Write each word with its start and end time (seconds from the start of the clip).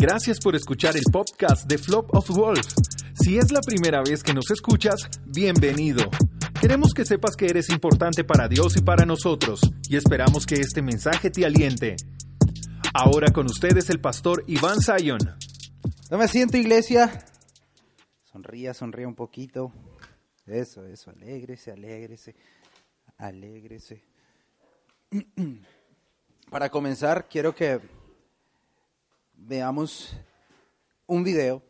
Gracias 0.00 0.38
por 0.40 0.56
escuchar 0.56 0.96
el 0.96 1.02
podcast 1.12 1.68
de 1.68 1.76
Flop 1.76 2.14
of 2.16 2.30
Wolf. 2.30 2.66
Si 3.22 3.36
es 3.36 3.52
la 3.52 3.60
primera 3.60 4.00
vez 4.00 4.22
que 4.22 4.32
nos 4.32 4.50
escuchas, 4.50 5.10
bienvenido. 5.26 6.08
Queremos 6.58 6.94
que 6.94 7.04
sepas 7.04 7.36
que 7.36 7.44
eres 7.44 7.68
importante 7.68 8.24
para 8.24 8.48
Dios 8.48 8.78
y 8.78 8.80
para 8.80 9.04
nosotros, 9.04 9.60
y 9.90 9.96
esperamos 9.96 10.46
que 10.46 10.54
este 10.54 10.80
mensaje 10.80 11.28
te 11.28 11.44
aliente. 11.44 11.96
Ahora 12.94 13.30
con 13.30 13.44
ustedes 13.44 13.90
el 13.90 14.00
pastor 14.00 14.42
Iván. 14.46 14.78
No 16.10 16.16
me 16.16 16.28
siento, 16.28 16.56
iglesia. 16.56 17.26
Sonría, 18.24 18.72
sonría 18.72 19.06
un 19.06 19.14
poquito. 19.14 19.70
Eso, 20.46 20.86
eso, 20.86 21.10
alégrese, 21.10 21.72
alégrese, 21.72 22.34
alégrese. 23.18 24.02
Para 26.50 26.70
comenzar, 26.70 27.28
quiero 27.28 27.54
que 27.54 27.99
veamos 29.40 30.14
un 31.06 31.24
video. 31.24 31.62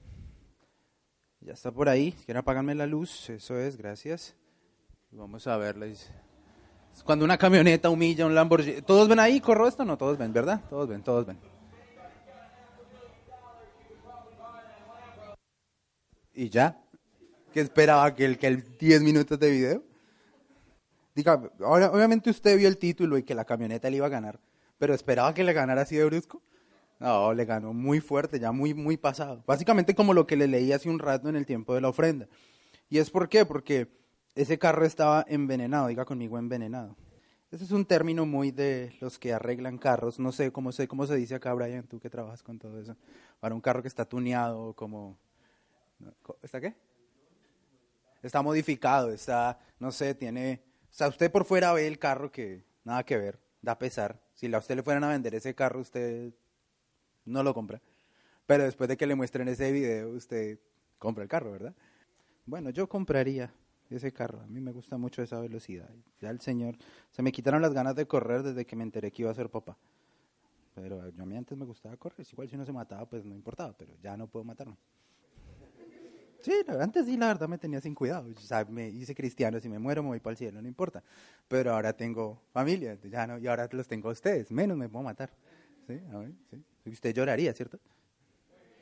Ya 1.40 1.54
está 1.54 1.70
por 1.70 1.88
ahí. 1.88 2.12
Quieren 2.12 2.38
apagarme 2.38 2.74
la 2.74 2.86
luz. 2.86 3.30
Eso 3.30 3.58
es, 3.58 3.76
gracias. 3.76 4.34
Vamos 5.10 5.46
a 5.46 5.56
verles. 5.56 6.10
Cuando 7.04 7.24
una 7.24 7.38
camioneta 7.38 7.88
humilla 7.88 8.26
un 8.26 8.34
Lamborghini. 8.34 8.82
¿Todos 8.82 9.08
ven 9.08 9.20
ahí? 9.20 9.40
¿Corro 9.40 9.66
esto? 9.66 9.84
No, 9.84 9.96
todos 9.96 10.18
ven, 10.18 10.32
¿verdad? 10.32 10.60
Todos 10.68 10.88
ven, 10.88 11.02
todos 11.02 11.26
ven. 11.26 11.38
¿Y 16.34 16.48
ya? 16.48 16.78
¿Qué 17.52 17.60
esperaba? 17.60 18.14
¿Que 18.14 18.24
el, 18.24 18.38
que 18.38 18.46
el 18.46 18.76
10 18.78 19.02
minutos 19.02 19.38
de 19.38 19.50
video? 19.50 19.84
Diga, 21.14 21.50
ahora, 21.60 21.90
obviamente 21.90 22.30
usted 22.30 22.56
vio 22.56 22.68
el 22.68 22.78
título 22.78 23.18
y 23.18 23.22
que 23.22 23.34
la 23.34 23.44
camioneta 23.44 23.90
le 23.90 23.96
iba 23.96 24.06
a 24.06 24.10
ganar, 24.10 24.38
pero 24.78 24.94
esperaba 24.94 25.34
que 25.34 25.42
le 25.42 25.52
ganara 25.52 25.82
así 25.82 25.96
de 25.96 26.04
brusco. 26.04 26.40
No, 27.00 27.32
le 27.32 27.46
ganó 27.46 27.72
muy 27.72 28.00
fuerte, 28.00 28.38
ya 28.38 28.52
muy, 28.52 28.74
muy 28.74 28.98
pasado. 28.98 29.42
Básicamente 29.46 29.94
como 29.94 30.12
lo 30.12 30.26
que 30.26 30.36
le 30.36 30.46
leí 30.46 30.70
hace 30.70 30.90
un 30.90 30.98
rato 30.98 31.30
en 31.30 31.34
el 31.34 31.46
tiempo 31.46 31.74
de 31.74 31.80
la 31.80 31.88
ofrenda. 31.88 32.28
¿Y 32.90 32.98
es 32.98 33.10
por 33.10 33.30
qué? 33.30 33.46
Porque 33.46 33.88
ese 34.34 34.58
carro 34.58 34.84
estaba 34.84 35.24
envenenado, 35.26 35.88
diga 35.88 36.04
conmigo 36.04 36.38
envenenado. 36.38 36.94
Ese 37.50 37.64
es 37.64 37.70
un 37.70 37.86
término 37.86 38.26
muy 38.26 38.50
de 38.50 38.94
los 39.00 39.18
que 39.18 39.32
arreglan 39.32 39.78
carros. 39.78 40.18
No 40.18 40.30
sé 40.30 40.52
cómo, 40.52 40.72
sé, 40.72 40.86
cómo 40.86 41.06
se 41.06 41.16
dice 41.16 41.34
acá, 41.34 41.54
Brian, 41.54 41.84
tú 41.84 41.98
que 41.98 42.10
trabajas 42.10 42.42
con 42.42 42.58
todo 42.58 42.78
eso. 42.78 42.94
Para 43.40 43.54
un 43.54 43.62
carro 43.62 43.80
que 43.80 43.88
está 43.88 44.04
tuneado, 44.04 44.74
como... 44.74 45.18
¿Está 46.42 46.60
qué? 46.60 46.76
Está 48.22 48.42
modificado, 48.42 49.10
está, 49.10 49.58
no 49.78 49.90
sé, 49.90 50.14
tiene... 50.14 50.62
O 50.90 50.92
sea, 50.92 51.08
usted 51.08 51.32
por 51.32 51.46
fuera 51.46 51.72
ve 51.72 51.86
el 51.86 51.98
carro 51.98 52.30
que 52.30 52.62
nada 52.84 53.04
que 53.04 53.16
ver, 53.16 53.40
da 53.62 53.78
pesar. 53.78 54.20
Si 54.34 54.52
a 54.52 54.58
usted 54.58 54.76
le 54.76 54.82
fueran 54.82 55.04
a 55.04 55.08
vender 55.08 55.34
ese 55.34 55.54
carro, 55.54 55.80
usted 55.80 56.34
no 57.24 57.42
lo 57.42 57.54
compra. 57.54 57.80
Pero 58.46 58.64
después 58.64 58.88
de 58.88 58.96
que 58.96 59.06
le 59.06 59.14
muestren 59.14 59.48
ese 59.48 59.70
video, 59.72 60.10
usted 60.10 60.58
compra 60.98 61.22
el 61.22 61.28
carro, 61.28 61.52
¿verdad? 61.52 61.74
Bueno, 62.46 62.70
yo 62.70 62.88
compraría 62.88 63.52
ese 63.90 64.12
carro. 64.12 64.40
A 64.40 64.46
mí 64.46 64.60
me 64.60 64.72
gusta 64.72 64.96
mucho 64.96 65.22
esa 65.22 65.40
velocidad. 65.40 65.88
Ya 66.20 66.30
el 66.30 66.40
señor, 66.40 66.76
se 67.10 67.22
me 67.22 67.32
quitaron 67.32 67.62
las 67.62 67.72
ganas 67.72 67.94
de 67.94 68.06
correr 68.06 68.42
desde 68.42 68.64
que 68.64 68.76
me 68.76 68.82
enteré 68.82 69.10
que 69.10 69.22
iba 69.22 69.30
a 69.30 69.34
ser 69.34 69.50
papá. 69.50 69.76
Pero 70.74 71.00
a 71.00 71.26
mí 71.26 71.36
antes 71.36 71.56
me 71.56 71.64
gustaba 71.64 71.96
correr. 71.96 72.26
Igual 72.32 72.48
si 72.48 72.56
no 72.56 72.64
se 72.64 72.72
mataba, 72.72 73.06
pues 73.06 73.24
no 73.24 73.34
importaba, 73.34 73.72
pero 73.76 73.92
ya 74.02 74.16
no 74.16 74.26
puedo 74.26 74.44
matarme. 74.44 74.76
Sí, 76.42 76.52
antes 76.80 77.04
sí, 77.04 77.16
la 77.18 77.26
verdad 77.28 77.48
me 77.48 77.58
tenía 77.58 77.80
sin 77.80 77.94
cuidado. 77.94 78.30
O 78.34 78.40
sea, 78.40 78.64
me 78.64 78.88
hice 78.88 79.14
cristiano, 79.14 79.60
si 79.60 79.68
me 79.68 79.78
muero 79.78 80.02
me 80.02 80.08
voy 80.08 80.20
para 80.20 80.32
el 80.32 80.38
cielo, 80.38 80.62
no 80.62 80.68
importa. 80.68 81.02
Pero 81.48 81.74
ahora 81.74 81.92
tengo 81.92 82.40
familia, 82.52 82.98
ya 83.02 83.26
no, 83.26 83.38
y 83.38 83.46
ahora 83.46 83.68
los 83.70 83.86
tengo 83.86 84.08
a 84.08 84.12
ustedes, 84.12 84.50
menos 84.50 84.76
me 84.76 84.88
puedo 84.88 85.04
matar. 85.04 85.30
¿Sí? 85.86 86.00
Sí. 86.50 86.64
Usted 86.86 87.14
lloraría, 87.14 87.52
¿cierto? 87.52 87.78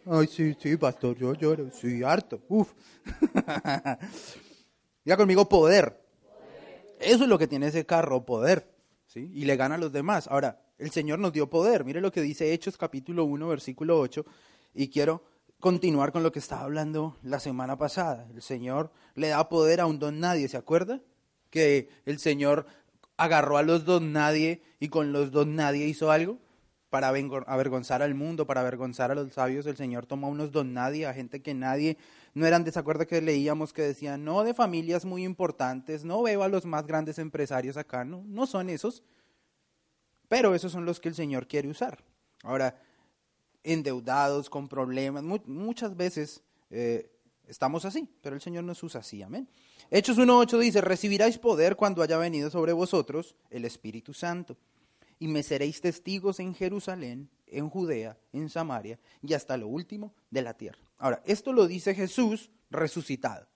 Ay, 0.07 0.27
sí, 0.27 0.57
sí, 0.59 0.77
pastor, 0.77 1.17
yo 1.17 1.35
lloro, 1.35 1.71
sí, 1.71 2.03
harto, 2.03 2.41
uf. 2.49 2.73
Diga 5.05 5.17
conmigo 5.17 5.49
poder. 5.49 6.01
Eso 6.99 7.25
es 7.25 7.29
lo 7.29 7.39
que 7.39 7.47
tiene 7.47 7.67
ese 7.67 7.85
carro, 7.85 8.25
poder. 8.25 8.67
¿sí? 9.07 9.31
Y 9.35 9.45
le 9.45 9.57
gana 9.57 9.75
a 9.75 9.79
los 9.79 9.93
demás. 9.93 10.27
Ahora, 10.29 10.63
el 10.79 10.91
Señor 10.91 11.19
nos 11.19 11.33
dio 11.33 11.51
poder. 11.51 11.85
Mire 11.85 12.01
lo 12.01 12.13
que 12.13 12.23
dice 12.23 12.53
Hechos 12.53 12.77
capítulo 12.77 13.25
1, 13.25 13.49
versículo 13.49 13.99
8. 13.99 14.25
Y 14.75 14.89
quiero 14.89 15.23
continuar 15.61 16.13
con 16.13 16.23
lo 16.23 16.33
que 16.33 16.39
estaba 16.39 16.63
hablando 16.63 17.17
la 17.23 17.41
semana 17.41 17.77
pasada. 17.77 18.27
El 18.35 18.43
Señor 18.43 18.91
le 19.15 19.29
da 19.29 19.49
poder 19.49 19.81
a 19.81 19.87
un 19.87 19.99
don 19.99 20.21
nadie, 20.21 20.49
¿se 20.49 20.57
acuerda? 20.57 21.01
Que 21.51 21.89
el 22.05 22.19
Señor 22.19 22.67
agarró 23.17 23.59
a 23.59 23.63
los 23.63 23.85
don 23.85 24.13
nadie 24.13 24.63
y 24.81 24.89
con 24.89 25.13
los 25.13 25.33
don 25.33 25.57
nadie 25.57 25.87
hizo 25.87 26.11
algo 26.11 26.39
para 26.91 27.09
avergonzar 27.09 28.03
al 28.03 28.15
mundo, 28.15 28.47
para 28.47 28.63
avergonzar 28.63 29.11
a 29.11 29.15
los 29.15 29.33
sabios, 29.33 29.67
el 29.67 29.77
Señor 29.77 30.07
tomó 30.07 30.29
unos 30.29 30.53
don 30.53 30.73
nadie, 30.73 31.07
a 31.07 31.13
gente 31.13 31.43
que 31.43 31.53
nadie, 31.53 31.99
no 32.35 32.47
eran 32.47 32.65
de 32.65 32.73
acuerdo 32.75 33.07
que 33.07 33.21
leíamos 33.21 33.73
que 33.73 33.83
decían, 33.83 34.25
no 34.25 34.43
de 34.43 34.55
familias 34.55 35.05
muy 35.05 35.25
importantes, 35.25 36.05
no 36.05 36.23
veo 36.23 36.43
a 36.43 36.49
los 36.49 36.65
más 36.65 36.87
grandes 36.87 37.19
empresarios 37.19 37.77
acá, 37.77 38.05
no, 38.05 38.25
no 38.27 38.47
son 38.47 38.71
esos, 38.71 39.03
pero 40.29 40.55
esos 40.55 40.73
son 40.73 40.87
los 40.87 40.99
que 41.01 41.09
el 41.09 41.15
Señor 41.15 41.47
quiere 41.47 41.69
usar. 41.69 42.03
Ahora, 42.43 42.81
endeudados, 43.65 44.49
con 44.49 44.69
problemas, 44.69 45.23
muchas 45.23 45.95
veces 45.95 46.43
eh, 46.71 47.11
estamos 47.47 47.85
así, 47.85 48.09
pero 48.23 48.35
el 48.35 48.41
Señor 48.41 48.65
nos 48.65 48.83
usa 48.83 49.01
así, 49.01 49.23
amén. 49.23 49.47
Hechos 49.91 50.19
1.8 50.19 50.59
dice, 50.59 50.81
recibiráis 50.81 51.39
poder 51.39 51.77
cuando 51.77 52.03
haya 52.03 52.17
venido 52.17 52.51
sobre 52.51 52.73
vosotros 52.73 53.35
el 53.51 53.65
Espíritu 53.67 54.15
Santo 54.15 54.57
y 55.19 55.29
me 55.29 55.43
seréis 55.43 55.81
testigos 55.81 56.41
en 56.41 56.55
Jerusalén, 56.55 57.29
en 57.47 57.69
Judea, 57.69 58.17
en 58.33 58.49
Samaria 58.49 58.99
y 59.23 59.35
hasta 59.35 59.57
lo 59.57 59.69
último 59.69 60.15
de 60.31 60.43
la 60.43 60.55
tierra. 60.55 60.79
Ahora, 60.99 61.23
esto 61.25 61.53
lo 61.53 61.67
dice 61.67 61.95
Jesús 61.95 62.51
resucitado. 62.71 63.47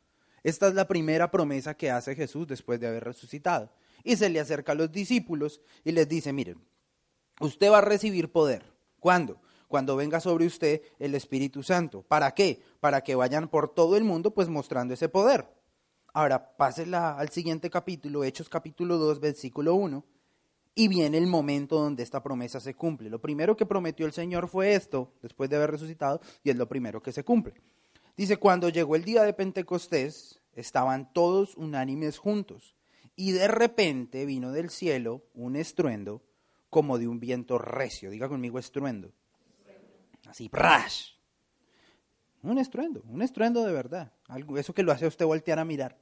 Esta 0.43 0.69
es 0.69 0.75
la 0.75 0.89
primera 0.89 1.31
promesa 1.31 1.75
que 1.75 1.91
hace 1.91 2.15
Jesús 2.17 2.47
después 2.47 2.81
de 2.81 2.89
haber 2.89 3.05
resucitado. 3.05 3.71
Y 4.03 4.17
se 4.17 4.29
le 4.29 4.41
acerca 4.41 4.73
a 4.73 4.75
los 4.75 4.91
discípulos 4.91 5.61
y 5.85 5.93
les 5.93 6.09
dice, 6.09 6.33
miren, 6.33 6.59
usted 7.41 7.71
va 7.71 7.79
a 7.79 7.83
recibir 7.83 8.33
poder. 8.33 8.65
¿Cuándo? 8.99 9.41
Cuando 9.69 9.97
venga 9.97 10.21
sobre 10.21 10.47
usted 10.47 10.83
el 10.99 11.15
Espíritu 11.15 11.63
Santo. 11.63 12.03
¿Para 12.03 12.33
qué? 12.35 12.63
Para 12.81 13.03
que 13.03 13.15
vayan 13.15 13.49
por 13.49 13.73
todo 13.73 13.97
el 13.97 14.05
mundo 14.05 14.35
pues 14.35 14.49
mostrando 14.49 14.95
ese 14.95 15.09
poder. 15.09 15.47
Ahora, 16.13 16.57
pásela 16.57 17.17
al 17.17 17.31
siguiente 17.31 17.71
capítulo, 17.71 18.25
Hechos 18.25 18.49
capítulo 18.49 18.99
2, 18.99 19.21
versículo 19.21 19.75
1 19.77 20.05
y 20.75 20.89
viene 20.89 21.19
el 21.19 21.27
momento 21.27 21.79
donde 21.79 22.03
esta 22.03 22.23
promesa 22.23 22.61
se 22.61 22.75
cumple. 22.75 23.11
Lo 23.11 23.21
primero 23.21 23.57
que 23.57 23.67
prometió 23.67 24.07
el 24.07 24.13
Señor 24.13 24.49
fue 24.49 24.75
esto, 24.75 25.13
después 25.21 25.51
de 25.51 25.57
haber 25.57 25.73
resucitado, 25.73 26.21
y 26.43 26.51
es 26.51 26.57
lo 26.57 26.69
primero 26.69 27.03
que 27.03 27.13
se 27.13 27.25
cumple. 27.25 27.55
Dice, 28.17 28.37
cuando 28.37 28.69
llegó 28.69 28.97
el 28.97 29.05
día 29.05 29.23
de 29.23 29.33
Pentecostés, 29.33 30.41
estaban 30.55 31.13
todos 31.13 31.57
unánimes 31.57 32.19
juntos, 32.19 32.77
y 33.17 33.33
de 33.33 33.49
repente 33.49 34.25
vino 34.25 34.53
del 34.53 34.71
cielo 34.71 35.25
un 35.35 35.57
estruendo 35.57 36.23
como 36.71 36.99
de 36.99 37.07
un 37.07 37.21
viento 37.21 37.59
recio. 37.59 38.11
Diga 38.11 38.29
conmigo 38.29 38.59
estruendo. 38.59 39.13
Así, 40.27 40.49
¡prash! 40.49 41.11
Un 42.43 42.59
estruendo, 42.59 43.03
un 43.07 43.21
estruendo 43.21 43.63
de 43.65 43.73
verdad. 43.73 44.13
Algo, 44.27 44.57
eso 44.57 44.73
que 44.73 44.83
lo 44.83 44.91
hace 44.91 45.07
usted 45.07 45.27
voltear 45.27 45.59
a 45.59 45.65
mirar. 45.65 45.99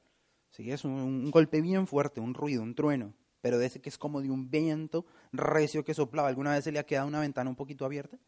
Sí, 0.51 0.71
es 0.71 0.85
un 0.85 1.31
golpe 1.31 1.61
bien 1.61 1.87
fuerte, 1.87 2.21
un 2.21 2.35
ruido, 2.35 2.63
un 2.63 2.75
trueno 2.75 3.13
pero 3.41 3.59
de 3.59 3.67
ese 3.67 3.81
que 3.81 3.89
es 3.89 3.99
como 3.99 4.21
de 4.21 4.31
un 4.31 4.51
viento 4.51 5.07
recio 5.33 5.85
que 5.85 5.95
soplaba. 5.95 6.29
¿Alguna 6.29 6.53
vez 6.53 6.65
se 6.65 6.73
le 6.73 6.79
ha 6.79 6.85
quedado 6.85 7.07
una 7.07 7.21
ventana 7.21 7.51
un 7.51 7.57
poquito 7.57 7.85
abierta? 7.85 8.19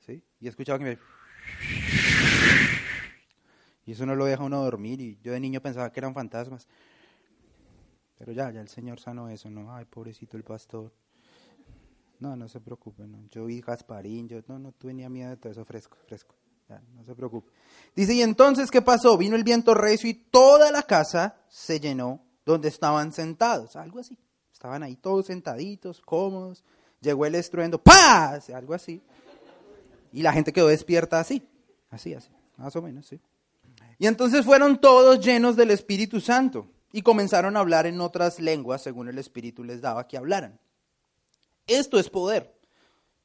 ¿Sí? 0.00 0.22
Y 0.40 0.46
he 0.46 0.48
escuchado 0.48 0.78
que 0.78 0.84
me... 0.84 0.98
Y 3.86 3.92
eso 3.92 4.06
no 4.06 4.14
lo 4.14 4.24
deja 4.24 4.42
uno 4.42 4.62
dormir 4.62 5.00
y 5.00 5.18
yo 5.22 5.32
de 5.32 5.40
niño 5.40 5.60
pensaba 5.60 5.92
que 5.92 6.00
eran 6.00 6.14
fantasmas. 6.14 6.66
Pero 8.18 8.32
ya, 8.32 8.50
ya 8.50 8.60
el 8.60 8.68
Señor 8.68 8.98
sanó 8.98 9.28
eso, 9.28 9.50
¿no? 9.50 9.74
Ay, 9.74 9.84
pobrecito 9.84 10.36
el 10.36 10.44
pastor. 10.44 10.92
No, 12.20 12.36
no 12.36 12.48
se 12.48 12.60
preocupe, 12.60 13.06
no. 13.06 13.26
Yo 13.30 13.44
vi 13.44 13.60
Gasparín, 13.60 14.28
yo 14.28 14.40
no, 14.48 14.58
no 14.58 14.72
tenía 14.72 15.10
miedo 15.10 15.30
de 15.30 15.36
todo 15.36 15.52
eso 15.52 15.64
fresco, 15.64 15.98
fresco. 16.06 16.34
No 16.94 17.04
se 17.04 17.14
preocupe. 17.14 17.52
Dice, 17.94 18.14
y 18.14 18.22
entonces, 18.22 18.70
¿qué 18.70 18.80
pasó? 18.80 19.18
Vino 19.18 19.36
el 19.36 19.44
viento 19.44 19.74
recio 19.74 20.08
y 20.08 20.14
toda 20.14 20.72
la 20.72 20.82
casa 20.82 21.36
se 21.46 21.78
llenó 21.78 22.23
donde 22.44 22.68
estaban 22.68 23.12
sentados, 23.12 23.76
algo 23.76 24.00
así. 24.00 24.16
Estaban 24.52 24.82
ahí 24.82 24.96
todos 24.96 25.26
sentaditos, 25.26 26.00
cómodos. 26.00 26.64
Llegó 27.00 27.26
el 27.26 27.34
estruendo, 27.34 27.78
¡paz! 27.78 28.50
Algo 28.50 28.74
así. 28.74 29.02
Y 30.12 30.22
la 30.22 30.32
gente 30.32 30.52
quedó 30.52 30.68
despierta 30.68 31.18
así, 31.18 31.42
así, 31.90 32.14
así, 32.14 32.30
más 32.56 32.74
o 32.76 32.82
menos, 32.82 33.06
sí. 33.06 33.20
Y 33.98 34.06
entonces 34.06 34.44
fueron 34.44 34.80
todos 34.80 35.20
llenos 35.24 35.56
del 35.56 35.70
Espíritu 35.70 36.20
Santo 36.20 36.68
y 36.92 37.02
comenzaron 37.02 37.56
a 37.56 37.60
hablar 37.60 37.86
en 37.86 38.00
otras 38.00 38.38
lenguas 38.38 38.82
según 38.82 39.08
el 39.08 39.18
Espíritu 39.18 39.64
les 39.64 39.80
daba 39.80 40.06
que 40.06 40.16
hablaran. 40.16 40.60
Esto 41.66 41.98
es 41.98 42.08
poder. 42.08 42.54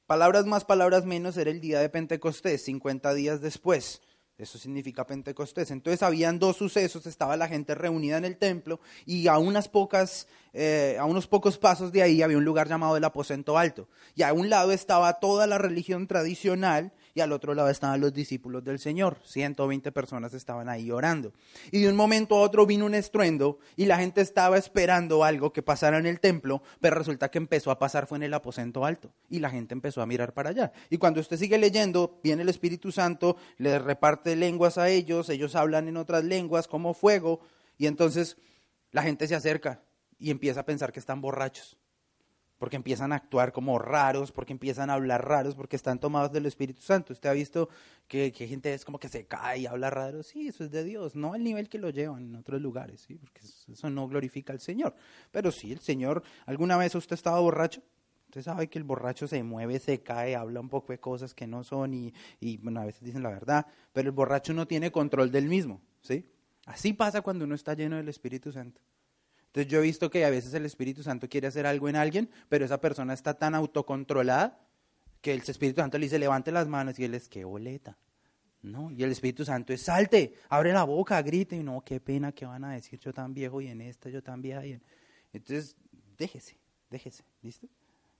Palabras 0.07 0.47
más, 0.47 0.65
palabras 0.65 1.05
menos 1.05 1.37
era 1.37 1.51
el 1.51 1.61
día 1.61 1.79
de 1.79 1.89
Pentecostés, 1.89 2.63
50 2.63 3.13
días 3.13 3.41
después. 3.41 4.01
Eso 4.39 4.57
significa 4.57 5.05
Pentecostés. 5.05 5.69
Entonces 5.69 6.01
habían 6.01 6.39
dos 6.39 6.55
sucesos, 6.55 7.05
estaba 7.05 7.35
la 7.35 7.49
gente 7.49 7.75
reunida 7.75 8.17
en 8.17 8.23
el 8.23 8.37
templo 8.37 8.79
y 9.05 9.27
a 9.27 9.37
unas 9.37 9.67
pocas, 9.67 10.27
eh, 10.53 10.95
a 10.97 11.03
unos 11.03 11.27
pocos 11.27 11.57
pasos 11.57 11.91
de 11.91 12.01
ahí 12.01 12.21
había 12.21 12.37
un 12.37 12.45
lugar 12.45 12.69
llamado 12.69 12.95
el 12.95 13.03
aposento 13.03 13.57
alto. 13.57 13.89
Y 14.15 14.23
a 14.23 14.31
un 14.31 14.49
lado 14.49 14.71
estaba 14.71 15.19
toda 15.19 15.45
la 15.45 15.57
religión 15.57 16.07
tradicional 16.07 16.93
y 17.19 17.21
al 17.21 17.33
otro 17.33 17.53
lado 17.53 17.69
estaban 17.69 17.99
los 17.99 18.13
discípulos 18.13 18.63
del 18.63 18.79
Señor. 18.79 19.17
120 19.25 19.91
personas 19.91 20.33
estaban 20.33 20.69
ahí 20.69 20.89
orando. 20.89 21.33
Y 21.69 21.81
de 21.81 21.89
un 21.89 21.97
momento 21.97 22.37
a 22.37 22.41
otro 22.41 22.65
vino 22.65 22.85
un 22.85 22.95
estruendo 22.95 23.59
y 23.75 23.87
la 23.87 23.97
gente 23.97 24.21
estaba 24.21 24.57
esperando 24.57 25.25
algo 25.25 25.51
que 25.51 25.61
pasara 25.61 25.97
en 25.97 26.05
el 26.05 26.21
templo, 26.21 26.63
pero 26.79 26.95
resulta 26.95 27.29
que 27.29 27.37
empezó 27.37 27.71
a 27.71 27.77
pasar 27.77 28.07
fue 28.07 28.19
en 28.19 28.23
el 28.23 28.33
aposento 28.33 28.85
alto 28.85 29.11
y 29.29 29.39
la 29.39 29.49
gente 29.49 29.73
empezó 29.73 30.01
a 30.01 30.05
mirar 30.05 30.33
para 30.33 30.51
allá. 30.51 30.71
Y 30.89 30.97
cuando 30.97 31.19
usted 31.19 31.35
sigue 31.35 31.57
leyendo, 31.57 32.21
viene 32.23 32.43
el 32.43 32.49
Espíritu 32.49 32.89
Santo, 32.93 33.35
le 33.57 33.77
reparte 33.79 34.37
lenguas 34.37 34.77
a 34.77 34.87
ellos, 34.87 35.27
ellos 35.27 35.55
hablan 35.55 35.89
en 35.89 35.97
otras 35.97 36.23
lenguas 36.23 36.69
como 36.69 36.93
fuego 36.93 37.41
y 37.77 37.87
entonces 37.87 38.37
la 38.91 39.03
gente 39.03 39.27
se 39.27 39.35
acerca 39.35 39.83
y 40.17 40.31
empieza 40.31 40.61
a 40.61 40.65
pensar 40.65 40.93
que 40.93 41.01
están 41.01 41.19
borrachos 41.19 41.77
porque 42.59 42.75
empiezan 42.75 43.13
a 43.13 43.15
actuar 43.15 43.53
como 43.53 43.79
raros, 43.79 44.31
porque 44.31 44.53
empiezan 44.53 44.89
a 44.89 44.93
hablar 44.93 45.27
raros, 45.27 45.55
porque 45.55 45.77
están 45.77 45.97
tomados 45.99 46.31
del 46.31 46.45
Espíritu 46.45 46.81
Santo. 46.81 47.13
Usted 47.13 47.29
ha 47.29 47.33
visto 47.33 47.69
que, 48.07 48.31
gente 48.31 48.73
es 48.73 48.83
como 48.83 48.99
que 48.99 49.07
se 49.07 49.25
cae 49.25 49.59
y 49.59 49.65
habla 49.65 49.89
raro. 49.89 50.21
Sí, 50.21 50.49
eso 50.49 50.65
es 50.65 50.71
de 50.71 50.83
Dios, 50.83 51.15
no 51.15 51.33
al 51.33 51.43
nivel 51.43 51.69
que 51.69 51.79
lo 51.79 51.89
llevan 51.89 52.25
en 52.25 52.35
otros 52.35 52.61
lugares, 52.61 53.01
¿sí? 53.01 53.15
porque 53.15 53.41
eso 53.41 53.89
no 53.89 54.07
glorifica 54.09 54.51
al 54.51 54.59
Señor. 54.59 54.93
Pero 55.31 55.51
sí, 55.51 55.71
el 55.71 55.79
Señor, 55.79 56.21
¿alguna 56.45 56.77
vez 56.77 56.93
usted 56.93 57.15
estaba 57.15 57.39
borracho? 57.39 57.81
Usted 58.25 58.43
sabe 58.43 58.67
que 58.67 58.77
el 58.77 58.83
borracho 58.83 59.25
se 59.25 59.41
mueve, 59.41 59.79
se 59.79 60.03
cae, 60.03 60.35
habla 60.35 60.59
un 60.59 60.69
poco 60.69 60.91
de 60.91 60.99
cosas 60.99 61.33
que 61.33 61.47
no 61.47 61.63
son 61.63 61.93
y, 61.93 62.13
y 62.41 62.57
bueno, 62.57 62.81
a 62.81 62.85
veces 62.85 63.03
dicen 63.03 63.23
la 63.23 63.29
verdad, 63.29 63.65
pero 63.93 64.09
el 64.09 64.13
borracho 64.13 64.53
no 64.53 64.67
tiene 64.67 64.91
control 64.91 65.31
del 65.31 65.47
mismo, 65.47 65.81
¿sí? 66.01 66.29
Así 66.65 66.93
pasa 66.93 67.21
cuando 67.21 67.45
uno 67.45 67.55
está 67.55 67.73
lleno 67.73 67.95
del 67.95 68.09
Espíritu 68.09 68.51
Santo. 68.51 68.81
Entonces 69.49 69.71
yo 69.71 69.79
he 69.79 69.81
visto 69.81 70.11
que 70.11 70.25
a 70.25 70.29
veces 70.29 70.53
el 70.53 70.65
Espíritu 70.65 71.01
Santo 71.01 71.27
quiere 71.27 71.47
hacer 71.47 71.65
algo 71.65 71.89
en 71.89 71.95
alguien, 71.95 72.29
pero 72.49 72.65
esa 72.65 72.79
persona 72.79 73.13
está 73.13 73.33
tan 73.33 73.55
autocontrolada 73.55 74.59
que 75.21 75.33
el 75.33 75.41
Espíritu 75.41 75.81
Santo 75.81 75.97
le 75.97 76.05
dice 76.05 76.19
levante 76.19 76.51
las 76.51 76.67
manos 76.67 76.99
y 76.99 77.05
él 77.05 77.15
es 77.15 77.27
que 77.27 77.43
boleta. 77.43 77.97
No, 78.61 78.91
y 78.91 79.03
el 79.03 79.11
Espíritu 79.11 79.45
Santo 79.45 79.73
es 79.73 79.81
salte, 79.81 80.35
abre 80.49 80.71
la 80.71 80.83
boca, 80.83 81.19
grite, 81.23 81.55
y 81.55 81.63
no, 81.63 81.81
qué 81.81 81.99
pena 81.99 82.31
que 82.31 82.45
van 82.45 82.63
a 82.65 82.73
decir 82.73 82.99
yo 82.99 83.11
tan 83.11 83.33
viejo 83.33 83.59
y 83.61 83.67
en 83.69 83.81
esta 83.81 84.09
yo 84.09 84.21
tan 84.21 84.41
vieja. 84.41 84.63
Y 84.65 84.79
Entonces, 85.33 85.77
déjese, 86.17 86.59
déjese, 86.89 87.23
¿listo? 87.41 87.67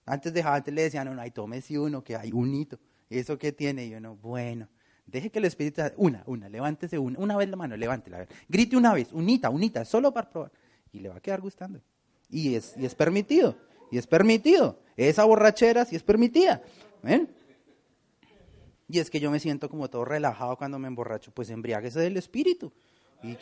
Antes, 0.06 0.32
de, 0.32 0.42
antes 0.42 0.74
le 0.74 0.82
decían, 0.82 1.14
no, 1.14 1.20
ay, 1.20 1.30
tómese 1.30 1.78
uno, 1.78 2.02
que 2.02 2.16
hay 2.16 2.32
un 2.32 2.52
hito. 2.54 2.80
¿Eso 3.08 3.38
que 3.38 3.52
tiene? 3.52 3.86
Y 3.86 3.94
uno, 3.94 4.16
bueno, 4.16 4.68
deje 5.06 5.30
que 5.30 5.38
el 5.38 5.44
Espíritu 5.44 5.82
una, 5.96 6.24
una, 6.26 6.48
levántese 6.48 6.98
una, 6.98 7.18
una 7.18 7.36
vez 7.36 7.48
la 7.48 7.56
mano, 7.56 7.76
levántela, 7.76 8.26
grite 8.48 8.76
una 8.76 8.94
vez, 8.94 9.12
unita, 9.12 9.50
unita, 9.50 9.84
solo 9.84 10.12
para 10.12 10.30
probar 10.30 10.52
y 10.92 11.00
le 11.00 11.08
va 11.08 11.16
a 11.16 11.20
quedar 11.20 11.40
gustando. 11.40 11.80
Y 12.28 12.54
es, 12.54 12.76
y 12.76 12.86
es 12.86 12.94
permitido, 12.94 13.56
y 13.90 13.98
es 13.98 14.06
permitido. 14.06 14.78
Esa 14.96 15.24
borrachera 15.24 15.84
sí 15.84 15.96
es 15.96 16.02
permitida. 16.02 16.62
¿Ven? 17.02 17.28
Y 18.88 18.98
es 18.98 19.08
que 19.08 19.20
yo 19.20 19.30
me 19.30 19.40
siento 19.40 19.68
como 19.68 19.88
todo 19.88 20.04
relajado 20.04 20.56
cuando 20.56 20.78
me 20.78 20.88
emborracho, 20.88 21.30
pues 21.32 21.48
embriáguese 21.50 22.00
del 22.00 22.16
espíritu. 22.16 22.72
Y, 23.22 23.36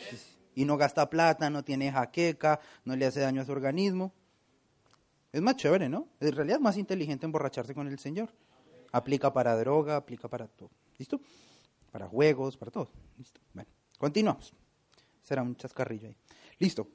y 0.55 0.65
no 0.65 0.77
gasta 0.77 1.09
plata, 1.09 1.49
no 1.49 1.63
tiene 1.63 1.91
jaqueca, 1.91 2.59
no 2.85 2.95
le 2.95 3.05
hace 3.05 3.21
daño 3.21 3.41
a 3.41 3.45
su 3.45 3.51
organismo. 3.51 4.13
Es 5.31 5.41
más 5.41 5.55
chévere, 5.55 5.89
¿no? 5.89 6.07
En 6.19 6.35
realidad 6.35 6.57
es 6.57 6.61
más 6.61 6.77
inteligente 6.77 7.25
emborracharse 7.25 7.73
con 7.73 7.87
el 7.87 7.99
Señor. 7.99 8.29
Aplica 8.91 9.31
para 9.33 9.55
droga, 9.55 9.95
aplica 9.95 10.27
para 10.27 10.47
todo. 10.47 10.71
¿Listo? 10.97 11.21
Para 11.91 12.07
juegos, 12.07 12.57
para 12.57 12.71
todo. 12.71 12.89
¿Listo? 13.17 13.39
Bueno, 13.53 13.69
continuamos. 13.97 14.53
Será 15.23 15.43
un 15.43 15.55
chascarrillo 15.55 16.07
ahí. 16.07 16.15
Listo. 16.57 16.87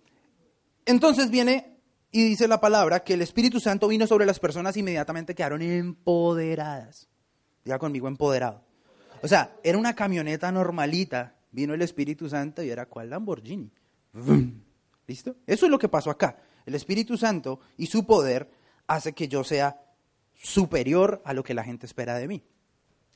Entonces 0.87 1.31
viene 1.31 1.79
y 2.11 2.25
dice 2.25 2.47
la 2.47 2.61
palabra 2.61 3.03
que 3.03 3.15
el 3.15 3.23
Espíritu 3.23 3.59
Santo 3.59 3.89
vino 3.89 4.07
sobre 4.07 4.27
las 4.27 4.39
personas 4.39 4.77
y 4.77 4.81
inmediatamente 4.81 5.35
quedaron 5.35 5.63
empoderadas. 5.63 7.09
Diga 7.65 7.79
conmigo, 7.79 8.07
empoderado. 8.07 8.63
O 9.23 9.29
sea, 9.29 9.57
era 9.65 9.79
una 9.79 9.95
camioneta 9.95 10.53
normalita, 10.53 11.35
vino 11.51 11.75
el 11.75 11.83
Espíritu 11.83 12.29
Santo 12.29 12.63
y 12.63 12.71
era 12.71 12.87
cual 12.87 13.11
Lamborghini. 13.11 13.73
¿Listo? 15.07 15.37
Eso 15.47 15.67
es 15.67 15.71
lo 15.71 15.79
que 15.79 15.89
pasó 15.89 16.11
acá. 16.11 16.37
El 16.67 16.75
Espíritu 16.75 17.17
Santo 17.17 17.61
y 17.77 17.87
su 17.87 18.07
poder 18.07 18.51
hace 18.87 19.13
que 19.13 19.29
yo 19.29 19.45
sea 19.45 19.81
superior 20.35 21.23
a 21.25 21.33
lo 21.33 21.43
que 21.43 21.55
la 21.55 21.65
gente 21.65 21.87
espera 21.87 22.17
de 22.17 22.29
mí. 22.29 22.43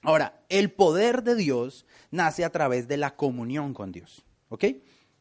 Ahora, 0.03 0.41
el 0.49 0.73
poder 0.73 1.23
de 1.23 1.35
Dios 1.35 1.87
nace 2.11 2.45
a 2.45 2.51
través 2.51 2.89
de 2.89 2.97
la 2.97 3.17
comunión 3.17 3.75
con 3.75 3.93
Dios. 3.93 4.25
¿Ok? 4.49 4.65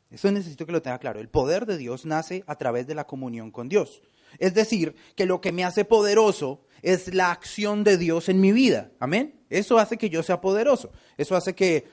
Eso 0.09 0.31
necesito 0.31 0.65
que 0.65 0.71
lo 0.71 0.81
tenga 0.81 0.99
claro. 0.99 1.19
El 1.19 1.29
poder 1.29 1.65
de 1.65 1.77
Dios 1.77 2.05
nace 2.05 2.43
a 2.47 2.55
través 2.55 2.87
de 2.87 2.95
la 2.95 3.05
comunión 3.05 3.51
con 3.51 3.67
Dios. 3.67 4.01
Es 4.39 4.53
decir, 4.53 4.95
que 5.15 5.25
lo 5.25 5.41
que 5.41 5.51
me 5.51 5.65
hace 5.65 5.85
poderoso 5.85 6.65
es 6.81 7.13
la 7.13 7.31
acción 7.31 7.83
de 7.83 7.97
Dios 7.97 8.29
en 8.29 8.39
mi 8.39 8.51
vida. 8.51 8.91
Amén. 8.99 9.41
Eso 9.49 9.77
hace 9.79 9.97
que 9.97 10.09
yo 10.09 10.23
sea 10.23 10.41
poderoso. 10.41 10.91
Eso 11.17 11.35
hace 11.35 11.55
que 11.55 11.85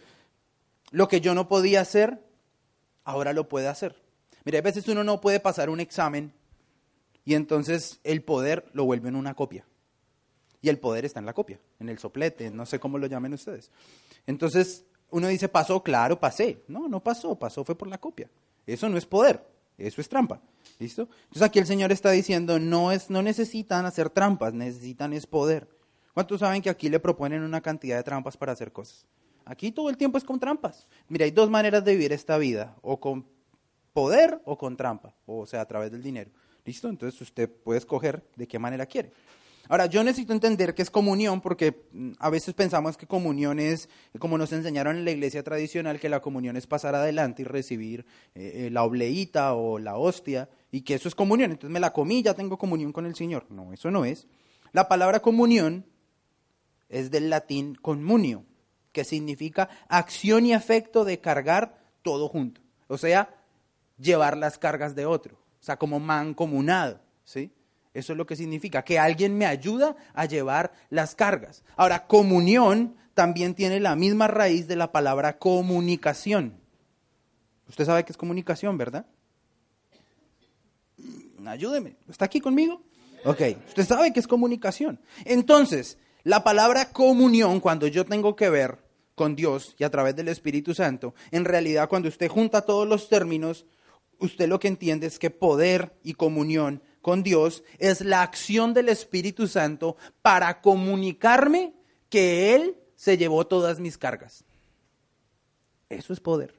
lo 0.91 1.09
que 1.09 1.21
yo 1.21 1.35
no 1.35 1.49
podía 1.49 1.81
hacer, 1.81 2.23
ahora 3.05 3.33
lo 3.33 3.49
puede 3.49 3.69
hacer. 3.69 3.97
Mira, 4.45 4.59
a 4.59 4.63
veces 4.63 4.87
uno 4.89 5.03
no 5.03 5.21
puede 5.21 5.41
pasar 5.41 5.71
un 5.71 5.81
examen 5.81 6.33
y 7.25 7.35
entonces 7.35 8.01
el 8.05 8.23
poder 8.23 8.67
lo 8.73 8.85
vuelve 8.85 9.09
en 9.09 9.17
una 9.17 9.35
copia. 9.35 9.67
Y 10.61 10.69
el 10.69 10.79
poder 10.79 11.05
está 11.05 11.21
en 11.21 11.27
la 11.27 11.35
copia, 11.35 11.59
en 11.79 11.89
el 11.89 11.99
soplete, 11.99 12.51
no 12.51 12.65
sé 12.65 12.79
cómo 12.79 12.99
lo 12.99 13.07
llamen 13.07 13.35
ustedes. 13.35 13.71
Entonces, 14.27 14.85
uno 15.11 15.29
dice, 15.29 15.49
pasó, 15.49 15.83
claro, 15.83 16.19
pasé. 16.19 16.62
No, 16.69 16.89
no 16.89 17.03
pasó, 17.03 17.39
pasó 17.39 17.65
fue 17.65 17.77
por 17.77 17.89
la 17.89 17.99
copia. 17.99 18.31
Eso 18.67 18.89
no 18.89 18.97
es 18.97 19.06
poder, 19.06 19.47
eso 19.79 20.01
es 20.01 20.09
trampa. 20.09 20.41
¿Listo? 20.79 21.09
Entonces 21.25 21.43
aquí 21.43 21.59
el 21.59 21.67
Señor 21.67 21.93
está 21.93 22.11
diciendo, 22.11 22.59
no, 22.59 22.91
es, 22.91 23.11
no 23.11 23.23
necesitan 23.23 23.87
hacer 23.87 24.11
trampas, 24.11 24.55
necesitan 24.55 25.12
es 25.12 25.27
poder. 25.27 25.69
¿Cuántos 26.15 26.41
saben 26.41 26.62
que 26.62 26.71
aquí 26.71 26.89
le 26.89 27.01
proponen 27.01 27.43
una 27.43 27.61
cantidad 27.61 27.97
de 27.97 28.03
trampas 28.03 28.37
para 28.37 28.53
hacer 28.53 28.73
cosas? 28.73 29.06
Aquí 29.45 29.73
todo 29.73 29.91
el 29.91 29.97
tiempo 29.97 30.17
es 30.17 30.25
con 30.25 30.41
trampas. 30.41 30.89
Mira, 31.08 31.25
hay 31.25 31.31
dos 31.31 31.51
maneras 31.51 31.84
de 31.84 31.93
vivir 31.93 32.13
esta 32.13 32.39
vida, 32.39 32.77
o 32.82 32.99
con 32.99 33.27
poder 33.93 34.41
o 34.44 34.56
con 34.56 34.77
trampa, 34.77 35.15
o 35.27 35.46
sea, 35.46 35.61
a 35.61 35.67
través 35.67 35.91
del 35.91 36.03
dinero. 36.03 36.31
¿Listo? 36.65 36.89
Entonces 36.89 37.20
usted 37.20 37.51
puede 37.51 37.79
escoger 37.79 38.27
de 38.37 38.49
qué 38.49 38.58
manera 38.58 38.87
quiere. 38.87 39.13
Ahora, 39.69 39.87
yo 39.87 40.05
necesito 40.05 40.33
entender 40.33 40.75
qué 40.75 40.83
es 40.83 40.91
comunión 40.91 41.41
porque 41.41 41.87
mm, 41.93 42.13
a 42.19 42.31
veces 42.31 42.55
pensamos 42.55 42.97
que 42.97 43.06
comunión 43.06 43.59
es, 43.59 43.89
como 44.19 44.37
nos 44.37 44.53
enseñaron 44.53 44.97
en 44.97 45.05
la 45.05 45.11
iglesia 45.11 45.43
tradicional, 45.43 46.01
que 46.01 46.09
la 46.09 46.21
comunión 46.21 46.56
es 46.56 46.67
pasar 46.67 46.94
adelante 46.94 47.43
y 47.43 47.44
recibir 47.44 48.05
eh, 48.35 48.67
eh, 48.67 48.71
la 48.71 48.85
obleíta 48.85 49.55
o 49.55 49.79
la 49.79 49.97
hostia 49.97 50.49
y 50.71 50.83
que 50.83 50.94
eso 50.94 51.09
es 51.09 51.15
comunión. 51.15 51.53
Entonces 51.53 51.73
me 51.73 51.81
la 51.81 51.93
comí, 51.93 52.23
ya 52.23 52.35
tengo 52.35 52.59
comunión 52.59 52.93
con 52.93 53.06
el 53.06 53.15
Señor. 53.15 53.47
No, 53.51 53.73
eso 53.73 53.91
no 53.91 54.05
es. 54.05 54.27
La 54.73 54.89
palabra 54.89 55.21
comunión 55.21 55.87
es 56.89 57.11
del 57.11 57.31
latín 57.31 57.75
comunio, 57.77 58.44
que 58.93 59.05
significa 59.05 59.69
acción 59.89 60.47
y 60.47 60.53
efecto 60.53 61.05
de 61.05 61.21
cargar 61.21 61.79
todo 62.03 62.29
junto. 62.29 62.61
O 62.89 62.99
sea, 62.99 63.35
llevar 63.99 64.37
las 64.37 64.59
cargas 64.59 64.94
de 64.94 65.06
otro. 65.06 65.37
O 65.37 65.65
sea, 65.65 65.79
como 65.79 65.99
mancomunado, 65.99 67.01
¿sí? 67.25 67.51
Eso 67.94 68.13
es 68.13 68.17
lo 68.19 68.27
que 68.27 68.34
significa, 68.34 68.82
que 68.82 68.98
alguien 68.98 69.39
me 69.39 69.46
ayuda 69.46 69.96
a 70.15 70.27
llevar 70.27 70.72
las 70.91 71.15
cargas. 71.15 71.63
Ahora, 71.77 72.06
comunión 72.06 72.96
también 73.15 73.55
tiene 73.55 73.79
la 73.79 73.94
misma 73.94 74.27
raíz 74.27 74.67
de 74.67 74.74
la 74.74 74.91
palabra 74.91 75.39
comunicación. 75.39 76.58
Usted 77.69 77.84
sabe 77.84 78.05
qué 78.05 78.13
es 78.13 78.19
comunicación, 78.19 78.77
¿verdad? 78.77 79.06
Mm, 80.98 81.46
ayúdeme. 81.46 81.96
¿Está 82.08 82.24
aquí 82.24 82.41
conmigo? 82.41 82.82
Ok, 83.24 83.41
usted 83.69 83.86
sabe 83.86 84.13
qué 84.13 84.20
es 84.20 84.27
comunicación. 84.27 85.01
Entonces, 85.24 85.96
la 86.24 86.43
palabra 86.43 86.91
comunión, 86.91 87.60
cuando 87.60 87.86
yo 87.86 88.05
tengo 88.05 88.34
que 88.34 88.51
ver 88.51 88.79
con 89.15 89.36
Dios 89.36 89.77
y 89.79 89.84
a 89.84 89.91
través 89.91 90.17
del 90.17 90.29
Espíritu 90.29 90.74
Santo, 90.74 91.15
en 91.31 91.44
realidad 91.44 91.89
cuando 91.89 92.08
usted 92.08 92.29
junta 92.29 92.63
todos 92.63 92.89
los 92.89 93.08
términos, 93.08 93.67
usted 94.19 94.48
lo 94.48 94.58
que 94.58 94.69
entiende 94.69 95.06
es 95.06 95.19
que 95.19 95.31
poder 95.31 95.94
y 96.03 96.15
comunión 96.15 96.82
con 97.05 97.23
Dios 97.23 97.63
es 97.79 98.01
la 98.01 98.23
acción 98.23 98.73
del 98.73 98.89
Espíritu 98.89 99.46
Santo 99.46 99.99
para 100.23 100.63
comunicarme 100.63 101.75
que 102.08 102.55
Él 102.55 102.79
se 102.96 103.19
llevó 103.19 103.46
todas 103.46 103.79
mis 103.79 103.99
cargas. 103.99 104.43
Eso 105.91 106.15
es 106.15 106.20
poder. 106.20 106.55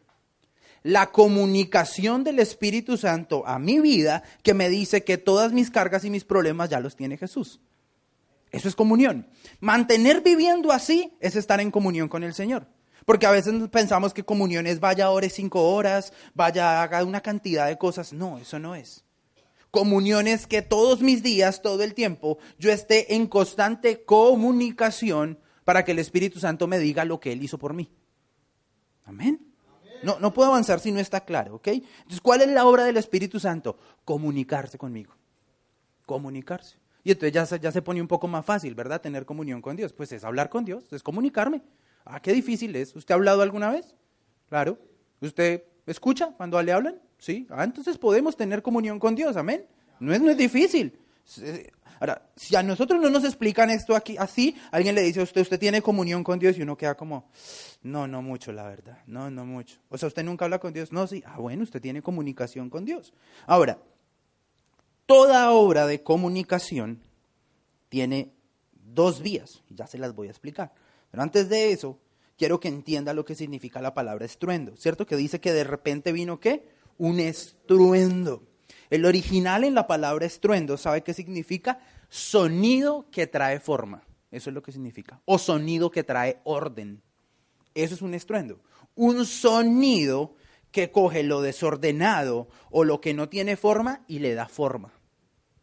La 0.83 1.11
comunicación 1.11 2.23
del 2.23 2.37
Espíritu 2.37 2.95
Santo 2.95 3.43
a 3.47 3.57
mi 3.57 3.79
vida 3.79 4.21
que 4.43 4.53
me 4.53 4.69
dice 4.69 5.03
que 5.03 5.17
todas 5.17 5.51
mis 5.51 5.71
cargas 5.71 6.05
y 6.05 6.11
mis 6.11 6.25
problemas 6.25 6.69
ya 6.69 6.79
los 6.79 6.95
tiene 6.95 7.17
Jesús. 7.17 7.59
Eso 8.51 8.69
es 8.69 8.75
comunión. 8.75 9.27
Mantener 9.59 10.21
viviendo 10.21 10.71
así 10.71 11.11
es 11.21 11.35
estar 11.35 11.59
en 11.59 11.71
comunión 11.71 12.07
con 12.07 12.23
el 12.23 12.35
Señor. 12.35 12.67
Porque 13.03 13.25
a 13.25 13.31
veces 13.31 13.55
pensamos 13.71 14.13
que 14.13 14.23
comunión 14.23 14.67
es 14.67 14.79
vaya 14.79 15.09
ore 15.09 15.31
cinco 15.31 15.73
horas, 15.73 16.13
vaya 16.35 16.83
haga 16.83 17.03
una 17.03 17.21
cantidad 17.21 17.65
de 17.65 17.79
cosas. 17.79 18.13
No, 18.13 18.37
eso 18.37 18.59
no 18.59 18.75
es. 18.75 19.04
Comunión 19.75 20.25
es 20.25 20.47
que 20.47 20.61
todos 20.61 21.01
mis 21.01 21.21
días, 21.21 21.61
todo 21.61 21.83
el 21.83 21.93
tiempo, 21.93 22.37
yo 22.57 22.71
esté 22.71 23.13
en 23.15 23.27
constante 23.27 24.05
comunicación 24.05 25.37
para 25.65 25.83
que 25.83 25.91
el 25.91 25.99
Espíritu 25.99 26.39
Santo 26.39 26.65
me 26.65 26.79
diga 26.79 27.03
lo 27.03 27.19
que 27.19 27.33
Él 27.33 27.43
hizo 27.43 27.59
por 27.59 27.73
mí. 27.73 27.91
Amén. 29.03 29.53
No, 30.01 30.17
no 30.21 30.33
puedo 30.33 30.47
avanzar 30.47 30.79
si 30.79 30.93
no 30.93 31.01
está 31.01 31.25
claro, 31.25 31.55
¿ok? 31.55 31.67
Entonces, 31.67 32.21
¿cuál 32.21 32.39
es 32.39 32.47
la 32.47 32.65
obra 32.65 32.85
del 32.85 32.95
Espíritu 32.95 33.37
Santo? 33.37 33.77
Comunicarse 34.05 34.77
conmigo. 34.77 35.13
Comunicarse. 36.05 36.77
Y 37.03 37.11
entonces 37.11 37.33
ya 37.33 37.57
ya 37.57 37.71
se 37.73 37.81
pone 37.81 37.99
un 37.99 38.07
poco 38.07 38.29
más 38.29 38.45
fácil, 38.45 38.75
¿verdad? 38.75 39.01
Tener 39.01 39.25
comunión 39.25 39.61
con 39.61 39.75
Dios. 39.75 39.91
Pues 39.91 40.09
es 40.13 40.23
hablar 40.23 40.49
con 40.49 40.63
Dios, 40.63 40.85
es 40.93 41.03
comunicarme. 41.03 41.63
Ah, 42.05 42.21
qué 42.21 42.31
difícil 42.31 42.73
es. 42.77 42.95
¿Usted 42.95 43.11
ha 43.11 43.15
hablado 43.15 43.41
alguna 43.41 43.71
vez? 43.71 43.93
Claro. 44.47 44.79
¿Usted 45.19 45.65
escucha 45.85 46.31
cuando 46.37 46.61
le 46.61 46.71
hablan? 46.71 47.01
Sí. 47.25 47.47
Ah, 47.49 47.63
entonces 47.63 47.97
podemos 47.97 48.37
tener 48.37 48.61
comunión 48.61 48.99
con 48.99 49.15
Dios, 49.15 49.35
amén. 49.35 49.65
No 49.99 50.13
es, 50.13 50.21
no 50.21 50.29
es 50.29 50.37
difícil. 50.37 50.95
Ahora, 51.99 52.29
si 52.35 52.55
a 52.55 52.61
nosotros 52.61 53.01
no 53.01 53.09
nos 53.09 53.23
explican 53.23 53.71
esto 53.71 53.95
aquí 53.95 54.15
así, 54.15 54.55
alguien 54.69 54.93
le 54.93 55.01
dice 55.01 55.21
a 55.21 55.23
usted, 55.23 55.41
usted 55.41 55.59
tiene 55.59 55.81
comunión 55.81 56.23
con 56.23 56.37
Dios 56.37 56.55
y 56.55 56.61
uno 56.61 56.77
queda 56.77 56.93
como, 56.93 57.31
no, 57.81 58.05
no 58.07 58.21
mucho, 58.21 58.51
la 58.51 58.67
verdad, 58.67 58.99
no, 59.07 59.31
no 59.31 59.43
mucho. 59.43 59.79
O 59.89 59.97
sea, 59.97 60.05
usted 60.05 60.23
nunca 60.23 60.45
habla 60.45 60.59
con 60.59 60.71
Dios, 60.71 60.91
no, 60.91 61.07
sí, 61.07 61.23
ah, 61.25 61.39
bueno, 61.39 61.63
usted 61.63 61.81
tiene 61.81 62.03
comunicación 62.03 62.69
con 62.69 62.85
Dios. 62.85 63.11
Ahora, 63.47 63.79
toda 65.07 65.49
obra 65.49 65.87
de 65.87 66.03
comunicación 66.03 67.01
tiene 67.89 68.33
dos 68.71 69.23
vías, 69.23 69.63
ya 69.71 69.87
se 69.87 69.97
las 69.97 70.13
voy 70.13 70.27
a 70.27 70.31
explicar. 70.31 70.73
Pero 71.09 71.23
antes 71.23 71.49
de 71.49 71.71
eso, 71.71 71.97
quiero 72.37 72.59
que 72.59 72.67
entienda 72.67 73.15
lo 73.15 73.25
que 73.25 73.33
significa 73.33 73.81
la 73.81 73.95
palabra 73.95 74.25
estruendo, 74.25 74.75
¿cierto? 74.75 75.07
Que 75.07 75.15
dice 75.15 75.39
que 75.39 75.53
de 75.53 75.63
repente 75.63 76.11
vino 76.11 76.39
qué? 76.39 76.74
Un 76.97 77.19
estruendo. 77.19 78.47
El 78.89 79.05
original 79.05 79.63
en 79.63 79.73
la 79.73 79.87
palabra 79.87 80.25
estruendo, 80.25 80.77
¿sabe 80.77 81.03
qué 81.03 81.13
significa? 81.13 81.79
Sonido 82.09 83.09
que 83.11 83.27
trae 83.27 83.59
forma. 83.59 84.03
Eso 84.31 84.49
es 84.49 84.53
lo 84.53 84.61
que 84.61 84.71
significa. 84.71 85.21
O 85.25 85.37
sonido 85.37 85.91
que 85.91 86.03
trae 86.03 86.39
orden. 86.43 87.01
Eso 87.73 87.95
es 87.95 88.01
un 88.01 88.13
estruendo. 88.13 88.61
Un 88.95 89.25
sonido 89.25 90.35
que 90.71 90.91
coge 90.91 91.23
lo 91.23 91.41
desordenado 91.41 92.47
o 92.69 92.83
lo 92.83 93.01
que 93.01 93.13
no 93.13 93.29
tiene 93.29 93.55
forma 93.55 94.03
y 94.07 94.19
le 94.19 94.33
da 94.33 94.47
forma. 94.47 94.93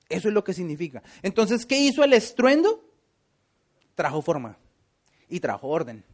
Eso 0.08 0.28
es 0.28 0.34
lo 0.34 0.44
que 0.44 0.52
significa. 0.52 1.02
Entonces, 1.22 1.66
¿qué 1.66 1.78
hizo 1.78 2.04
el 2.04 2.12
estruendo? 2.12 2.84
Trajo 3.94 4.22
forma 4.22 4.58
y 5.28 5.40
trajo 5.40 5.68
orden. 5.68 6.04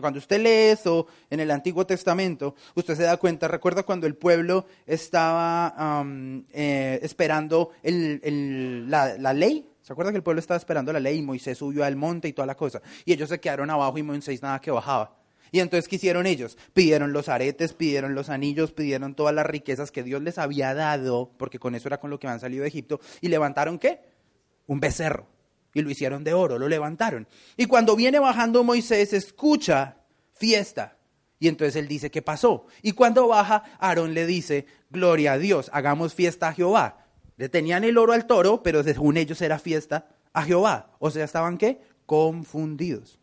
Cuando 0.00 0.18
usted 0.18 0.40
lee 0.40 0.72
eso 0.72 1.06
en 1.28 1.40
el 1.40 1.50
Antiguo 1.50 1.86
Testamento, 1.86 2.54
usted 2.74 2.96
se 2.96 3.02
da 3.02 3.18
cuenta, 3.18 3.46
recuerda 3.46 3.82
cuando 3.82 4.06
el 4.06 4.16
pueblo 4.16 4.66
estaba 4.86 6.04
eh, 6.52 6.98
esperando 7.02 7.72
la, 7.82 9.18
la, 9.18 9.32
ley, 9.34 9.68
¿se 9.82 9.92
acuerda 9.92 10.10
que 10.10 10.16
el 10.16 10.22
pueblo 10.22 10.40
estaba 10.40 10.56
esperando 10.56 10.92
la 10.92 11.00
ley 11.00 11.18
y 11.18 11.22
Moisés 11.22 11.58
subió 11.58 11.84
al 11.84 11.96
monte 11.96 12.28
y 12.28 12.32
toda 12.32 12.46
la 12.46 12.56
cosa? 12.56 12.80
Y 13.04 13.12
ellos 13.12 13.28
se 13.28 13.38
quedaron 13.38 13.68
abajo 13.68 13.98
y 13.98 14.02
Moisés 14.02 14.40
nada 14.40 14.60
que 14.60 14.70
bajaba. 14.70 15.18
Y 15.50 15.60
entonces, 15.60 15.86
¿qué 15.86 15.96
hicieron 15.96 16.26
ellos? 16.26 16.56
Pidieron 16.72 17.12
los 17.12 17.28
aretes, 17.28 17.74
pidieron 17.74 18.14
los 18.14 18.30
anillos, 18.30 18.72
pidieron 18.72 19.14
todas 19.14 19.34
las 19.34 19.44
riquezas 19.44 19.92
que 19.92 20.02
Dios 20.02 20.22
les 20.22 20.38
había 20.38 20.72
dado, 20.72 21.30
porque 21.36 21.58
con 21.58 21.74
eso 21.74 21.88
era 21.88 22.00
con 22.00 22.08
lo 22.08 22.18
que 22.18 22.26
habían 22.26 22.40
salido 22.40 22.62
de 22.62 22.68
Egipto, 22.68 22.98
y 23.20 23.28
levantaron 23.28 23.78
qué? 23.78 24.00
Un 24.66 24.80
becerro 24.80 25.26
y 25.74 25.82
lo 25.82 25.90
hicieron 25.90 26.24
de 26.24 26.34
oro, 26.34 26.58
lo 26.58 26.68
levantaron. 26.68 27.26
Y 27.56 27.66
cuando 27.66 27.96
viene 27.96 28.18
bajando 28.18 28.64
Moisés, 28.64 29.12
escucha 29.12 29.96
fiesta. 30.34 30.96
Y 31.38 31.48
entonces 31.48 31.76
él 31.76 31.88
dice, 31.88 32.10
¿qué 32.10 32.22
pasó? 32.22 32.66
Y 32.82 32.92
cuando 32.92 33.26
baja, 33.26 33.64
Aarón 33.78 34.14
le 34.14 34.26
dice, 34.26 34.66
gloria 34.90 35.32
a 35.32 35.38
Dios, 35.38 35.70
hagamos 35.72 36.14
fiesta 36.14 36.48
a 36.48 36.52
Jehová. 36.54 37.06
Le 37.36 37.48
tenían 37.48 37.84
el 37.84 37.98
oro 37.98 38.12
al 38.12 38.26
toro, 38.26 38.62
pero 38.62 38.82
según 38.84 39.16
ellos 39.16 39.40
era 39.42 39.58
fiesta 39.58 40.08
a 40.32 40.42
Jehová. 40.44 40.92
O 40.98 41.10
sea, 41.10 41.24
estaban 41.24 41.58
qué? 41.58 41.80
Confundidos. 42.06 43.18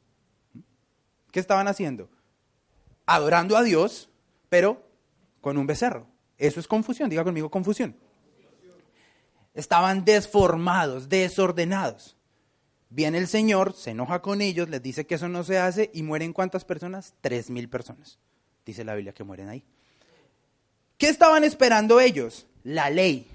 ¿Qué 1.31 1.39
estaban 1.39 1.67
haciendo? 1.67 2.09
Adorando 3.05 3.55
a 3.55 3.63
Dios, 3.63 4.09
pero 4.49 4.85
con 5.41 5.57
un 5.57 5.67
becerro. 5.67 6.07
Eso 6.37 6.59
es 6.59 6.67
confusión, 6.67 7.09
diga 7.09 7.23
conmigo 7.23 7.49
confusión. 7.49 7.95
Estaban 9.53 10.05
desformados, 10.05 11.09
desordenados. 11.09 12.17
Viene 12.89 13.19
el 13.19 13.27
Señor, 13.27 13.75
se 13.75 13.91
enoja 13.91 14.21
con 14.21 14.41
ellos, 14.41 14.67
les 14.69 14.81
dice 14.81 15.05
que 15.05 15.15
eso 15.15 15.29
no 15.29 15.43
se 15.43 15.59
hace 15.59 15.91
y 15.93 16.01
mueren 16.01 16.33
cuántas 16.33 16.65
personas? 16.65 17.13
Tres 17.21 17.49
mil 17.49 17.69
personas. 17.69 18.17
Dice 18.65 18.83
la 18.83 18.95
Biblia 18.95 19.13
que 19.13 19.23
mueren 19.23 19.49
ahí. 19.49 19.63
¿Qué 20.97 21.07
estaban 21.07 21.43
esperando 21.43 21.99
ellos? 21.99 22.47
La 22.63 22.89
ley. 22.89 23.27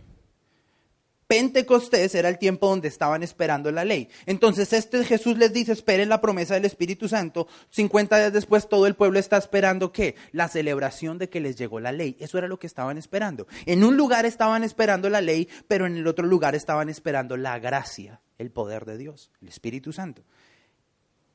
Pentecostés 1.35 2.15
era 2.15 2.29
el 2.29 2.39
tiempo 2.39 2.69
donde 2.69 2.87
estaban 2.87 3.25
esperando 3.25 3.73
la 3.73 3.85
ley. 3.85 4.09
Entonces 4.25 4.73
este 4.73 5.03
Jesús 5.05 5.37
les 5.37 5.53
dice, 5.53 5.73
esperen 5.73 6.09
la 6.09 6.21
promesa 6.21 6.55
del 6.55 6.65
Espíritu 6.65 7.09
Santo. 7.09 7.49
50 7.71 8.17
días 8.19 8.33
después 8.33 8.69
todo 8.69 8.87
el 8.87 8.95
pueblo 8.95 9.19
está 9.19 9.37
esperando 9.37 9.91
qué? 9.91 10.15
La 10.31 10.47
celebración 10.47 11.19
de 11.19 11.29
que 11.29 11.41
les 11.41 11.57
llegó 11.57 11.81
la 11.81 11.91
ley. 11.91 12.17
Eso 12.21 12.39
era 12.39 12.47
lo 12.47 12.61
que 12.61 12.69
estaban 12.69 12.99
esperando. 12.99 13.49
En 13.67 13.83
un 13.83 13.97
lugar 13.97 14.27
estaban 14.27 14.63
esperando 14.63 15.11
la 15.11 15.21
ley, 15.21 15.49
pero 15.67 15.87
en 15.87 15.97
el 15.97 16.07
otro 16.07 16.25
lugar 16.25 16.55
estaban 16.55 16.89
esperando 16.89 17.37
la 17.37 17.59
gracia, 17.59 18.21
el 18.39 18.53
poder 18.53 18.85
de 18.85 18.97
Dios, 18.97 19.33
el 19.43 19.49
Espíritu 19.49 19.93
Santo. 19.93 20.23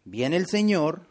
Viene 0.06 0.38
el 0.38 0.48
Señor, 0.48 1.08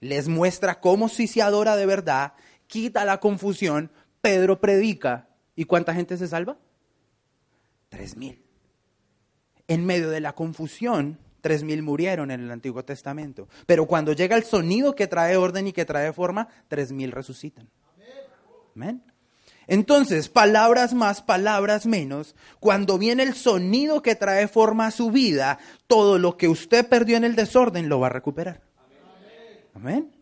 les 0.00 0.28
muestra 0.28 0.80
cómo 0.80 1.08
si 1.08 1.26
se 1.26 1.40
adora 1.40 1.74
de 1.74 1.86
verdad, 1.86 2.34
quita 2.66 3.06
la 3.06 3.18
confusión, 3.18 3.90
Pedro 4.20 4.60
predica. 4.60 5.30
¿Y 5.54 5.64
cuánta 5.64 5.94
gente 5.94 6.18
se 6.18 6.28
salva? 6.28 6.58
Tres 7.96 8.14
mil. 8.14 8.38
En 9.68 9.86
medio 9.86 10.10
de 10.10 10.20
la 10.20 10.34
confusión, 10.34 11.18
tres 11.40 11.62
mil 11.62 11.82
murieron 11.82 12.30
en 12.30 12.42
el 12.42 12.50
Antiguo 12.50 12.84
Testamento. 12.84 13.48
Pero 13.64 13.86
cuando 13.86 14.12
llega 14.12 14.36
el 14.36 14.44
sonido 14.44 14.94
que 14.94 15.06
trae 15.06 15.38
orden 15.38 15.68
y 15.68 15.72
que 15.72 15.86
trae 15.86 16.12
forma, 16.12 16.46
tres 16.68 16.92
mil 16.92 17.10
resucitan. 17.10 17.70
Amén. 18.74 19.02
Entonces, 19.66 20.28
palabras 20.28 20.92
más, 20.92 21.22
palabras 21.22 21.86
menos, 21.86 22.36
cuando 22.60 22.98
viene 22.98 23.22
el 23.22 23.32
sonido 23.32 24.02
que 24.02 24.14
trae 24.14 24.46
forma 24.46 24.88
a 24.88 24.90
su 24.90 25.10
vida, 25.10 25.58
todo 25.86 26.18
lo 26.18 26.36
que 26.36 26.48
usted 26.48 26.86
perdió 26.86 27.16
en 27.16 27.24
el 27.24 27.34
desorden 27.34 27.88
lo 27.88 27.98
va 27.98 28.08
a 28.08 28.10
recuperar. 28.10 28.60
Amén. 29.74 30.12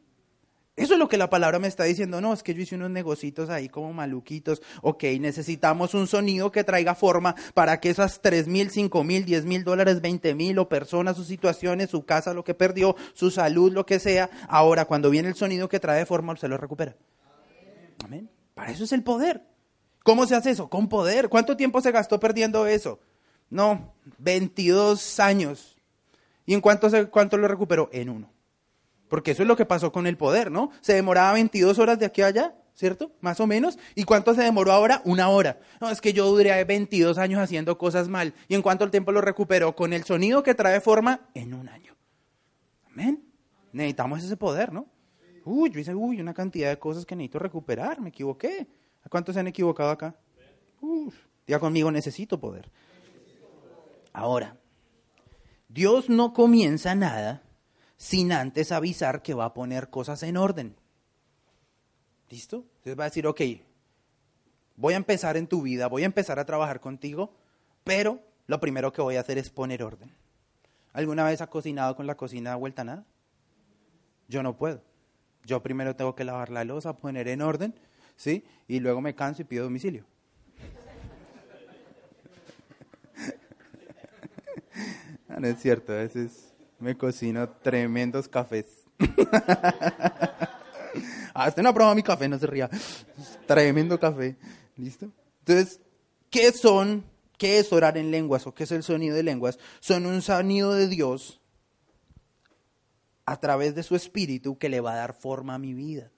Eso 0.76 0.94
es 0.94 0.98
lo 0.98 1.08
que 1.08 1.18
la 1.18 1.30
palabra 1.30 1.60
me 1.60 1.68
está 1.68 1.84
diciendo. 1.84 2.20
No, 2.20 2.32
es 2.32 2.42
que 2.42 2.52
yo 2.52 2.62
hice 2.62 2.74
unos 2.74 2.90
negocitos 2.90 3.48
ahí 3.48 3.68
como 3.68 3.92
maluquitos. 3.92 4.60
Ok, 4.82 5.04
necesitamos 5.20 5.94
un 5.94 6.08
sonido 6.08 6.50
que 6.50 6.64
traiga 6.64 6.96
forma 6.96 7.36
para 7.54 7.78
que 7.78 7.90
esas 7.90 8.20
tres 8.20 8.48
mil, 8.48 8.70
cinco 8.70 9.04
mil, 9.04 9.24
diez 9.24 9.44
mil 9.44 9.62
dólares, 9.62 10.00
veinte 10.00 10.34
mil 10.34 10.58
o 10.58 10.68
personas, 10.68 11.16
sus 11.16 11.28
situaciones, 11.28 11.90
su 11.90 12.04
casa, 12.04 12.34
lo 12.34 12.42
que 12.42 12.54
perdió, 12.54 12.96
su 13.12 13.30
salud, 13.30 13.72
lo 13.72 13.86
que 13.86 14.00
sea. 14.00 14.30
Ahora, 14.48 14.86
cuando 14.86 15.10
viene 15.10 15.28
el 15.28 15.36
sonido 15.36 15.68
que 15.68 15.78
trae 15.78 16.06
forma, 16.06 16.36
se 16.36 16.48
lo 16.48 16.56
recupera. 16.56 16.96
Amén. 18.04 18.28
Para 18.54 18.72
eso 18.72 18.82
es 18.82 18.92
el 18.92 19.04
poder. 19.04 19.42
¿Cómo 20.02 20.26
se 20.26 20.34
hace 20.34 20.50
eso? 20.50 20.68
Con 20.68 20.88
poder. 20.88 21.28
¿Cuánto 21.28 21.56
tiempo 21.56 21.80
se 21.80 21.92
gastó 21.92 22.18
perdiendo 22.18 22.66
eso? 22.66 22.98
No, 23.48 23.94
22 24.18 25.20
años. 25.20 25.76
¿Y 26.46 26.54
en 26.54 26.60
cuánto, 26.60 26.90
se, 26.90 27.06
cuánto 27.06 27.38
lo 27.38 27.46
recuperó? 27.46 27.88
En 27.92 28.10
uno. 28.10 28.33
Porque 29.14 29.30
eso 29.30 29.42
es 29.42 29.48
lo 29.48 29.54
que 29.54 29.64
pasó 29.64 29.92
con 29.92 30.08
el 30.08 30.16
poder, 30.16 30.50
¿no? 30.50 30.72
Se 30.80 30.92
demoraba 30.92 31.34
22 31.34 31.78
horas 31.78 32.00
de 32.00 32.06
aquí 32.06 32.20
a 32.22 32.26
allá, 32.26 32.56
¿cierto? 32.74 33.12
Más 33.20 33.38
o 33.38 33.46
menos. 33.46 33.78
¿Y 33.94 34.02
cuánto 34.02 34.34
se 34.34 34.42
demoró 34.42 34.72
ahora? 34.72 35.02
Una 35.04 35.28
hora. 35.28 35.60
No, 35.80 35.88
es 35.88 36.00
que 36.00 36.12
yo 36.12 36.26
duré 36.26 36.64
22 36.64 37.16
años 37.18 37.38
haciendo 37.40 37.78
cosas 37.78 38.08
mal. 38.08 38.34
¿Y 38.48 38.56
en 38.56 38.62
cuánto 38.62 38.84
el 38.84 38.90
tiempo 38.90 39.12
lo 39.12 39.20
recuperó? 39.20 39.76
Con 39.76 39.92
el 39.92 40.02
sonido 40.02 40.42
que 40.42 40.56
trae 40.56 40.80
forma 40.80 41.28
en 41.32 41.54
un 41.54 41.68
año. 41.68 41.94
Amén. 42.90 43.22
Necesitamos 43.70 44.24
ese 44.24 44.36
poder, 44.36 44.72
¿no? 44.72 44.88
Uy, 45.44 45.70
yo 45.70 45.78
hice, 45.78 45.94
uy, 45.94 46.20
una 46.20 46.34
cantidad 46.34 46.70
de 46.70 46.80
cosas 46.80 47.06
que 47.06 47.14
necesito 47.14 47.38
recuperar, 47.38 48.00
me 48.00 48.08
equivoqué. 48.08 48.66
¿A 49.04 49.08
cuántos 49.08 49.34
se 49.34 49.38
han 49.38 49.46
equivocado 49.46 49.90
acá? 49.90 50.16
Uf, 50.80 51.14
diga 51.46 51.60
conmigo, 51.60 51.88
necesito 51.92 52.40
poder. 52.40 52.68
Ahora, 54.12 54.56
Dios 55.68 56.08
no 56.08 56.32
comienza 56.32 56.96
nada 56.96 57.43
sin 58.04 58.32
antes 58.32 58.70
avisar 58.70 59.22
que 59.22 59.32
va 59.32 59.46
a 59.46 59.54
poner 59.54 59.88
cosas 59.88 60.22
en 60.24 60.36
orden. 60.36 60.76
¿Listo? 62.28 62.66
Entonces 62.76 63.00
va 63.00 63.04
a 63.04 63.08
decir, 63.08 63.26
ok, 63.26 63.40
voy 64.76 64.92
a 64.92 64.98
empezar 64.98 65.38
en 65.38 65.46
tu 65.46 65.62
vida, 65.62 65.86
voy 65.86 66.02
a 66.02 66.04
empezar 66.04 66.38
a 66.38 66.44
trabajar 66.44 66.80
contigo, 66.80 67.32
pero 67.82 68.20
lo 68.46 68.60
primero 68.60 68.92
que 68.92 69.00
voy 69.00 69.16
a 69.16 69.20
hacer 69.20 69.38
es 69.38 69.48
poner 69.48 69.82
orden. 69.82 70.10
¿Alguna 70.92 71.24
vez 71.24 71.40
ha 71.40 71.46
cocinado 71.46 71.96
con 71.96 72.06
la 72.06 72.14
cocina 72.14 72.54
vuelta 72.56 72.84
nada? 72.84 73.06
Yo 74.28 74.42
no 74.42 74.58
puedo. 74.58 74.82
Yo 75.46 75.62
primero 75.62 75.96
tengo 75.96 76.14
que 76.14 76.24
lavar 76.24 76.50
la 76.50 76.62
losa, 76.64 76.98
poner 76.98 77.26
en 77.28 77.40
orden, 77.40 77.74
¿sí? 78.16 78.44
Y 78.68 78.80
luego 78.80 79.00
me 79.00 79.14
canso 79.14 79.40
y 79.40 79.46
pido 79.46 79.64
domicilio. 79.64 80.04
no 85.38 85.46
es 85.46 85.58
cierto, 85.58 85.94
a 85.94 85.96
veces 85.96 86.53
me 86.78 86.96
cocino 86.96 87.48
tremendos 87.48 88.28
cafés. 88.28 88.66
ah, 91.34 91.48
usted 91.48 91.62
no 91.62 91.68
ha 91.68 91.74
probado 91.74 91.94
mi 91.94 92.02
café, 92.02 92.28
no 92.28 92.38
se 92.38 92.46
ría. 92.46 92.70
Tremendo 93.46 93.98
café. 93.98 94.36
¿Listo? 94.76 95.10
Entonces, 95.40 95.80
¿qué 96.30 96.52
son? 96.52 97.04
¿Qué 97.38 97.58
es 97.58 97.72
orar 97.72 97.98
en 97.98 98.10
lenguas 98.10 98.46
o 98.46 98.54
qué 98.54 98.64
es 98.64 98.72
el 98.72 98.82
sonido 98.82 99.16
de 99.16 99.22
lenguas? 99.22 99.58
Son 99.80 100.06
un 100.06 100.22
sonido 100.22 100.72
de 100.74 100.88
Dios 100.88 101.40
a 103.26 103.40
través 103.40 103.74
de 103.74 103.82
su 103.82 103.96
espíritu 103.96 104.58
que 104.58 104.68
le 104.68 104.80
va 104.80 104.92
a 104.92 104.96
dar 104.96 105.14
forma 105.14 105.54
a 105.54 105.58
mi 105.58 105.74
vida. 105.74 106.10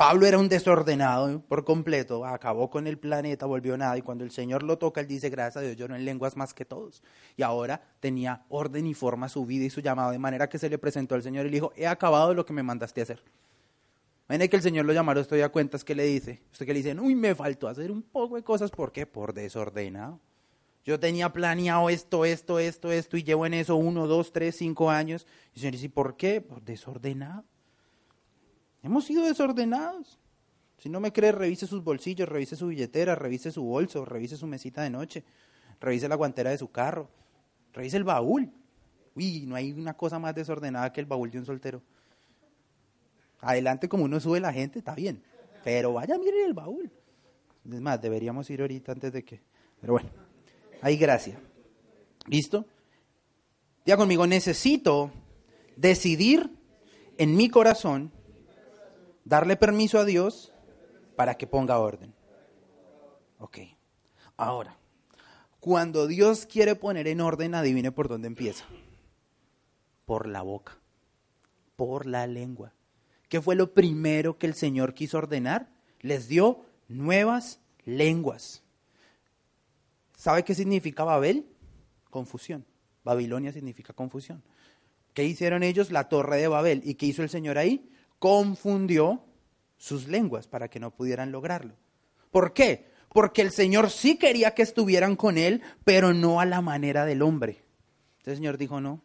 Pablo 0.00 0.24
era 0.24 0.38
un 0.38 0.48
desordenado 0.48 1.42
por 1.42 1.62
completo, 1.66 2.24
acabó 2.24 2.70
con 2.70 2.86
el 2.86 2.96
planeta, 2.96 3.44
volvió 3.44 3.76
nada, 3.76 3.98
y 3.98 4.00
cuando 4.00 4.24
el 4.24 4.30
Señor 4.30 4.62
lo 4.62 4.78
toca, 4.78 5.02
él 5.02 5.06
dice, 5.06 5.28
gracias 5.28 5.58
a 5.58 5.60
Dios, 5.60 5.76
yo 5.76 5.88
no 5.88 5.94
en 5.94 6.06
lenguas 6.06 6.38
más 6.38 6.54
que 6.54 6.64
todos. 6.64 7.02
Y 7.36 7.42
ahora 7.42 7.82
tenía 8.00 8.46
orden 8.48 8.86
y 8.86 8.94
forma 8.94 9.28
su 9.28 9.44
vida 9.44 9.66
y 9.66 9.68
su 9.68 9.82
llamado, 9.82 10.10
de 10.12 10.18
manera 10.18 10.48
que 10.48 10.58
se 10.58 10.70
le 10.70 10.78
presentó 10.78 11.16
al 11.16 11.22
Señor 11.22 11.44
y 11.44 11.50
le 11.50 11.56
dijo, 11.56 11.74
he 11.76 11.86
acabado 11.86 12.32
lo 12.32 12.46
que 12.46 12.54
me 12.54 12.62
mandaste 12.62 13.02
a 13.02 13.04
hacer. 13.04 13.22
Imagínate 14.26 14.48
que 14.48 14.56
el 14.56 14.62
Señor 14.62 14.86
lo 14.86 14.94
llamara, 14.94 15.20
estoy 15.20 15.42
a 15.42 15.50
cuentas, 15.50 15.84
¿qué 15.84 15.94
le 15.94 16.04
dice? 16.04 16.40
Usted 16.50 16.64
que 16.64 16.72
le 16.72 16.78
dice, 16.78 16.98
uy, 16.98 17.14
me 17.14 17.34
faltó 17.34 17.68
hacer 17.68 17.90
un 17.90 18.00
poco 18.00 18.36
de 18.36 18.42
cosas, 18.42 18.70
¿por 18.70 18.92
qué? 18.92 19.04
Por 19.04 19.34
desordenado. 19.34 20.18
Yo 20.82 20.98
tenía 20.98 21.30
planeado 21.30 21.90
esto, 21.90 22.24
esto, 22.24 22.58
esto, 22.58 22.90
esto, 22.90 23.18
y 23.18 23.22
llevo 23.22 23.44
en 23.44 23.52
eso 23.52 23.76
uno, 23.76 24.06
dos, 24.06 24.32
tres, 24.32 24.56
cinco 24.56 24.88
años. 24.88 25.26
Y 25.52 25.56
el 25.56 25.60
Señor 25.60 25.72
dice, 25.72 25.90
¿por 25.90 26.16
qué? 26.16 26.40
Por 26.40 26.62
desordenado. 26.62 27.44
Hemos 28.82 29.04
sido 29.04 29.24
desordenados. 29.24 30.18
Si 30.78 30.88
no 30.88 31.00
me 31.00 31.12
cree, 31.12 31.32
revise 31.32 31.66
sus 31.66 31.84
bolsillos, 31.84 32.28
revise 32.28 32.56
su 32.56 32.68
billetera, 32.68 33.14
revise 33.14 33.50
su 33.50 33.62
bolso, 33.62 34.04
revise 34.04 34.36
su 34.36 34.46
mesita 34.46 34.82
de 34.82 34.90
noche, 34.90 35.24
revise 35.78 36.08
la 36.08 36.14
guantera 36.14 36.50
de 36.50 36.58
su 36.58 36.70
carro, 36.70 37.10
revise 37.72 37.98
el 37.98 38.04
baúl. 38.04 38.50
Uy, 39.14 39.44
no 39.46 39.56
hay 39.56 39.72
una 39.72 39.94
cosa 39.94 40.18
más 40.18 40.34
desordenada 40.34 40.92
que 40.92 41.00
el 41.00 41.06
baúl 41.06 41.30
de 41.30 41.38
un 41.38 41.44
soltero. 41.44 41.82
Adelante, 43.40 43.88
como 43.88 44.04
uno 44.04 44.20
sube 44.20 44.40
la 44.40 44.52
gente, 44.52 44.78
está 44.78 44.94
bien. 44.94 45.22
Pero 45.62 45.92
vaya, 45.92 46.16
mire 46.18 46.44
el 46.44 46.54
baúl. 46.54 46.90
Es 47.70 47.80
más, 47.80 48.00
deberíamos 48.00 48.48
ir 48.48 48.62
ahorita 48.62 48.92
antes 48.92 49.12
de 49.12 49.22
que. 49.22 49.40
Pero 49.80 49.94
bueno, 49.94 50.08
hay 50.80 50.96
gracia. 50.96 51.38
¿Listo? 52.26 52.64
Ya 53.84 53.96
conmigo, 53.96 54.26
necesito 54.26 55.10
decidir 55.76 56.50
en 57.18 57.36
mi 57.36 57.48
corazón 57.48 58.12
darle 59.24 59.56
permiso 59.56 59.98
a 59.98 60.04
Dios 60.04 60.52
para 61.16 61.36
que 61.36 61.46
ponga 61.46 61.78
orden. 61.78 62.14
Ok. 63.38 63.58
Ahora, 64.36 64.76
cuando 65.60 66.06
Dios 66.06 66.46
quiere 66.46 66.74
poner 66.74 67.06
en 67.06 67.20
orden, 67.20 67.54
adivine 67.54 67.92
por 67.92 68.08
dónde 68.08 68.28
empieza. 68.28 68.64
Por 70.06 70.26
la 70.26 70.42
boca, 70.42 70.78
por 71.76 72.06
la 72.06 72.26
lengua. 72.26 72.72
¿Qué 73.28 73.40
fue 73.40 73.54
lo 73.54 73.74
primero 73.74 74.38
que 74.38 74.46
el 74.46 74.54
Señor 74.54 74.94
quiso 74.94 75.18
ordenar? 75.18 75.68
Les 76.00 76.28
dio 76.28 76.64
nuevas 76.88 77.60
lenguas. 77.84 78.62
¿Sabe 80.16 80.44
qué 80.44 80.54
significa 80.54 81.04
Babel? 81.04 81.46
Confusión. 82.10 82.64
Babilonia 83.04 83.52
significa 83.52 83.92
confusión. 83.92 84.42
¿Qué 85.14 85.24
hicieron 85.24 85.62
ellos? 85.62 85.90
La 85.90 86.08
torre 86.08 86.38
de 86.38 86.48
Babel. 86.48 86.82
¿Y 86.84 86.94
qué 86.94 87.06
hizo 87.06 87.22
el 87.22 87.28
Señor 87.28 87.58
ahí? 87.58 87.89
Confundió 88.20 89.24
sus 89.76 90.06
lenguas 90.06 90.46
para 90.46 90.68
que 90.68 90.78
no 90.78 90.92
pudieran 90.92 91.32
lograrlo. 91.32 91.74
¿Por 92.30 92.52
qué? 92.52 92.88
Porque 93.08 93.42
el 93.42 93.50
Señor 93.50 93.90
sí 93.90 94.16
quería 94.16 94.54
que 94.54 94.62
estuvieran 94.62 95.16
con 95.16 95.36
Él, 95.36 95.62
pero 95.84 96.14
no 96.14 96.38
a 96.38 96.44
la 96.44 96.60
manera 96.60 97.04
del 97.04 97.22
hombre. 97.22 97.64
El 98.24 98.36
Señor 98.36 98.58
dijo, 98.58 98.80
no, 98.80 99.02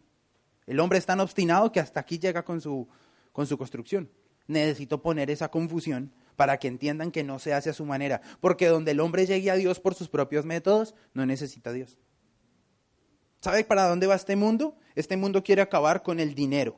el 0.68 0.80
hombre 0.80 1.00
es 1.00 1.06
tan 1.06 1.22
obstinado 1.22 1.72
que 1.72 1.80
hasta 1.80 2.02
aquí 2.02 2.20
llega 2.20 2.44
con 2.44 2.62
su, 2.62 2.88
con 3.32 3.48
su 3.48 3.58
construcción. 3.58 4.12
Necesito 4.48 5.02
poner 5.02 5.32
esa 5.32 5.50
confusión 5.50 6.12
para 6.36 6.58
que 6.58 6.68
entiendan 6.68 7.12
que 7.12 7.24
no 7.24 7.40
se 7.40 7.54
hace 7.54 7.70
a 7.70 7.74
su 7.74 7.86
manera. 7.86 8.22
Porque 8.42 8.68
donde 8.68 8.92
el 8.92 9.00
hombre 9.00 9.26
llegue 9.26 9.50
a 9.50 9.56
Dios 9.56 9.80
por 9.80 9.96
sus 9.96 10.10
propios 10.10 10.46
métodos, 10.46 10.94
no 11.14 11.26
necesita 11.26 11.70
a 11.70 11.74
Dios. 11.74 11.98
¿Sabe 13.40 13.64
para 13.64 13.88
dónde 13.88 14.08
va 14.08 14.16
este 14.16 14.36
mundo? 14.36 14.76
Este 14.94 15.18
mundo 15.18 15.44
quiere 15.44 15.62
acabar 15.62 16.04
con 16.04 16.20
el 16.20 16.36
dinero 16.36 16.78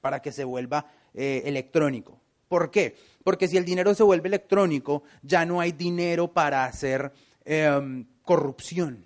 para 0.00 0.20
que 0.20 0.32
se 0.32 0.44
vuelva 0.44 0.86
eh, 1.14 1.42
electrónico. 1.44 2.20
¿Por 2.48 2.70
qué? 2.70 2.96
Porque 3.22 3.48
si 3.48 3.56
el 3.56 3.64
dinero 3.64 3.94
se 3.94 4.02
vuelve 4.02 4.28
electrónico, 4.28 5.04
ya 5.22 5.44
no 5.44 5.60
hay 5.60 5.72
dinero 5.72 6.32
para 6.32 6.64
hacer 6.64 7.12
em, 7.44 8.06
corrupción. 8.22 9.04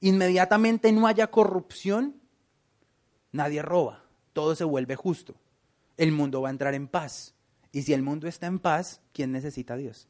Inmediatamente 0.00 0.92
no 0.92 1.06
haya 1.06 1.28
corrupción, 1.28 2.20
nadie 3.32 3.62
roba, 3.62 4.04
todo 4.32 4.54
se 4.54 4.64
vuelve 4.64 4.96
justo. 4.96 5.34
El 5.96 6.12
mundo 6.12 6.42
va 6.42 6.48
a 6.48 6.50
entrar 6.50 6.74
en 6.74 6.88
paz. 6.88 7.34
Y 7.72 7.82
si 7.82 7.94
el 7.94 8.02
mundo 8.02 8.28
está 8.28 8.46
en 8.46 8.58
paz, 8.58 9.00
¿quién 9.12 9.32
necesita 9.32 9.74
a 9.74 9.78
Dios? 9.78 10.08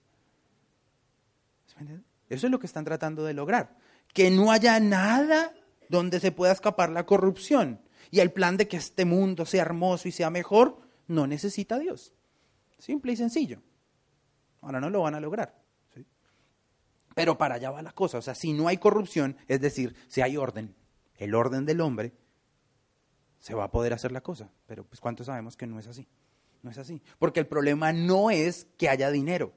Eso 2.28 2.46
es 2.46 2.50
lo 2.50 2.58
que 2.58 2.66
están 2.66 2.84
tratando 2.84 3.24
de 3.24 3.34
lograr. 3.34 3.76
Que 4.12 4.30
no 4.30 4.50
haya 4.50 4.80
nada 4.80 5.52
donde 5.88 6.20
se 6.20 6.32
pueda 6.32 6.52
escapar 6.52 6.90
la 6.90 7.06
corrupción. 7.06 7.80
Y 8.10 8.20
el 8.20 8.32
plan 8.32 8.56
de 8.56 8.68
que 8.68 8.76
este 8.76 9.04
mundo 9.04 9.46
sea 9.46 9.62
hermoso 9.62 10.08
y 10.08 10.12
sea 10.12 10.30
mejor 10.30 10.80
no 11.06 11.26
necesita 11.26 11.76
a 11.76 11.78
Dios. 11.78 12.12
Simple 12.78 13.12
y 13.12 13.16
sencillo. 13.16 13.62
Ahora 14.60 14.80
no 14.80 14.90
lo 14.90 15.02
van 15.02 15.14
a 15.14 15.20
lograr. 15.20 15.62
Pero 17.14 17.38
para 17.38 17.54
allá 17.54 17.70
va 17.70 17.80
la 17.80 17.92
cosa. 17.92 18.18
O 18.18 18.22
sea, 18.22 18.34
si 18.34 18.52
no 18.52 18.68
hay 18.68 18.76
corrupción, 18.76 19.36
es 19.48 19.60
decir, 19.60 19.96
si 20.06 20.20
hay 20.20 20.36
orden, 20.36 20.74
el 21.16 21.34
orden 21.34 21.64
del 21.64 21.80
hombre, 21.80 22.12
se 23.38 23.54
va 23.54 23.64
a 23.64 23.70
poder 23.70 23.94
hacer 23.94 24.12
la 24.12 24.20
cosa. 24.20 24.50
Pero 24.66 24.84
pues 24.84 25.00
¿cuántos 25.00 25.26
sabemos 25.26 25.56
que 25.56 25.66
no 25.66 25.78
es 25.78 25.86
así? 25.86 26.06
No 26.62 26.70
es 26.70 26.78
así. 26.78 27.02
Porque 27.18 27.40
el 27.40 27.46
problema 27.46 27.92
no 27.92 28.30
es 28.30 28.66
que 28.76 28.90
haya 28.90 29.10
dinero. 29.10 29.54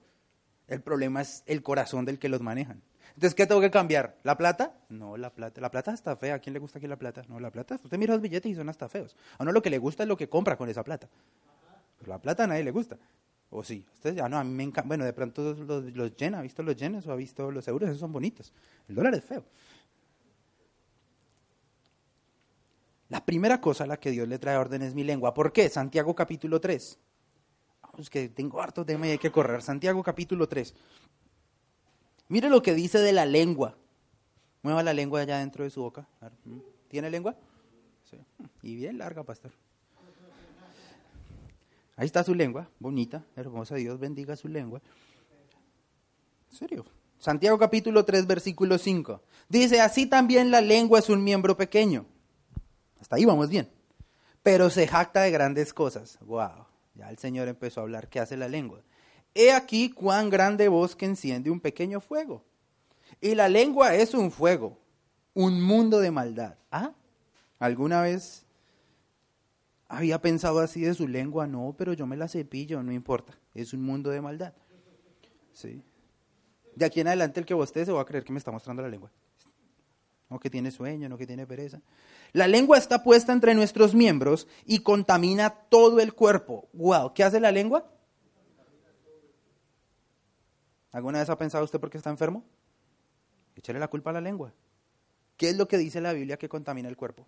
El 0.68 0.82
problema 0.82 1.22
es 1.22 1.44
el 1.48 1.62
corazón 1.62 2.06
del 2.06 2.20
que 2.20 2.30
los 2.30 2.42
manejan. 2.42 2.82
Entonces, 3.16 3.36
¿qué 3.36 3.46
tengo 3.46 3.62
que 3.62 3.72
cambiar? 3.72 4.18
¿La 4.24 4.38
plata? 4.38 4.74
No, 4.90 5.18
la 5.18 5.32
plata. 5.32 5.60
La 5.62 5.72
plata 5.72 5.94
está 5.94 6.16
fea. 6.16 6.36
¿A 6.36 6.40
quién 6.40 6.54
le 6.54 6.60
gusta 6.60 6.80
aquí 6.80 6.88
la 6.88 6.98
plata? 6.98 7.24
No, 7.28 7.40
la 7.40 7.52
plata. 7.52 7.80
Usted 7.84 7.98
mira 7.98 8.14
los 8.14 8.22
billetes 8.22 8.52
y 8.52 8.56
son 8.56 8.70
hasta 8.70 8.88
feos. 8.88 9.16
A 9.38 9.44
uno 9.44 9.52
lo 9.52 9.62
que 9.62 9.70
le 9.70 9.78
gusta 9.78 10.04
es 10.04 10.10
lo 10.10 10.18
que 10.18 10.30
compra 10.30 10.58
con 10.58 10.70
esa 10.70 10.84
plata. 10.84 11.10
Pero 11.98 12.10
la 12.10 12.20
plata 12.20 12.46
a 12.46 12.48
nadie 12.48 12.64
le 12.64 12.72
gusta. 12.72 12.98
O 13.50 13.64
sí. 13.64 13.86
Ustedes 13.94 14.16
ya 14.16 14.30
no, 14.30 14.38
a 14.38 14.44
mí 14.44 14.52
me 14.52 14.64
encanta. 14.64 14.88
Bueno, 14.88 15.06
de 15.06 15.14
pronto 15.14 15.54
los, 15.54 15.94
los 15.94 16.12
¿ha 16.22 16.42
visto 16.42 16.64
los 16.64 16.76
yenes 16.76 17.08
o 17.08 17.12
ha 17.12 17.16
visto 17.16 17.52
los 17.52 17.68
euros? 17.68 17.90
Esos 17.90 18.00
son 18.00 18.12
bonitos. 18.12 18.54
El 18.88 18.96
dólar 18.96 19.16
es 19.16 19.24
feo. 19.24 19.44
La 23.10 23.26
primera 23.26 23.60
cosa 23.60 23.86
a 23.86 23.88
la 23.88 23.98
que 23.98 24.12
Dios 24.12 24.28
le 24.28 24.38
trae 24.38 24.56
orden 24.56 24.84
es 24.84 24.94
mi 24.94 25.04
lengua. 25.04 25.34
¿Por 25.34 25.52
qué? 25.52 25.68
Santiago 25.68 26.16
capítulo 26.16 26.62
3. 26.62 27.00
Vamos, 27.82 28.10
que 28.10 28.30
tengo 28.30 28.62
harto 28.62 28.86
tema 28.86 29.08
y 29.08 29.12
hay 29.12 29.18
que 29.18 29.32
correr. 29.32 29.64
Santiago 29.64 30.04
capítulo 30.04 30.48
3. 30.48 30.76
Mire 32.30 32.50
lo 32.50 32.62
que 32.62 32.74
dice 32.74 33.00
de 33.00 33.12
la 33.12 33.26
lengua. 33.26 33.76
Mueva 34.62 34.84
la 34.84 34.94
lengua 34.94 35.22
allá 35.22 35.40
dentro 35.40 35.64
de 35.64 35.70
su 35.70 35.82
boca. 35.82 36.08
¿Tiene 36.88 37.10
lengua? 37.10 37.36
Sí. 38.10 38.18
Y 38.62 38.76
bien 38.76 38.98
larga, 38.98 39.24
pastor. 39.24 39.52
Ahí 41.96 42.06
está 42.06 42.24
su 42.24 42.34
lengua, 42.34 42.70
bonita, 42.80 43.26
hermosa. 43.36 43.76
Dios 43.76 44.00
bendiga 44.00 44.36
su 44.36 44.48
lengua. 44.48 44.82
¿En 46.52 46.58
serio? 46.58 46.86
Santiago 47.18 47.58
capítulo 47.58 48.06
3, 48.06 48.26
versículo 48.26 48.78
5. 48.78 49.22
Dice, 49.50 49.82
así 49.82 50.06
también 50.06 50.52
la 50.52 50.62
lengua 50.62 51.00
es 51.00 51.10
un 51.10 51.24
miembro 51.24 51.58
pequeño. 51.58 52.06
Hasta 53.02 53.18
ahí 53.18 53.26
vamos 53.26 53.50
bien. 53.50 53.70
Pero 54.44 54.70
se 54.70 54.88
jacta 54.88 55.22
de 55.22 55.32
grandes 55.32 55.74
cosas. 55.74 56.18
Wow. 56.22 56.66
Ya 56.96 57.10
el 57.10 57.18
Señor 57.18 57.48
empezó 57.48 57.82
a 57.82 57.84
hablar 57.84 58.08
qué 58.08 58.20
hace 58.20 58.38
la 58.38 58.48
lengua. 58.48 58.82
He 59.34 59.52
aquí 59.52 59.92
cuán 59.92 60.30
grande 60.30 60.68
bosque 60.68 61.06
enciende 61.06 61.50
un 61.50 61.60
pequeño 61.60 62.02
fuego. 62.02 62.44
Y 63.22 63.36
la 63.36 63.50
lengua 63.50 63.96
es 63.96 64.14
un 64.14 64.32
fuego, 64.32 64.78
un 65.34 65.62
mundo 65.62 66.00
de 66.00 66.12
maldad. 66.12 66.56
¿Ah? 66.72 66.94
¿Alguna 67.60 68.02
vez 68.02 68.46
había 69.88 70.22
pensado 70.22 70.60
así 70.60 70.82
de 70.82 70.94
su 70.94 71.08
lengua? 71.08 71.48
No, 71.48 71.76
pero 71.78 71.94
yo 71.94 72.08
me 72.08 72.18
la 72.18 72.28
cepillo, 72.28 72.82
no 72.82 72.92
importa. 72.92 73.38
Es 73.54 73.74
un 73.74 73.84
mundo 73.84 74.10
de 74.10 74.22
maldad. 74.22 74.54
Sí. 75.54 75.82
De 76.76 76.86
aquí 76.86 77.02
en 77.02 77.08
adelante 77.08 77.40
el 77.40 77.46
que 77.46 77.54
usted 77.54 77.86
se 77.86 77.92
va 77.92 78.02
a 78.02 78.06
creer 78.06 78.24
que 78.24 78.32
me 78.32 78.40
está 78.40 78.52
mostrando 78.52 78.82
la 78.82 78.90
lengua. 78.90 79.12
No 80.30 80.40
que 80.40 80.50
tiene 80.50 80.72
sueño, 80.72 81.10
no 81.10 81.18
que 81.18 81.28
tiene 81.28 81.48
pereza. 81.48 81.82
La 82.34 82.48
lengua 82.48 82.78
está 82.78 83.04
puesta 83.04 83.34
entre 83.34 83.56
nuestros 83.56 83.96
miembros 83.96 84.48
y 84.66 84.80
contamina 84.80 85.50
todo 85.50 86.00
el 86.00 86.14
cuerpo. 86.14 86.70
Wow, 86.74 87.14
¿qué 87.14 87.24
hace 87.24 87.40
la 87.40 87.52
lengua? 87.52 87.92
¿Alguna 90.92 91.20
vez 91.20 91.30
ha 91.30 91.38
pensado 91.38 91.64
usted 91.64 91.80
por 91.80 91.90
qué 91.90 91.98
está 91.98 92.10
enfermo? 92.10 92.44
Échale 93.56 93.80
la 93.80 93.88
culpa 93.88 94.10
a 94.10 94.14
la 94.14 94.22
lengua. 94.22 94.54
¿Qué 95.38 95.50
es 95.50 95.58
lo 95.58 95.68
que 95.68 95.78
dice 95.78 96.02
la 96.02 96.14
Biblia 96.14 96.38
que 96.38 96.50
contamina 96.50 96.90
el 96.90 96.98
cuerpo? 96.98 97.28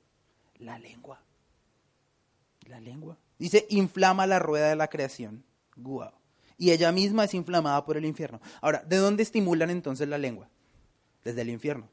La 0.59 0.79
lengua. 0.79 1.21
La 2.67 2.79
lengua. 2.79 3.17
Dice, 3.37 3.65
inflama 3.69 4.27
la 4.27 4.39
rueda 4.39 4.69
de 4.69 4.75
la 4.75 4.87
creación. 4.87 5.43
Guau. 5.75 6.11
Y 6.57 6.71
ella 6.71 6.91
misma 6.91 7.23
es 7.23 7.33
inflamada 7.33 7.83
por 7.85 7.97
el 7.97 8.05
infierno. 8.05 8.39
Ahora, 8.61 8.83
¿de 8.83 8.97
dónde 8.97 9.23
estimulan 9.23 9.69
entonces 9.69 10.07
la 10.07 10.17
lengua? 10.17 10.49
Desde 11.23 11.41
el 11.41 11.49
infierno. 11.49 11.89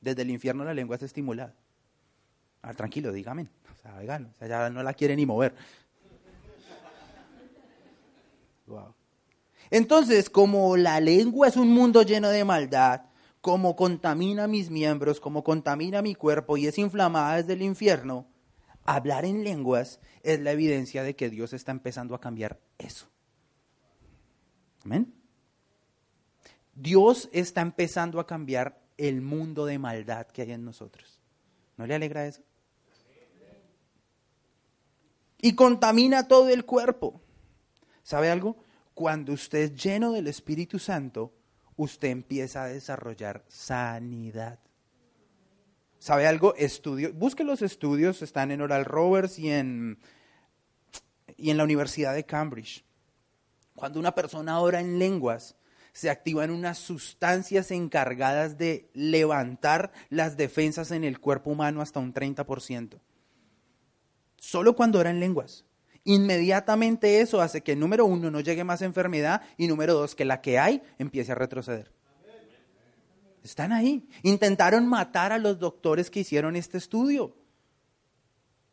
Desde 0.00 0.22
el 0.22 0.30
infierno 0.30 0.64
la 0.64 0.74
lengua 0.74 0.96
es 0.96 1.02
estimulada. 1.02 1.54
Ah, 2.60 2.74
tranquilo, 2.74 3.12
dígame. 3.12 3.48
O 3.72 3.82
sea, 3.82 3.96
oigan, 3.96 4.26
o 4.26 4.34
sea, 4.34 4.48
ya 4.48 4.70
no 4.70 4.82
la 4.82 4.94
quiere 4.94 5.14
ni 5.16 5.26
mover. 5.26 5.54
Wow. 8.66 8.94
Entonces, 9.72 10.28
como 10.28 10.76
la 10.76 11.00
lengua 11.00 11.48
es 11.48 11.56
un 11.56 11.70
mundo 11.70 12.02
lleno 12.02 12.28
de 12.28 12.44
maldad, 12.44 13.06
como 13.40 13.74
contamina 13.74 14.46
mis 14.46 14.68
miembros, 14.68 15.18
como 15.18 15.42
contamina 15.42 16.02
mi 16.02 16.14
cuerpo 16.14 16.58
y 16.58 16.66
es 16.66 16.76
inflamada 16.76 17.36
desde 17.36 17.54
el 17.54 17.62
infierno, 17.62 18.26
hablar 18.84 19.24
en 19.24 19.44
lenguas 19.44 19.98
es 20.22 20.40
la 20.40 20.52
evidencia 20.52 21.02
de 21.02 21.16
que 21.16 21.30
Dios 21.30 21.54
está 21.54 21.72
empezando 21.72 22.14
a 22.14 22.20
cambiar 22.20 22.60
eso. 22.76 23.08
Amén. 24.84 25.14
Dios 26.74 27.30
está 27.32 27.62
empezando 27.62 28.20
a 28.20 28.26
cambiar 28.26 28.78
el 28.98 29.22
mundo 29.22 29.64
de 29.64 29.78
maldad 29.78 30.26
que 30.26 30.42
hay 30.42 30.52
en 30.52 30.66
nosotros. 30.66 31.18
¿No 31.78 31.86
le 31.86 31.94
alegra 31.94 32.26
eso? 32.26 32.42
Y 35.40 35.54
contamina 35.54 36.28
todo 36.28 36.50
el 36.50 36.66
cuerpo. 36.66 37.22
¿Sabe 38.02 38.30
algo? 38.30 38.58
Cuando 38.94 39.32
usted 39.32 39.58
es 39.58 39.82
lleno 39.82 40.12
del 40.12 40.28
Espíritu 40.28 40.78
Santo, 40.78 41.32
usted 41.76 42.08
empieza 42.08 42.64
a 42.64 42.68
desarrollar 42.68 43.44
sanidad. 43.48 44.58
¿Sabe 45.98 46.26
algo? 46.26 46.54
Estudio, 46.56 47.12
busque 47.12 47.44
los 47.44 47.62
estudios, 47.62 48.22
están 48.22 48.50
en 48.50 48.60
Oral 48.60 48.84
Roberts 48.84 49.38
y 49.38 49.50
en, 49.50 49.98
y 51.36 51.50
en 51.50 51.56
la 51.56 51.64
Universidad 51.64 52.14
de 52.14 52.26
Cambridge. 52.26 52.84
Cuando 53.74 54.00
una 54.00 54.14
persona 54.14 54.60
ora 54.60 54.80
en 54.80 54.98
lenguas, 54.98 55.56
se 55.92 56.10
activan 56.10 56.50
unas 56.50 56.78
sustancias 56.78 57.70
encargadas 57.70 58.58
de 58.58 58.90
levantar 58.94 59.92
las 60.08 60.36
defensas 60.36 60.90
en 60.90 61.04
el 61.04 61.20
cuerpo 61.20 61.50
humano 61.50 61.80
hasta 61.82 62.00
un 62.00 62.12
30%. 62.12 62.98
Solo 64.38 64.74
cuando 64.74 64.98
ora 64.98 65.10
en 65.10 65.20
lenguas. 65.20 65.64
Inmediatamente 66.04 67.20
eso 67.20 67.40
hace 67.40 67.62
que, 67.62 67.76
número 67.76 68.04
uno, 68.04 68.30
no 68.30 68.40
llegue 68.40 68.64
más 68.64 68.82
enfermedad 68.82 69.42
y, 69.56 69.68
número 69.68 69.94
dos, 69.94 70.14
que 70.14 70.24
la 70.24 70.40
que 70.40 70.58
hay 70.58 70.82
empiece 70.98 71.32
a 71.32 71.36
retroceder. 71.36 71.92
Están 73.44 73.72
ahí. 73.72 74.08
Intentaron 74.22 74.86
matar 74.86 75.32
a 75.32 75.38
los 75.38 75.58
doctores 75.58 76.10
que 76.10 76.20
hicieron 76.20 76.56
este 76.56 76.78
estudio. 76.78 77.36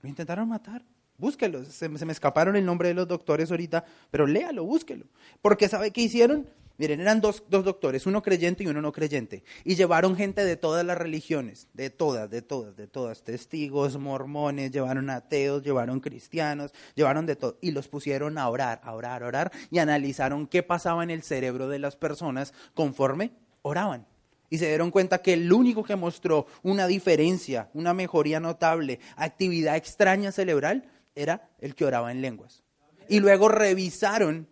Lo 0.01 0.09
intentaron 0.09 0.47
matar. 0.47 0.83
Búsquelo. 1.17 1.65
Se, 1.65 1.89
me 1.89 2.11
escaparon 2.11 2.55
el 2.55 2.65
nombre 2.65 2.87
de 2.87 2.93
los 2.93 3.07
doctores 3.07 3.51
ahorita, 3.51 3.83
pero 4.09 4.25
léalo, 4.25 4.63
búsquelo. 4.63 5.05
Porque 5.41 5.67
¿sabe 5.67 5.91
qué 5.91 6.01
hicieron? 6.01 6.47
Miren, 6.79 7.01
eran 7.01 7.19
dos, 7.19 7.43
dos, 7.49 7.65
doctores, 7.65 8.05
uno 8.05 8.23
creyente 8.23 8.63
y 8.63 8.67
uno 8.67 8.81
no 8.81 8.93
creyente. 8.93 9.43
Y 9.65 9.75
llevaron 9.75 10.15
gente 10.15 10.45
de 10.45 10.55
todas 10.55 10.85
las 10.85 10.97
religiones, 10.97 11.67
de 11.73 11.89
todas, 11.89 12.29
de 12.29 12.41
todas, 12.41 12.77
de 12.77 12.87
todas. 12.87 13.21
Testigos, 13.21 13.97
mormones, 13.97 14.71
llevaron 14.71 15.09
ateos, 15.09 15.61
llevaron 15.61 15.99
cristianos, 15.99 16.71
llevaron 16.95 17.25
de 17.25 17.35
todo. 17.35 17.57
Y 17.59 17.71
los 17.71 17.89
pusieron 17.89 18.37
a 18.37 18.47
orar, 18.47 18.79
a 18.81 18.93
orar, 18.93 19.23
a 19.23 19.27
orar. 19.27 19.51
Y 19.69 19.79
analizaron 19.79 20.47
qué 20.47 20.63
pasaba 20.63 21.03
en 21.03 21.09
el 21.09 21.21
cerebro 21.21 21.67
de 21.67 21.79
las 21.79 21.97
personas 21.97 22.53
conforme 22.73 23.33
oraban. 23.61 24.07
Y 24.49 24.57
se 24.57 24.67
dieron 24.67 24.89
cuenta 24.89 25.21
que 25.21 25.33
el 25.33 25.51
único 25.51 25.83
que 25.83 25.97
mostró 25.97 26.47
una 26.63 26.87
diferencia, 26.87 27.69
una 27.73 27.93
mejoría 27.93 28.39
notable, 28.39 29.01
actividad 29.17 29.75
extraña 29.75 30.31
cerebral, 30.31 30.89
era 31.13 31.49
el 31.59 31.75
que 31.75 31.83
oraba 31.83 32.13
en 32.13 32.21
lenguas. 32.21 32.63
Y 33.09 33.19
luego 33.19 33.49
revisaron 33.49 34.47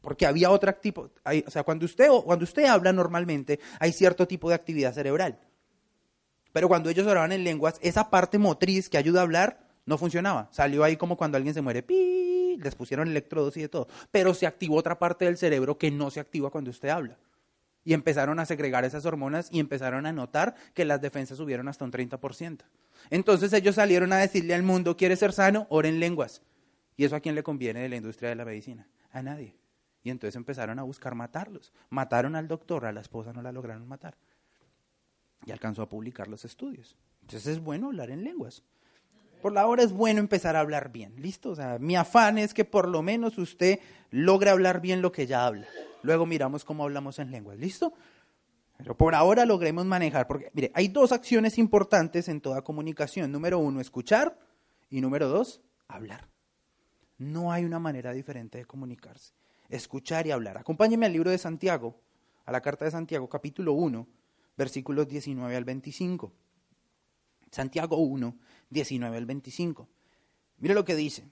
porque 0.00 0.26
había 0.26 0.50
otro 0.50 0.72
tipo, 0.74 1.10
o 1.46 1.50
sea, 1.50 1.64
cuando 1.64 1.84
usted, 1.84 2.08
cuando 2.24 2.44
usted 2.44 2.64
habla 2.64 2.92
normalmente, 2.92 3.60
hay 3.80 3.92
cierto 3.92 4.26
tipo 4.26 4.48
de 4.48 4.54
actividad 4.54 4.94
cerebral. 4.94 5.38
Pero 6.52 6.68
cuando 6.68 6.90
ellos 6.90 7.06
oraban 7.06 7.32
en 7.32 7.44
lenguas, 7.44 7.78
esa 7.82 8.10
parte 8.10 8.38
motriz 8.38 8.88
que 8.88 8.98
ayuda 8.98 9.20
a 9.20 9.22
hablar 9.24 9.68
no 9.86 9.98
funcionaba. 9.98 10.48
Salió 10.52 10.84
ahí 10.84 10.96
como 10.96 11.16
cuando 11.16 11.36
alguien 11.36 11.54
se 11.54 11.62
muere, 11.62 11.82
¡pi! 11.82 12.58
les 12.62 12.74
pusieron 12.74 13.08
electrodos 13.08 13.56
y 13.56 13.62
de 13.62 13.68
todo. 13.68 13.88
Pero 14.10 14.34
se 14.34 14.46
activó 14.46 14.76
otra 14.76 14.98
parte 14.98 15.24
del 15.24 15.36
cerebro 15.36 15.78
que 15.78 15.90
no 15.90 16.10
se 16.10 16.20
activa 16.20 16.50
cuando 16.50 16.70
usted 16.70 16.88
habla. 16.88 17.16
Y 17.84 17.94
empezaron 17.94 18.38
a 18.38 18.44
segregar 18.46 18.84
esas 18.84 19.06
hormonas 19.06 19.48
y 19.50 19.60
empezaron 19.60 20.04
a 20.04 20.12
notar 20.12 20.54
que 20.74 20.84
las 20.84 21.00
defensas 21.00 21.38
subieron 21.38 21.68
hasta 21.68 21.84
un 21.84 21.92
30%. 21.92 22.58
Entonces 23.10 23.52
ellos 23.52 23.76
salieron 23.76 24.12
a 24.12 24.18
decirle 24.18 24.54
al 24.54 24.62
mundo, 24.62 24.96
¿quieres 24.96 25.20
ser 25.20 25.32
sano? 25.32 25.66
Ora 25.70 25.88
en 25.88 26.00
lenguas. 26.00 26.42
¿Y 26.96 27.04
eso 27.04 27.16
a 27.16 27.20
quién 27.20 27.34
le 27.34 27.42
conviene 27.42 27.80
de 27.80 27.88
la 27.88 27.96
industria 27.96 28.28
de 28.28 28.34
la 28.34 28.44
medicina? 28.44 28.88
A 29.12 29.22
nadie. 29.22 29.54
Y 30.08 30.10
entonces 30.10 30.36
empezaron 30.36 30.78
a 30.78 30.84
buscar 30.84 31.14
matarlos. 31.14 31.70
Mataron 31.90 32.34
al 32.34 32.48
doctor, 32.48 32.86
a 32.86 32.92
la 32.92 33.02
esposa 33.02 33.34
no 33.34 33.42
la 33.42 33.52
lograron 33.52 33.86
matar. 33.86 34.16
Y 35.44 35.52
alcanzó 35.52 35.82
a 35.82 35.88
publicar 35.90 36.28
los 36.28 36.46
estudios. 36.46 36.96
Entonces 37.20 37.46
es 37.46 37.60
bueno 37.60 37.88
hablar 37.88 38.10
en 38.10 38.24
lenguas. 38.24 38.62
Por 39.42 39.52
la 39.52 39.66
hora 39.66 39.82
es 39.82 39.92
bueno 39.92 40.20
empezar 40.20 40.56
a 40.56 40.60
hablar 40.60 40.92
bien, 40.92 41.12
¿listo? 41.20 41.50
O 41.50 41.54
sea, 41.54 41.78
mi 41.78 41.94
afán 41.94 42.38
es 42.38 42.54
que 42.54 42.64
por 42.64 42.88
lo 42.88 43.02
menos 43.02 43.36
usted 43.36 43.80
logre 44.10 44.48
hablar 44.48 44.80
bien 44.80 45.02
lo 45.02 45.12
que 45.12 45.26
ya 45.26 45.44
habla. 45.44 45.66
Luego 46.02 46.24
miramos 46.24 46.64
cómo 46.64 46.84
hablamos 46.84 47.18
en 47.18 47.30
lenguas, 47.30 47.58
¿listo? 47.58 47.92
Pero 48.78 48.96
por 48.96 49.14
ahora 49.14 49.44
logremos 49.44 49.84
manejar, 49.84 50.26
porque 50.26 50.50
mire, 50.54 50.72
hay 50.72 50.88
dos 50.88 51.12
acciones 51.12 51.58
importantes 51.58 52.30
en 52.30 52.40
toda 52.40 52.62
comunicación. 52.62 53.30
Número 53.30 53.58
uno, 53.58 53.82
escuchar 53.82 54.38
y 54.88 55.02
número 55.02 55.28
dos, 55.28 55.60
hablar. 55.86 56.28
No 57.18 57.52
hay 57.52 57.66
una 57.66 57.78
manera 57.78 58.12
diferente 58.12 58.56
de 58.56 58.64
comunicarse 58.64 59.34
escuchar 59.68 60.26
y 60.26 60.30
hablar. 60.30 60.58
Acompáñeme 60.58 61.06
al 61.06 61.12
libro 61.12 61.30
de 61.30 61.38
Santiago, 61.38 62.00
a 62.44 62.52
la 62.52 62.60
carta 62.60 62.84
de 62.84 62.90
Santiago, 62.90 63.28
capítulo 63.28 63.72
1, 63.72 64.06
versículos 64.56 65.08
19 65.08 65.54
al 65.56 65.64
25. 65.64 66.32
Santiago 67.50 67.96
1, 67.96 68.36
19 68.70 69.16
al 69.16 69.26
25. 69.26 69.88
Mire 70.58 70.74
lo 70.74 70.84
que 70.84 70.96
dice. 70.96 71.28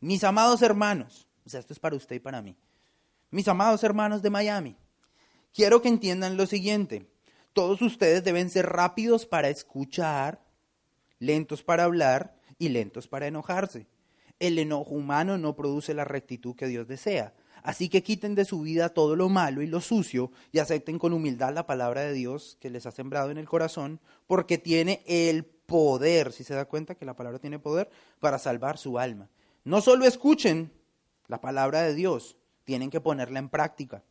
Mis 0.00 0.24
amados 0.24 0.62
hermanos, 0.62 1.28
o 1.44 1.50
sea, 1.50 1.60
esto 1.60 1.72
es 1.72 1.78
para 1.78 1.96
usted 1.96 2.16
y 2.16 2.20
para 2.20 2.42
mí. 2.42 2.56
Mis 3.30 3.48
amados 3.48 3.82
hermanos 3.84 4.22
de 4.22 4.30
Miami, 4.30 4.76
quiero 5.52 5.82
que 5.82 5.88
entiendan 5.88 6.36
lo 6.36 6.46
siguiente. 6.46 7.10
Todos 7.52 7.82
ustedes 7.82 8.24
deben 8.24 8.50
ser 8.50 8.66
rápidos 8.66 9.26
para 9.26 9.48
escuchar, 9.48 10.44
lentos 11.18 11.62
para 11.62 11.84
hablar 11.84 12.36
y 12.58 12.68
lentos 12.68 13.08
para 13.08 13.26
enojarse. 13.26 13.86
El 14.38 14.58
enojo 14.58 14.94
humano 14.94 15.36
no 15.36 15.56
produce 15.56 15.94
la 15.94 16.04
rectitud 16.04 16.54
que 16.54 16.68
Dios 16.68 16.86
desea. 16.86 17.34
Así 17.62 17.88
que 17.88 18.02
quiten 18.02 18.34
de 18.34 18.44
su 18.44 18.60
vida 18.60 18.90
todo 18.90 19.16
lo 19.16 19.28
malo 19.28 19.62
y 19.62 19.66
lo 19.66 19.80
sucio 19.80 20.30
y 20.52 20.58
acepten 20.58 20.98
con 20.98 21.12
humildad 21.12 21.54
la 21.54 21.66
palabra 21.66 22.02
de 22.02 22.12
Dios 22.12 22.56
que 22.60 22.70
les 22.70 22.86
ha 22.86 22.90
sembrado 22.90 23.30
en 23.30 23.38
el 23.38 23.48
corazón, 23.48 24.00
porque 24.26 24.58
tiene 24.58 25.02
el 25.06 25.44
poder, 25.44 26.32
si 26.32 26.44
se 26.44 26.54
da 26.54 26.64
cuenta 26.64 26.94
que 26.94 27.04
la 27.04 27.16
palabra 27.16 27.38
tiene 27.38 27.58
poder, 27.58 27.90
para 28.20 28.38
salvar 28.38 28.78
su 28.78 28.98
alma. 28.98 29.28
No 29.64 29.80
solo 29.80 30.06
escuchen 30.06 30.72
la 31.26 31.40
palabra 31.40 31.82
de 31.82 31.94
Dios, 31.94 32.36
tienen 32.64 32.90
que 32.90 33.00
ponerla 33.00 33.38
en 33.38 33.48
práctica. 33.48 34.02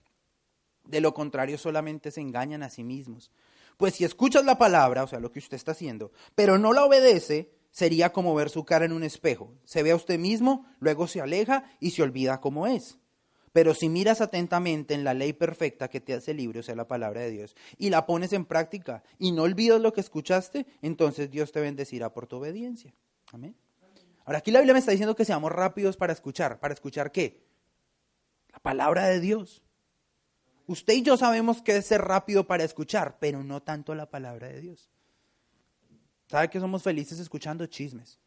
De 0.86 1.01
lo 1.01 1.13
contrario, 1.13 1.57
solamente 1.57 2.12
se 2.12 2.21
engañan 2.21 2.63
a 2.63 2.69
sí 2.69 2.83
mismos. 2.83 3.31
Pues 3.77 3.95
si 3.95 4.03
escuchas 4.03 4.45
la 4.45 4.57
palabra, 4.57 5.03
o 5.03 5.07
sea, 5.07 5.19
lo 5.19 5.31
que 5.31 5.39
usted 5.39 5.57
está 5.57 5.71
haciendo, 5.71 6.12
pero 6.36 6.57
no 6.57 6.73
la 6.73 6.86
obedece, 6.86 7.51
sería 7.71 8.12
como 8.12 8.33
ver 8.33 8.49
su 8.49 8.65
cara 8.65 8.86
en 8.86 8.93
un 8.93 9.03
espejo. 9.03 9.53
Se 9.63 9.83
ve 9.83 9.91
a 9.91 9.95
usted 9.95 10.17
mismo, 10.17 10.65
luego 10.79 11.07
se 11.07 11.21
aleja 11.21 11.65
y 11.79 11.91
se 11.91 12.01
olvida 12.01 12.41
cómo 12.41 12.67
es. 12.67 12.97
Pero 13.58 13.74
si 13.74 13.89
miras 13.89 14.22
atentamente 14.22 14.93
en 14.93 15.04
la 15.04 15.15
ley 15.15 15.34
perfecta 15.34 15.88
que 15.88 16.00
te 16.00 16.13
hace 16.13 16.36
libre, 16.36 16.60
o 16.60 16.63
sea, 16.63 16.76
la 16.76 16.88
palabra 16.88 17.22
de 17.22 17.32
Dios, 17.32 17.56
y 17.80 17.89
la 17.89 18.06
pones 18.06 18.32
en 18.34 18.46
práctica 18.46 19.02
y 19.17 19.32
no 19.32 19.41
olvidas 19.41 19.82
lo 19.82 19.93
que 19.93 20.02
escuchaste, 20.02 20.67
entonces 20.84 21.32
Dios 21.32 21.52
te 21.52 21.60
bendecirá 21.60 22.13
por 22.13 22.28
tu 22.28 22.36
obediencia. 22.36 22.93
Amén. 23.34 23.56
Ahora 24.26 24.38
aquí 24.38 24.52
la 24.52 24.60
Biblia 24.60 24.74
me 24.74 24.80
está 24.80 24.91
diciendo 24.91 25.15
que 25.15 25.26
seamos 25.26 25.52
rápidos 25.52 25.98
para 25.98 26.13
escuchar. 26.13 26.60
¿Para 26.60 26.76
escuchar 26.76 27.12
qué? 27.12 27.48
La 28.52 28.60
palabra 28.60 29.08
de 29.08 29.20
Dios. 29.20 29.63
Usted 30.67 30.93
y 30.93 31.02
yo 31.02 31.17
sabemos 31.17 31.63
que 31.63 31.78
es 31.78 31.88
ser 31.88 32.04
rápido 32.04 32.46
para 32.46 32.63
escuchar, 32.63 33.17
pero 33.20 33.43
no 33.43 33.63
tanto 33.63 33.96
la 33.96 34.08
palabra 34.08 34.50
de 34.50 34.62
Dios. 34.62 34.88
¿Sabe 36.28 36.52
que 36.52 36.60
somos 36.60 36.84
felices 36.84 37.17
escuchando 37.20 37.65
chismes? 37.65 38.20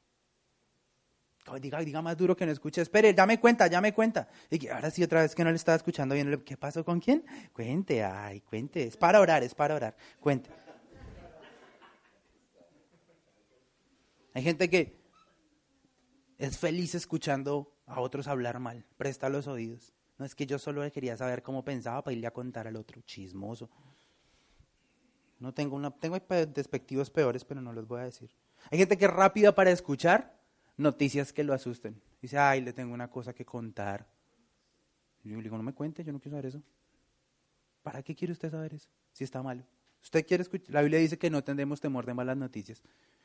Diga, 1.58 1.80
diga 1.80 2.02
más 2.02 2.16
duro 2.16 2.36
que 2.36 2.46
no 2.46 2.52
escuche. 2.52 2.80
Espere, 2.80 3.12
dame 3.14 3.40
cuenta, 3.40 3.66
ya 3.66 3.80
me 3.80 3.92
cuenta. 3.92 4.28
Y 4.50 4.68
ahora 4.68 4.90
sí, 4.90 5.02
otra 5.02 5.22
vez 5.22 5.34
que 5.34 5.42
no 5.42 5.50
le 5.50 5.56
estaba 5.56 5.76
escuchando 5.76 6.14
bien. 6.14 6.42
¿Qué 6.44 6.56
pasó 6.56 6.84
con 6.84 7.00
quién? 7.00 7.24
Cuente, 7.52 8.04
ay, 8.04 8.40
cuente. 8.42 8.84
Es 8.84 8.96
para 8.96 9.20
orar, 9.20 9.42
es 9.42 9.54
para 9.54 9.74
orar. 9.74 9.96
Cuente. 10.20 10.50
Hay 14.34 14.42
gente 14.42 14.70
que 14.70 15.00
es 16.38 16.58
feliz 16.58 16.94
escuchando 16.94 17.72
a 17.86 18.00
otros 18.00 18.28
hablar 18.28 18.60
mal. 18.60 18.84
Presta 18.96 19.28
los 19.28 19.46
oídos. 19.46 19.92
No 20.18 20.24
es 20.24 20.34
que 20.34 20.46
yo 20.46 20.58
solo 20.58 20.88
quería 20.92 21.16
saber 21.16 21.42
cómo 21.42 21.64
pensaba 21.64 22.04
para 22.04 22.14
irle 22.14 22.26
a 22.26 22.32
contar 22.32 22.66
al 22.66 22.76
otro. 22.76 23.00
Chismoso. 23.02 23.70
No 25.38 25.54
tengo 25.54 25.74
una, 25.74 25.90
tengo 25.90 26.18
despectivos 26.54 27.10
peores, 27.10 27.44
pero 27.44 27.62
no 27.62 27.72
los 27.72 27.88
voy 27.88 28.00
a 28.00 28.04
decir. 28.04 28.30
Hay 28.70 28.78
gente 28.78 28.98
que 28.98 29.06
es 29.06 29.10
rápida 29.10 29.54
para 29.54 29.70
escuchar 29.70 30.39
noticias 30.80 31.32
que 31.32 31.44
lo 31.44 31.52
asusten. 31.52 32.00
Dice, 32.20 32.38
ay, 32.38 32.60
le 32.60 32.72
tengo 32.72 32.92
una 32.92 33.08
cosa 33.08 33.32
que 33.32 33.44
contar. 33.44 34.06
Yo 35.22 35.36
le 35.36 35.42
digo, 35.42 35.56
no 35.56 35.62
me 35.62 35.74
cuente, 35.74 36.02
yo 36.02 36.12
no 36.12 36.18
quiero 36.18 36.36
saber 36.36 36.46
eso. 36.46 36.62
¿Para 37.82 38.02
qué 38.02 38.14
quiere 38.14 38.32
usted 38.32 38.50
saber 38.50 38.74
eso? 38.74 38.88
Si 39.12 39.24
está 39.24 39.42
malo. 39.42 39.64
Usted 40.02 40.26
quiere 40.26 40.42
escuchar, 40.42 40.72
la 40.72 40.82
Biblia 40.82 40.98
dice 40.98 41.18
que 41.18 41.30
no 41.30 41.44
tendremos 41.44 41.80
temor 41.80 42.06
de 42.06 42.14
malas 42.14 42.36
noticias. 42.36 42.82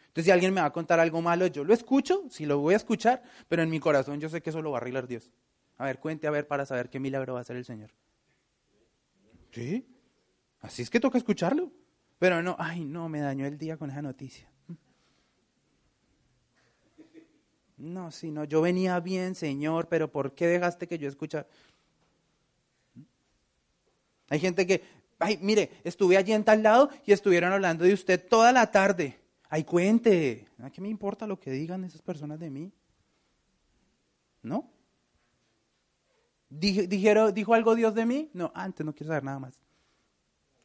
Entonces, 0.07 0.25
si 0.25 0.31
alguien 0.31 0.53
me 0.53 0.61
va 0.61 0.67
a 0.67 0.73
contar 0.73 0.99
algo 0.99 1.21
malo, 1.21 1.47
yo 1.47 1.63
lo 1.63 1.73
escucho, 1.73 2.23
si 2.29 2.45
lo 2.45 2.59
voy 2.59 2.73
a 2.73 2.77
escuchar, 2.77 3.23
pero 3.47 3.63
en 3.63 3.69
mi 3.69 3.79
corazón 3.79 4.19
yo 4.19 4.29
sé 4.29 4.41
que 4.41 4.49
eso 4.49 4.61
lo 4.61 4.71
va 4.71 4.77
a 4.77 4.81
arreglar 4.81 5.07
Dios. 5.07 5.31
A 5.77 5.85
ver, 5.85 5.99
cuente 5.99 6.27
a 6.27 6.31
ver 6.31 6.47
para 6.47 6.65
saber 6.65 6.89
qué 6.89 6.99
milagro 6.99 7.33
va 7.33 7.39
a 7.39 7.41
hacer 7.41 7.57
el 7.57 7.65
Señor. 7.65 7.91
¿Sí? 9.51 9.85
Así 10.61 10.81
es 10.81 10.89
que 10.89 10.99
toca 10.99 11.17
escucharlo. 11.17 11.71
Pero 12.17 12.41
no, 12.41 12.55
ay, 12.59 12.85
no, 12.85 13.09
me 13.09 13.19
dañó 13.19 13.45
el 13.45 13.57
día 13.57 13.77
con 13.77 13.89
esa 13.89 14.01
noticia. 14.01 14.49
No, 17.77 18.11
si 18.11 18.31
no, 18.31 18.45
yo 18.45 18.61
venía 18.61 18.99
bien, 18.99 19.35
Señor, 19.35 19.87
pero 19.87 20.11
¿por 20.11 20.33
qué 20.33 20.47
dejaste 20.47 20.87
que 20.87 20.97
yo 20.97 21.09
escuchara? 21.09 21.47
Hay 24.29 24.39
gente 24.39 24.65
que, 24.65 24.83
ay, 25.19 25.37
mire, 25.41 25.71
estuve 25.83 26.17
allí 26.17 26.31
en 26.31 26.43
tal 26.43 26.63
lado 26.63 26.89
y 27.05 27.11
estuvieron 27.11 27.51
hablando 27.51 27.83
de 27.83 27.93
usted 27.93 28.25
toda 28.27 28.51
la 28.51 28.71
tarde. 28.71 29.19
Ay, 29.49 29.63
cuente. 29.63 30.47
¿A 30.61 30.69
qué 30.69 30.81
me 30.81 30.89
importa 30.89 31.27
lo 31.27 31.39
que 31.39 31.51
digan 31.51 31.83
esas 31.83 32.01
personas 32.01 32.39
de 32.39 32.49
mí? 32.49 32.71
¿No? 34.41 34.69
¿Dijeron, 36.49 37.33
¿Dijo 37.33 37.53
algo 37.53 37.75
Dios 37.75 37.93
de 37.93 38.05
mí? 38.05 38.29
No, 38.33 38.51
antes 38.55 38.85
no 38.85 38.93
quiero 38.93 39.09
saber 39.09 39.23
nada 39.23 39.39
más. 39.39 39.59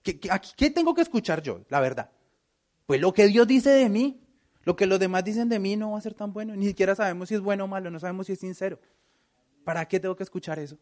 ¿Qué, 0.02 0.18
qué, 0.18 0.70
tengo 0.70 0.94
que 0.94 1.02
escuchar 1.02 1.42
yo, 1.42 1.62
la 1.68 1.80
verdad? 1.80 2.10
Pues 2.86 3.00
lo 3.00 3.12
que 3.12 3.26
Dios 3.26 3.46
dice 3.46 3.70
de 3.70 3.88
mí. 3.88 4.19
Lo 4.62 4.76
que 4.76 4.86
los 4.86 4.98
demás 4.98 5.24
dicen 5.24 5.48
de 5.48 5.58
mí 5.58 5.76
no 5.76 5.92
va 5.92 5.98
a 5.98 6.02
ser 6.02 6.14
tan 6.14 6.32
bueno. 6.32 6.54
Ni 6.54 6.66
siquiera 6.66 6.94
sabemos 6.94 7.28
si 7.28 7.34
es 7.34 7.40
bueno 7.40 7.64
o 7.64 7.68
malo, 7.68 7.90
no 7.90 7.98
sabemos 7.98 8.26
si 8.26 8.34
es 8.34 8.40
sincero. 8.40 8.78
¿Para 9.64 9.86
qué 9.86 10.00
tengo 10.00 10.16
que 10.16 10.22
escuchar 10.22 10.58
eso? 10.58 10.78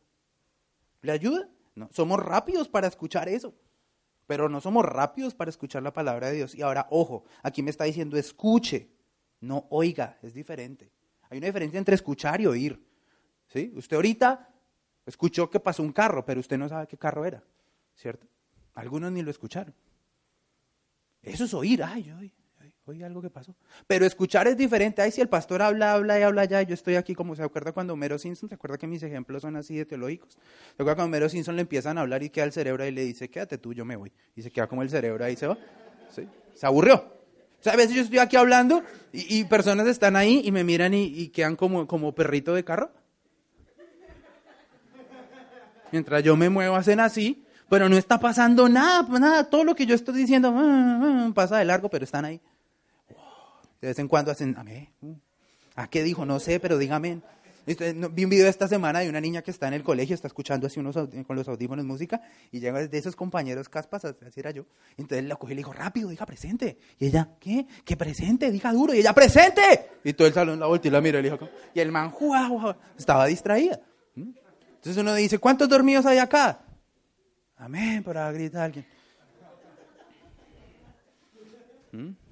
¿Le 1.03 1.13
ayuda? 1.13 1.49
No, 1.75 1.89
somos 1.93 2.19
rápidos 2.19 2.69
para 2.69 2.89
escuchar 2.89 3.29
eso. 3.29 3.55
Pero 4.27 4.49
no 4.49 4.61
somos 4.61 4.85
rápidos 4.85 5.35
para 5.35 5.49
escuchar 5.49 5.83
la 5.83 5.93
palabra 5.93 6.29
de 6.29 6.37
Dios. 6.37 6.55
Y 6.55 6.63
ahora, 6.63 6.87
ojo, 6.91 7.25
aquí 7.43 7.63
me 7.63 7.71
está 7.71 7.85
diciendo 7.85 8.17
escuche, 8.17 8.91
no 9.41 9.67
oiga, 9.71 10.19
es 10.23 10.35
diferente. 10.35 10.91
Hay 11.31 11.39
una 11.39 11.47
diferencia 11.47 11.79
entre 11.79 11.95
escuchar 11.95 12.41
y 12.41 12.47
oír. 12.47 12.85
¿Sí? 13.47 13.73
Usted 13.75 13.97
ahorita 13.97 14.49
escuchó 15.07 15.49
que 15.49 15.61
pasó 15.61 15.83
un 15.83 15.93
carro, 15.93 16.25
pero 16.25 16.41
usted 16.41 16.59
no 16.59 16.69
sabe 16.69 16.87
qué 16.87 16.99
carro 16.99 17.25
era, 17.25 17.43
¿cierto? 17.95 18.27
Algunos 18.75 19.11
ni 19.11 19.23
lo 19.23 19.31
escucharon. 19.31 19.75
Eso 21.23 21.45
es 21.45 21.55
oír, 21.55 21.83
ay, 21.83 22.11
oí, 22.13 22.33
oí 22.91 23.03
algo 23.03 23.23
que 23.23 23.31
pasó. 23.31 23.55
Pero 23.87 24.07
escuchar 24.07 24.47
es 24.49 24.57
diferente. 24.57 25.03
Ay, 25.03 25.11
si 25.11 25.21
el 25.21 25.29
pastor 25.29 25.63
habla, 25.63 25.93
habla 25.93 26.19
y 26.19 26.23
habla 26.23 26.45
ya, 26.45 26.63
yo 26.63 26.75
estoy 26.75 26.97
aquí 26.97 27.15
como 27.15 27.35
se 27.37 27.43
acuerda 27.43 27.73
cuando 27.73 27.93
Homero 27.93 28.19
Simpson, 28.19 28.49
¿se 28.49 28.55
acuerda 28.55 28.79
que 28.79 28.87
mis 28.87 29.03
ejemplos 29.03 29.43
son 29.43 29.57
así 29.57 29.77
de 29.77 29.85
teológicos? 29.85 30.33
¿Se 30.33 30.83
acuerda 30.83 30.97
cuando 30.97 31.07
Homero 31.07 31.29
Simpson 31.29 31.57
le 31.57 31.63
empiezan 31.63 31.99
a 31.99 32.03
hablar 32.03 32.23
y 32.23 32.31
queda 32.31 32.45
el 32.45 32.53
cerebro 32.53 32.87
y 32.87 32.91
le 32.91 33.05
dice, 33.05 33.29
quédate 33.29 33.59
tú, 33.59 33.73
yo 33.73 33.85
me 33.85 33.97
voy? 33.97 34.13
Y 34.37 34.43
se 34.43 34.51
queda 34.51 34.67
como 34.67 34.83
el 34.83 34.91
cerebro 34.91 35.25
ahí 35.25 35.37
se 35.37 35.47
va. 35.47 35.59
¿Sí? 36.11 36.27
Se 36.55 36.67
aburrió. 36.67 36.97
O 36.97 37.63
sea, 37.63 37.73
a 37.73 37.77
veces 37.77 37.95
yo 37.95 38.03
estoy 38.03 38.19
aquí 38.19 38.37
hablando 38.37 38.83
y, 39.13 39.45
personas 39.45 39.87
están 39.89 40.15
ahí 40.15 40.43
y 40.45 40.53
me 40.53 40.63
miran 40.63 40.95
y, 40.95 41.29
quedan 41.29 41.57
como, 41.57 41.87
como 41.87 42.15
perrito 42.15 42.55
de 42.55 42.65
carro. 42.65 42.91
Mientras 45.91 46.23
yo 46.23 46.37
me 46.37 46.49
muevo, 46.49 46.77
hacen 46.77 47.01
así 47.01 47.45
pero 47.69 47.89
no 47.89 47.97
está 47.97 48.19
pasando 48.19 48.69
nada, 48.69 49.07
nada, 49.19 49.45
todo 49.45 49.65
lo 49.65 49.75
que 49.75 49.87
yo 49.87 49.95
estoy 49.95 50.15
diciendo 50.15 50.53
ah, 50.55 51.27
ah, 51.29 51.31
pasa 51.35 51.59
de 51.59 51.65
largo, 51.65 51.89
pero 51.89 52.05
están 52.05 52.25
ahí. 52.25 52.41
De 53.81 53.89
vez 53.89 53.99
en 53.99 54.09
cuando 54.09 54.31
hacen, 54.31 54.55
amén. 54.59 54.89
¿A 55.77 55.89
qué 55.89 56.03
dijo? 56.03 56.27
No 56.27 56.41
sé, 56.41 56.59
pero 56.59 56.79
dígame. 56.79 57.21
Vi 58.13 58.25
un 58.25 58.31
video 58.31 58.49
esta 58.49 58.67
semana 58.67 59.01
de 59.01 59.11
una 59.11 59.21
niña 59.21 59.43
que 59.43 59.51
está 59.51 59.69
en 59.69 59.75
el 59.75 59.83
colegio, 59.83 60.15
está 60.15 60.27
escuchando 60.27 60.67
así 60.67 60.81
unos 60.81 60.97
con 60.97 61.37
los 61.37 61.47
audífonos 61.49 61.85
música, 61.85 62.23
y 62.51 62.61
llega 62.61 62.87
de 62.87 62.99
esos 62.99 63.15
compañeros 63.15 63.69
caspas, 63.69 64.07
así 64.07 64.41
era 64.41 64.51
yo. 64.51 64.65
Entonces 64.97 65.27
la 65.27 65.37
cogí 65.37 65.53
y 65.53 65.57
le 65.57 65.61
dijo, 65.61 65.75
rápido, 65.75 66.09
diga 66.09 66.25
presente. 66.25 66.79
Y 66.99 67.07
ella, 67.07 67.29
¿qué? 67.39 67.67
¿Qué 67.85 67.97
presente? 67.97 68.51
Diga 68.51 68.73
duro. 68.73 68.95
Y 68.95 69.01
ella, 69.01 69.13
presente. 69.13 69.63
Y 70.03 70.15
todo 70.15 70.27
el 70.27 70.35
salón 70.35 70.59
la 70.59 70.67
volteó 70.67 70.89
y 70.89 70.93
la 70.93 71.01
miró 71.03 71.19
y 71.19 71.23
le 71.23 71.31
dijo, 71.31 71.49
y 71.75 71.81
el 71.81 71.93
man, 71.93 72.13
estaba 72.97 73.27
distraída. 73.27 73.79
¿Mm? 74.15 74.31
Entonces 74.77 74.97
uno 74.97 75.15
dice, 75.15 75.39
¿cuántos 75.39 75.69
dormidos 75.69 76.07
hay 76.07 76.19
acá? 76.19 76.65
Amén, 77.59 78.03
para 78.03 78.33
gritar 78.33 78.63
alguien. 78.63 78.87
¿Mm? 81.93 82.28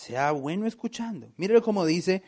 Sea 0.00 0.32
bueno 0.32 0.66
escuchando. 0.66 1.30
Mire 1.36 1.60
cómo 1.60 1.84
dice, 1.84 2.22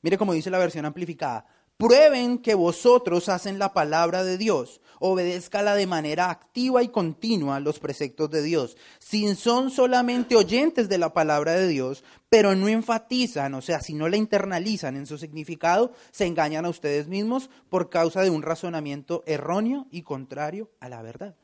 mire 0.00 0.16
cómo 0.16 0.32
dice 0.32 0.48
la 0.48 0.58
versión 0.58 0.84
amplificada. 0.84 1.44
Prueben 1.76 2.38
que 2.38 2.54
vosotros 2.54 3.28
hacen 3.28 3.58
la 3.58 3.74
palabra 3.74 4.22
de 4.22 4.38
Dios, 4.38 4.80
obedezcala 5.00 5.74
de 5.74 5.88
manera 5.88 6.30
activa 6.30 6.84
y 6.84 6.88
continua 6.88 7.58
los 7.58 7.80
preceptos 7.80 8.30
de 8.30 8.42
Dios. 8.42 8.76
Si 9.00 9.34
son 9.34 9.70
solamente 9.70 10.36
oyentes 10.36 10.88
de 10.88 10.98
la 10.98 11.12
palabra 11.12 11.54
de 11.54 11.66
Dios, 11.66 12.04
pero 12.28 12.54
no 12.54 12.68
enfatizan, 12.68 13.54
o 13.54 13.60
sea, 13.60 13.80
si 13.80 13.94
no 13.94 14.08
la 14.08 14.16
internalizan 14.16 14.96
en 14.96 15.06
su 15.06 15.18
significado, 15.18 15.92
se 16.12 16.26
engañan 16.26 16.64
a 16.64 16.70
ustedes 16.70 17.08
mismos 17.08 17.50
por 17.68 17.90
causa 17.90 18.22
de 18.22 18.30
un 18.30 18.42
razonamiento 18.42 19.24
erróneo 19.26 19.88
y 19.90 20.02
contrario 20.02 20.70
a 20.78 20.88
la 20.88 21.02
verdad. 21.02 21.34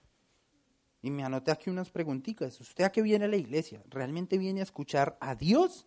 Y 1.03 1.11
me 1.11 1.25
anoté 1.25 1.51
aquí 1.51 1.69
unas 1.69 1.91
preguntitas. 1.91 2.61
¿Usted 2.61 2.85
a 2.85 2.93
qué 2.93 3.03
viene 3.03 3.25
a 3.25 3.29
la 3.29 3.37
iglesia? 3.37 3.83
¿Realmente 3.91 4.38
viene 4.38 4.61
a 4.61 4.62
escuchar 4.62 5.19
a 5.21 5.35
Dios? 5.35 5.87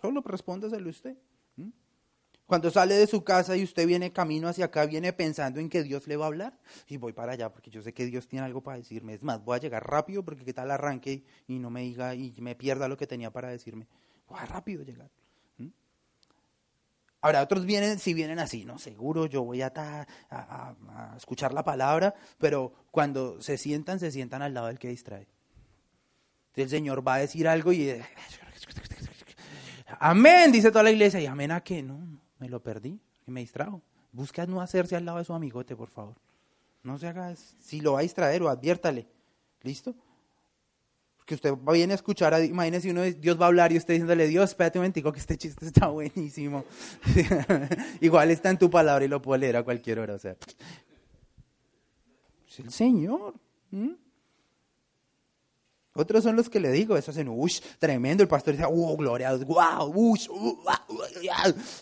Solo 0.00 0.20
respóndaselo 0.22 0.90
usted. 0.90 1.16
Cuando 2.46 2.70
sale 2.70 2.94
de 2.94 3.06
su 3.06 3.22
casa 3.22 3.58
y 3.58 3.62
usted 3.62 3.86
viene 3.86 4.10
camino 4.10 4.48
hacia 4.48 4.64
acá, 4.64 4.86
viene 4.86 5.12
pensando 5.12 5.60
en 5.60 5.68
que 5.68 5.82
Dios 5.82 6.08
le 6.08 6.16
va 6.16 6.24
a 6.24 6.28
hablar. 6.28 6.58
Y 6.88 6.96
voy 6.96 7.12
para 7.12 7.32
allá 7.32 7.52
porque 7.52 7.70
yo 7.70 7.82
sé 7.82 7.92
que 7.92 8.06
Dios 8.06 8.26
tiene 8.26 8.46
algo 8.46 8.62
para 8.62 8.78
decirme. 8.78 9.12
Es 9.12 9.22
más, 9.22 9.44
voy 9.44 9.56
a 9.56 9.60
llegar 9.60 9.86
rápido 9.86 10.24
porque 10.24 10.46
qué 10.46 10.54
tal 10.54 10.70
arranque 10.70 11.24
y 11.46 11.58
no 11.58 11.68
me 11.68 11.82
diga 11.82 12.14
y 12.14 12.34
me 12.40 12.54
pierda 12.54 12.88
lo 12.88 12.96
que 12.96 13.06
tenía 13.06 13.30
para 13.30 13.50
decirme. 13.50 13.86
Voy 14.26 14.38
a 14.40 14.46
rápido 14.46 14.82
llegar. 14.82 15.10
Ahora, 17.20 17.42
otros 17.42 17.64
vienen, 17.64 17.98
si 17.98 18.14
vienen 18.14 18.38
así, 18.38 18.64
no, 18.64 18.78
seguro 18.78 19.26
yo 19.26 19.42
voy 19.42 19.62
a, 19.62 19.72
a, 20.30 21.14
escuchar 21.16 21.52
la 21.52 21.64
palabra, 21.64 22.14
pero 22.38 22.72
cuando 22.90 23.42
se 23.42 23.58
sientan, 23.58 23.98
se 23.98 24.12
sientan 24.12 24.42
al 24.42 24.54
lado 24.54 24.68
del 24.68 24.78
que 24.78 24.88
distrae. 24.88 25.26
El 26.54 26.68
Señor 26.68 27.06
va 27.06 27.14
a 27.14 27.18
decir 27.18 27.48
algo 27.48 27.72
y... 27.72 28.00
Amén, 30.00 30.52
dice 30.52 30.70
toda 30.70 30.84
la 30.84 30.90
iglesia. 30.90 31.20
¿Y 31.20 31.26
amén 31.26 31.50
a 31.50 31.60
qué? 31.60 31.82
No, 31.82 31.98
no 31.98 32.20
me 32.38 32.48
lo 32.48 32.62
perdí, 32.62 33.00
y 33.26 33.30
me 33.30 33.40
distrajo. 33.40 33.82
Busca 34.12 34.46
no 34.46 34.60
hacerse 34.60 34.96
al 34.96 35.04
lado 35.04 35.18
de 35.18 35.24
su 35.24 35.34
amigote, 35.34 35.76
por 35.76 35.90
favor. 35.90 36.16
No 36.82 36.98
se 36.98 37.08
haga, 37.08 37.34
si 37.36 37.80
lo 37.80 37.92
va 37.92 38.00
a 38.00 38.02
distraer 38.02 38.42
o 38.42 38.48
adviértale. 38.48 39.06
¿Listo? 39.62 39.94
Porque 41.28 41.34
usted 41.34 41.54
viene 41.74 41.92
a 41.92 41.96
escuchar, 41.96 42.32
a, 42.32 42.42
imagínese 42.42 42.90
uno, 42.90 43.02
Dios 43.02 43.38
va 43.38 43.44
a 43.44 43.48
hablar 43.48 43.70
y 43.70 43.76
usted 43.76 43.92
diciéndole, 43.92 44.26
Dios, 44.28 44.48
espérate 44.48 44.78
un 44.78 44.84
momentico 44.84 45.12
que 45.12 45.18
este 45.18 45.36
chiste 45.36 45.66
está 45.66 45.88
buenísimo. 45.88 46.64
Igual 48.00 48.30
está 48.30 48.48
en 48.48 48.56
tu 48.56 48.70
palabra 48.70 49.04
y 49.04 49.08
lo 49.08 49.20
puedo 49.20 49.38
leer 49.38 49.58
a 49.58 49.62
cualquier 49.62 49.98
hora. 49.98 50.14
O 50.14 50.18
sea, 50.18 50.36
es 52.48 52.60
el 52.60 52.70
Señor. 52.70 53.34
Otros 55.98 56.22
son 56.22 56.36
los 56.36 56.48
que 56.48 56.60
le 56.60 56.70
digo, 56.70 56.96
eso 56.96 57.10
hacen, 57.10 57.28
uff, 57.28 57.58
tremendo. 57.78 58.22
El 58.22 58.28
pastor 58.28 58.54
dice, 58.54 58.66
uh, 58.68 58.96
gloria 58.96 59.30
a 59.30 59.36
Dios, 59.36 59.46
wow, 59.48 59.92
ush, 59.94 60.28
uh, 60.30 60.56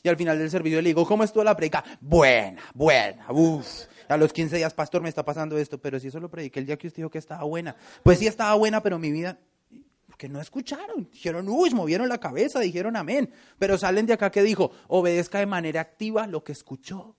Y 0.02 0.08
al 0.08 0.16
final 0.16 0.38
del 0.38 0.50
servicio 0.50 0.80
le 0.80 0.88
digo, 0.88 1.06
¿cómo 1.06 1.22
estuvo 1.22 1.44
la 1.44 1.54
predica? 1.54 1.84
Buena, 2.00 2.62
buena, 2.74 3.26
uff. 3.30 3.66
A 4.08 4.16
los 4.16 4.32
15 4.32 4.56
días, 4.56 4.72
pastor, 4.72 5.02
me 5.02 5.08
está 5.08 5.24
pasando 5.24 5.58
esto, 5.58 5.78
pero 5.78 6.00
si 6.00 6.08
eso 6.08 6.18
lo 6.18 6.30
prediqué 6.30 6.60
el 6.60 6.66
día 6.66 6.78
que 6.78 6.86
usted 6.86 6.98
dijo 6.98 7.10
que 7.10 7.18
estaba 7.18 7.44
buena. 7.44 7.76
Pues 8.02 8.18
sí 8.18 8.26
estaba 8.26 8.54
buena, 8.54 8.82
pero 8.82 8.98
mi 8.98 9.10
vida, 9.10 9.38
porque 10.06 10.28
no 10.28 10.40
escucharon. 10.40 11.10
Dijeron, 11.12 11.48
uy, 11.48 11.70
movieron 11.70 12.08
la 12.08 12.18
cabeza, 12.18 12.60
dijeron 12.60 12.96
amén. 12.96 13.30
Pero 13.58 13.76
salen 13.76 14.06
de 14.06 14.14
acá 14.14 14.30
que 14.30 14.42
dijo, 14.42 14.70
obedezca 14.88 15.40
de 15.40 15.46
manera 15.46 15.82
activa 15.82 16.26
lo 16.26 16.42
que 16.42 16.52
escuchó. 16.52 17.16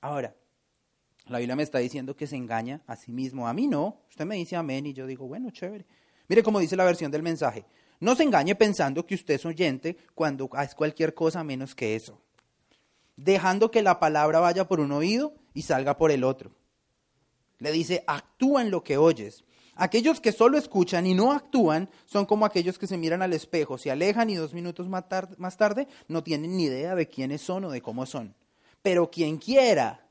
Ahora, 0.00 0.34
la 1.26 1.38
Biblia 1.38 1.56
me 1.56 1.62
está 1.62 1.78
diciendo 1.78 2.16
que 2.16 2.26
se 2.26 2.36
engaña 2.36 2.82
a 2.86 2.96
sí 2.96 3.12
mismo. 3.12 3.46
A 3.46 3.54
mí 3.54 3.68
no. 3.68 4.00
Usted 4.10 4.24
me 4.24 4.36
dice 4.36 4.56
amén 4.56 4.86
y 4.86 4.92
yo 4.92 5.06
digo, 5.06 5.26
bueno, 5.26 5.50
chévere. 5.50 5.86
Mire 6.28 6.42
cómo 6.42 6.58
dice 6.58 6.76
la 6.76 6.84
versión 6.84 7.10
del 7.10 7.22
mensaje. 7.22 7.64
No 8.00 8.16
se 8.16 8.24
engañe 8.24 8.54
pensando 8.54 9.06
que 9.06 9.14
usted 9.14 9.34
es 9.34 9.46
oyente 9.46 9.96
cuando 10.14 10.48
hace 10.52 10.74
cualquier 10.74 11.14
cosa 11.14 11.44
menos 11.44 11.74
que 11.74 11.94
eso. 11.94 12.20
Dejando 13.16 13.70
que 13.70 13.82
la 13.82 14.00
palabra 14.00 14.40
vaya 14.40 14.66
por 14.66 14.80
un 14.80 14.90
oído 14.90 15.34
y 15.54 15.62
salga 15.62 15.96
por 15.96 16.10
el 16.10 16.24
otro. 16.24 16.50
Le 17.58 17.70
dice, 17.70 18.02
actúa 18.08 18.62
en 18.62 18.72
lo 18.72 18.82
que 18.82 18.96
oyes. 18.96 19.44
Aquellos 19.76 20.20
que 20.20 20.32
solo 20.32 20.58
escuchan 20.58 21.06
y 21.06 21.14
no 21.14 21.32
actúan 21.32 21.88
son 22.04 22.26
como 22.26 22.44
aquellos 22.44 22.78
que 22.78 22.86
se 22.86 22.98
miran 22.98 23.22
al 23.22 23.32
espejo, 23.32 23.78
se 23.78 23.90
alejan 23.90 24.28
y 24.28 24.34
dos 24.34 24.52
minutos 24.52 24.88
más 24.88 25.56
tarde 25.56 25.86
no 26.08 26.22
tienen 26.22 26.56
ni 26.56 26.64
idea 26.64 26.94
de 26.94 27.08
quiénes 27.08 27.40
son 27.40 27.64
o 27.64 27.70
de 27.70 27.80
cómo 27.80 28.04
son. 28.04 28.34
Pero 28.82 29.10
quien 29.10 29.38
quiera 29.38 30.01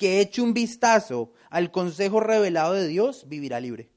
que 0.00 0.22
eche 0.22 0.40
un 0.40 0.54
vistazo 0.54 1.34
al 1.50 1.70
consejo 1.70 2.20
revelado 2.20 2.72
de 2.72 2.88
Dios, 2.88 3.28
vivirá 3.28 3.60
libre. 3.60 3.90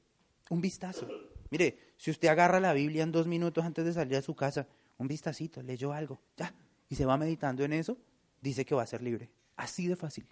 Un 0.50 0.60
vistazo. 0.60 1.08
Mire, 1.48 1.78
si 1.96 2.10
usted 2.10 2.28
agarra 2.28 2.60
la 2.60 2.74
Biblia 2.74 3.02
en 3.02 3.10
dos 3.10 3.26
minutos 3.26 3.64
antes 3.64 3.86
de 3.86 3.94
salir 3.94 4.18
a 4.18 4.20
su 4.20 4.36
casa, 4.36 4.68
un 4.98 5.08
vistacito, 5.08 5.62
leyó 5.62 5.94
algo, 5.94 6.20
ya, 6.36 6.54
y 6.90 6.94
se 6.94 7.06
va 7.06 7.16
meditando 7.16 7.64
en 7.64 7.72
eso, 7.72 7.96
dice 8.42 8.66
que 8.66 8.74
va 8.74 8.82
a 8.82 8.86
ser 8.86 9.00
libre. 9.00 9.30
Así 9.56 9.86
de 9.86 9.96
fácil. 9.96 10.26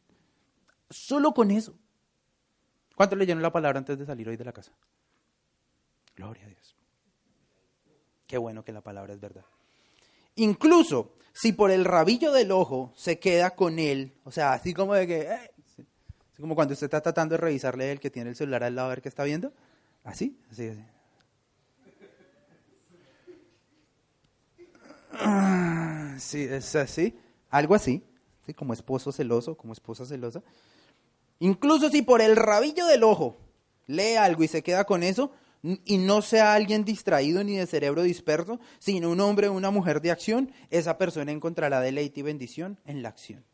Solo 0.90 1.32
con 1.32 1.50
eso. 1.50 1.74
¿Cuántos 2.94 3.18
leyeron 3.18 3.42
la 3.42 3.50
palabra 3.50 3.78
antes 3.78 3.98
de 3.98 4.04
salir 4.04 4.28
hoy 4.28 4.37
de 4.37 4.44
la 4.44 4.52
casa? 4.52 4.72
Gloria 6.14 6.44
a 6.44 6.48
Dios. 6.48 6.76
Qué 8.26 8.37
bueno 8.37 8.62
que 8.62 8.72
la 8.72 8.82
palabra 8.82 9.14
es 9.14 9.20
verdad. 9.20 9.46
Incluso 10.37 11.14
si 11.32 11.52
por 11.52 11.70
el 11.70 11.85
rabillo 11.85 12.32
del 12.32 12.52
ojo 12.52 12.92
se 12.94 13.18
queda 13.18 13.54
con 13.54 13.78
él, 13.78 14.12
o 14.24 14.30
sea, 14.30 14.52
así 14.52 14.74
como 14.74 14.94
de 14.94 15.06
que, 15.06 15.20
eh, 15.22 15.52
como 16.40 16.55
cuando 16.55 16.75
usted 16.75 16.87
está 16.87 17.01
tratando 17.01 17.35
de 17.35 17.40
revisarle 17.40 17.92
el 17.92 18.01
que 18.01 18.11
tiene 18.11 18.31
el 18.31 18.37
celular 18.37 18.64
al 18.64 18.75
lado 18.75 18.87
a 18.87 18.90
ver 18.90 19.03
qué 19.03 19.09
está 19.09 19.25
viendo, 19.25 19.53
así, 20.05 20.38
así, 20.51 20.68
así. 20.68 20.85
Ah, 25.14 26.16
sí, 26.18 26.45
es 26.45 26.75
así, 26.75 27.14
algo 27.51 27.75
así, 27.75 28.03
¿sí? 28.47 28.55
como 28.55 28.73
esposo 28.73 29.12
celoso, 29.12 29.57
como 29.57 29.73
esposa 29.73 30.07
celosa. 30.07 30.42
Incluso 31.38 31.90
si 31.90 32.03
por 32.03 32.23
el 32.23 32.37
rabillo 32.37 32.87
del 32.87 33.03
ojo 33.05 33.37
lee 33.87 34.14
algo 34.14 34.42
y 34.42 34.49
se 34.49 34.62
queda 34.62 34.85
con 34.85 35.03
eso, 35.03 35.33
y 35.62 35.99
no 35.99 36.23
sea 36.23 36.55
alguien 36.55 36.85
distraído 36.85 37.45
ni 37.45 37.57
de 37.57 37.66
cerebro 37.66 38.03
disperso, 38.03 38.59
sino 38.79 39.11
un 39.11 39.21
hombre 39.21 39.49
o 39.49 39.53
una 39.53 39.71
mujer 39.71 40.01
de 40.01 40.11
acción, 40.11 40.53
esa 40.71 40.99
persona 40.99 41.31
encontrará 41.31 41.81
deleite 41.81 42.21
y 42.21 42.23
bendición 42.25 42.81
en 42.85 43.03
la 43.03 43.11
acción. 43.11 43.45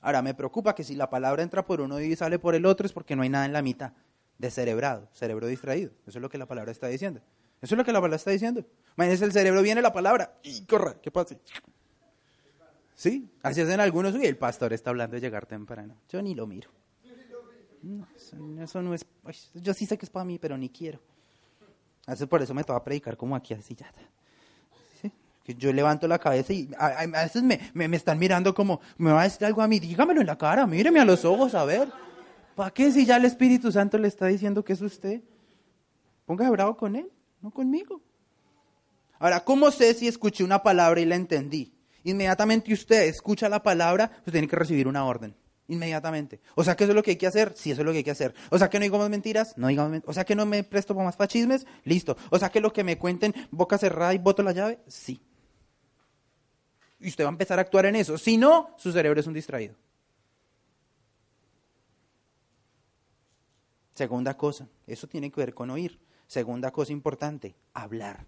Ahora, 0.00 0.22
me 0.22 0.34
preocupa 0.34 0.74
que 0.74 0.84
si 0.84 0.94
la 0.94 1.10
palabra 1.10 1.42
entra 1.42 1.64
por 1.66 1.80
uno 1.80 2.00
y 2.00 2.16
sale 2.16 2.38
por 2.38 2.54
el 2.54 2.66
otro 2.66 2.86
es 2.86 2.92
porque 2.92 3.16
no 3.16 3.22
hay 3.22 3.28
nada 3.28 3.44
en 3.44 3.52
la 3.52 3.62
mitad 3.62 3.92
de 4.38 4.50
cerebrado, 4.50 5.08
cerebro 5.12 5.46
distraído. 5.46 5.90
Eso 6.06 6.18
es 6.18 6.22
lo 6.22 6.30
que 6.30 6.38
la 6.38 6.46
palabra 6.46 6.72
está 6.72 6.86
diciendo. 6.88 7.20
Eso 7.60 7.74
es 7.74 7.78
lo 7.78 7.84
que 7.84 7.92
la 7.92 8.00
palabra 8.00 8.16
está 8.16 8.30
diciendo. 8.30 8.64
Imagínense, 8.96 9.24
el 9.26 9.32
cerebro 9.32 9.60
viene 9.60 9.82
la 9.82 9.92
palabra 9.92 10.38
y 10.42 10.64
corre, 10.64 10.96
¿qué 11.02 11.10
pasa? 11.10 11.36
¿Sí? 12.94 13.30
Así 13.42 13.60
hacen 13.60 13.80
algunos. 13.80 14.14
Y 14.14 14.26
el 14.26 14.36
pastor 14.36 14.72
está 14.72 14.90
hablando 14.90 15.14
de 15.14 15.20
llegar 15.20 15.46
temprano. 15.46 15.96
Yo 16.08 16.20
ni 16.22 16.34
lo 16.34 16.46
miro. 16.46 16.70
eso, 18.62 18.82
no 18.82 18.94
es. 18.94 19.06
Yo 19.54 19.72
sí 19.74 19.86
sé 19.86 19.96
que 19.96 20.04
es 20.06 20.10
para 20.10 20.24
mí, 20.24 20.38
pero 20.38 20.56
ni 20.56 20.68
quiero. 20.68 21.00
Así 22.06 22.26
por 22.26 22.42
eso 22.42 22.54
me 22.54 22.64
toca 22.64 22.82
predicar 22.82 23.16
como 23.16 23.36
aquí, 23.36 23.54
así 23.54 23.74
ya. 23.74 23.90
Yo 25.56 25.72
levanto 25.72 26.08
la 26.08 26.18
cabeza 26.18 26.52
y 26.52 26.70
a, 26.78 27.06
veces 27.06 27.42
me, 27.42 27.60
me, 27.74 27.96
están 27.96 28.18
mirando 28.18 28.54
como, 28.54 28.80
me 28.98 29.12
va 29.12 29.22
a 29.22 29.24
decir 29.24 29.44
algo 29.44 29.62
a 29.62 29.68
mí, 29.68 29.80
dígamelo 29.80 30.20
en 30.20 30.26
la 30.26 30.36
cara, 30.36 30.66
míreme 30.66 31.00
a 31.00 31.04
los 31.04 31.24
ojos, 31.24 31.54
a 31.54 31.64
ver. 31.64 31.88
¿Para 32.54 32.70
qué 32.70 32.92
si 32.92 33.06
ya 33.06 33.16
el 33.16 33.24
Espíritu 33.24 33.72
Santo 33.72 33.98
le 33.98 34.08
está 34.08 34.26
diciendo 34.26 34.64
que 34.64 34.72
es 34.72 34.80
usted? 34.80 35.22
Ponga 36.26 36.48
bravo 36.50 36.76
con 36.76 36.96
él, 36.96 37.10
no 37.40 37.50
conmigo. 37.50 38.02
Ahora, 39.18 39.40
¿cómo 39.44 39.70
sé 39.70 39.94
si 39.94 40.08
escuché 40.08 40.44
una 40.44 40.62
palabra 40.62 41.00
y 41.00 41.04
la 41.04 41.16
entendí? 41.16 41.74
Inmediatamente 42.04 42.72
usted 42.72 43.02
escucha 43.04 43.48
la 43.48 43.62
palabra, 43.62 44.10
pues 44.24 44.32
tiene 44.32 44.48
que 44.48 44.56
recibir 44.56 44.88
una 44.88 45.04
orden 45.04 45.34
inmediatamente. 45.70 46.40
O 46.54 46.64
sea 46.64 46.76
que 46.76 46.84
eso 46.84 46.92
es 46.92 46.96
lo 46.96 47.02
que 47.02 47.12
hay 47.12 47.16
que 47.16 47.26
hacer, 47.26 47.52
sí, 47.56 47.70
eso 47.70 47.80
es 47.80 47.86
lo 47.86 47.92
que 47.92 47.98
hay 47.98 48.04
que 48.04 48.10
hacer. 48.10 48.34
O 48.50 48.58
sea 48.58 48.68
que 48.68 48.78
no 48.78 48.82
digo 48.82 48.98
más 48.98 49.08
mentiras, 49.08 49.54
no 49.56 49.68
digo 49.68 49.88
O 50.04 50.12
sea 50.12 50.24
que 50.24 50.34
no 50.34 50.44
me 50.44 50.62
presto 50.64 50.94
para 50.94 51.06
más 51.06 51.16
fachismes, 51.16 51.66
listo. 51.84 52.16
O 52.30 52.38
sea 52.38 52.50
que 52.50 52.60
lo 52.60 52.72
que 52.72 52.84
me 52.84 52.98
cuenten, 52.98 53.34
boca 53.50 53.78
cerrada 53.78 54.12
y 54.12 54.18
boto 54.18 54.42
la 54.42 54.52
llave, 54.52 54.80
sí. 54.88 55.22
Y 57.00 57.08
usted 57.08 57.24
va 57.24 57.28
a 57.28 57.32
empezar 57.32 57.58
a 57.58 57.62
actuar 57.62 57.86
en 57.86 57.96
eso. 57.96 58.18
Si 58.18 58.36
no, 58.36 58.74
su 58.76 58.92
cerebro 58.92 59.20
es 59.20 59.26
un 59.26 59.34
distraído. 59.34 59.74
Segunda 63.94 64.36
cosa, 64.36 64.68
eso 64.86 65.06
tiene 65.08 65.30
que 65.30 65.40
ver 65.40 65.54
con 65.54 65.70
oír. 65.70 65.98
Segunda 66.26 66.70
cosa 66.70 66.92
importante, 66.92 67.56
hablar. 67.74 68.26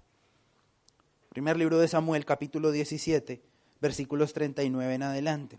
Primer 1.29 1.57
libro 1.57 1.79
de 1.79 1.89
Samuel, 1.89 2.25
capítulo 2.25 2.71
17, 2.71 3.43
versículos 3.81 4.33
39 4.33 4.95
en 4.95 5.03
adelante. 5.03 5.59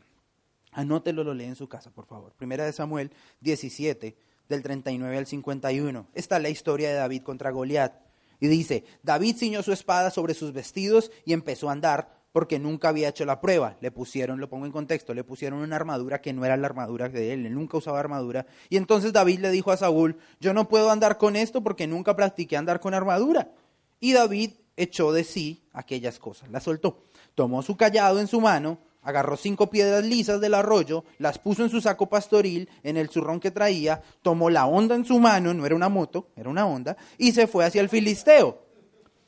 Anótelo, 0.71 1.23
lo 1.23 1.33
lee 1.33 1.45
en 1.45 1.55
su 1.55 1.67
casa, 1.67 1.91
por 1.91 2.05
favor. 2.05 2.33
Primera 2.33 2.65
de 2.65 2.73
Samuel 2.73 3.11
17, 3.41 4.15
del 4.49 4.61
39 4.61 5.17
al 5.17 5.25
51. 5.25 6.07
Esta 6.13 6.37
es 6.37 6.43
la 6.43 6.49
historia 6.49 6.89
de 6.89 6.95
David 6.95 7.23
contra 7.23 7.51
Goliat. 7.51 7.93
Y 8.39 8.47
dice, 8.47 8.83
David 9.03 9.37
ciñó 9.37 9.63
su 9.63 9.71
espada 9.71 10.11
sobre 10.11 10.33
sus 10.33 10.51
vestidos 10.51 11.11
y 11.25 11.33
empezó 11.33 11.69
a 11.69 11.73
andar 11.73 12.22
porque 12.33 12.59
nunca 12.59 12.89
había 12.89 13.07
hecho 13.07 13.23
la 13.23 13.39
prueba. 13.39 13.77
Le 13.79 13.91
pusieron, 13.91 14.41
lo 14.41 14.49
pongo 14.49 14.65
en 14.65 14.73
contexto, 14.73 15.13
le 15.13 15.23
pusieron 15.23 15.59
una 15.59 15.77
armadura 15.77 16.19
que 16.19 16.33
no 16.33 16.43
era 16.43 16.57
la 16.57 16.67
armadura 16.67 17.07
de 17.07 17.31
él, 17.31 17.45
él 17.45 17.53
nunca 17.53 17.77
usaba 17.77 17.99
armadura. 17.99 18.45
Y 18.69 18.75
entonces 18.75 19.13
David 19.13 19.39
le 19.39 19.51
dijo 19.51 19.71
a 19.71 19.77
Saúl, 19.77 20.17
yo 20.41 20.53
no 20.53 20.67
puedo 20.67 20.91
andar 20.91 21.17
con 21.17 21.37
esto 21.37 21.63
porque 21.63 21.87
nunca 21.87 22.15
practiqué 22.15 22.57
andar 22.57 22.81
con 22.81 22.93
armadura. 22.93 23.51
Y 23.99 24.11
David 24.11 24.51
echó 24.75 25.13
de 25.13 25.23
sí 25.23 25.63
aquellas 25.71 26.19
cosas, 26.19 26.49
la 26.49 26.59
soltó. 26.59 27.03
Tomó 27.35 27.61
su 27.61 27.77
callado 27.77 28.19
en 28.19 28.27
su 28.27 28.41
mano, 28.41 28.79
agarró 29.03 29.37
cinco 29.37 29.69
piedras 29.69 30.03
lisas 30.03 30.41
del 30.41 30.55
arroyo, 30.55 31.05
las 31.19 31.37
puso 31.37 31.63
en 31.63 31.69
su 31.69 31.81
saco 31.81 32.09
pastoril, 32.09 32.67
en 32.81 32.97
el 32.97 33.09
zurrón 33.09 33.39
que 33.39 33.51
traía, 33.51 34.01
tomó 34.23 34.49
la 34.49 34.65
onda 34.65 34.95
en 34.95 35.05
su 35.05 35.19
mano, 35.19 35.53
no 35.53 35.65
era 35.67 35.75
una 35.75 35.89
moto, 35.89 36.29
era 36.35 36.49
una 36.49 36.65
onda, 36.65 36.97
y 37.19 37.31
se 37.31 37.45
fue 37.45 37.63
hacia 37.65 37.81
el 37.81 37.89
filisteo. 37.89 38.62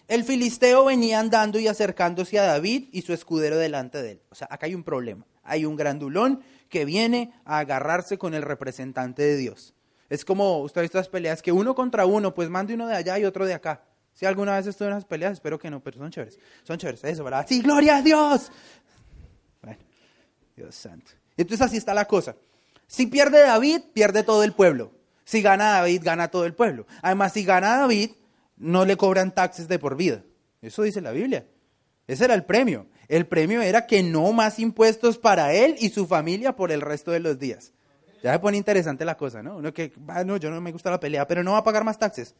El 0.07 0.23
filisteo 0.23 0.85
venía 0.85 1.19
andando 1.19 1.59
y 1.59 1.67
acercándose 1.67 2.39
a 2.39 2.43
David 2.43 2.89
y 2.91 3.01
su 3.01 3.13
escudero 3.13 3.57
delante 3.57 4.01
de 4.03 4.11
él. 4.11 4.21
O 4.29 4.35
sea, 4.35 4.47
acá 4.51 4.67
hay 4.67 4.75
un 4.75 4.83
problema. 4.83 5.25
Hay 5.43 5.65
un 5.65 5.75
grandulón 5.75 6.41
que 6.69 6.85
viene 6.85 7.33
a 7.45 7.59
agarrarse 7.59 8.17
con 8.17 8.33
el 8.33 8.41
representante 8.41 9.23
de 9.23 9.37
Dios. 9.37 9.73
Es 10.09 10.23
como, 10.23 10.59
usted 10.59 10.81
ha 10.81 10.97
las 10.97 11.09
peleas 11.09 11.41
que 11.41 11.51
uno 11.51 11.73
contra 11.73 12.05
uno, 12.05 12.33
pues 12.33 12.49
mande 12.49 12.73
uno 12.75 12.87
de 12.87 12.95
allá 12.95 13.17
y 13.17 13.25
otro 13.25 13.45
de 13.45 13.53
acá. 13.53 13.83
Si 14.13 14.25
alguna 14.25 14.55
vez 14.55 14.67
estuvo 14.67 14.87
en 14.87 14.93
esas 14.93 15.05
peleas, 15.05 15.33
espero 15.33 15.59
que 15.59 15.69
no, 15.69 15.81
pero 15.81 15.97
son 15.97 16.11
chéveres. 16.11 16.39
Son 16.63 16.77
chéveres, 16.77 17.03
eso, 17.03 17.23
¿verdad? 17.23 17.45
Sí, 17.49 17.61
gloria 17.61 17.97
a 17.97 18.01
Dios. 18.01 18.51
Dios 20.55 20.73
santo. 20.73 21.11
Entonces 21.35 21.65
así 21.65 21.77
está 21.77 21.93
la 21.93 22.05
cosa. 22.05 22.35
Si 22.87 23.07
pierde 23.07 23.41
David, 23.41 23.81
pierde 23.93 24.23
todo 24.23 24.43
el 24.43 24.53
pueblo. 24.53 24.91
Si 25.25 25.41
gana 25.41 25.71
David, 25.71 26.01
gana 26.03 26.29
todo 26.29 26.45
el 26.45 26.53
pueblo. 26.53 26.85
Además, 27.01 27.33
si 27.33 27.43
gana 27.43 27.77
David, 27.77 28.11
no 28.57 28.85
le 28.85 28.97
cobran 28.97 29.33
taxes 29.33 29.67
de 29.67 29.79
por 29.79 29.95
vida. 29.95 30.23
Eso 30.61 30.83
dice 30.83 31.01
la 31.01 31.11
Biblia. 31.11 31.45
Ese 32.07 32.25
era 32.25 32.33
el 32.33 32.45
premio. 32.45 32.87
El 33.07 33.27
premio 33.27 33.61
era 33.61 33.85
que 33.85 34.03
no 34.03 34.31
más 34.33 34.59
impuestos 34.59 35.17
para 35.17 35.53
él 35.53 35.75
y 35.79 35.89
su 35.89 36.07
familia 36.07 36.55
por 36.55 36.71
el 36.71 36.81
resto 36.81 37.11
de 37.11 37.19
los 37.19 37.37
días. 37.37 37.73
Ya 38.23 38.33
se 38.33 38.39
pone 38.39 38.57
interesante 38.57 39.05
la 39.05 39.15
cosa, 39.17 39.43
¿no? 39.43 39.57
Uno 39.57 39.71
que, 39.71 39.93
ah, 40.07 40.23
no, 40.23 40.37
yo 40.37 40.49
no 40.49 40.59
me 40.59 40.71
gusta 40.71 40.89
la 40.89 40.99
pelea, 40.99 41.27
pero 41.27 41.43
no 41.43 41.51
va 41.51 41.59
a 41.59 41.63
pagar 41.63 41.83
más 41.83 41.99
taxes. 41.99 42.33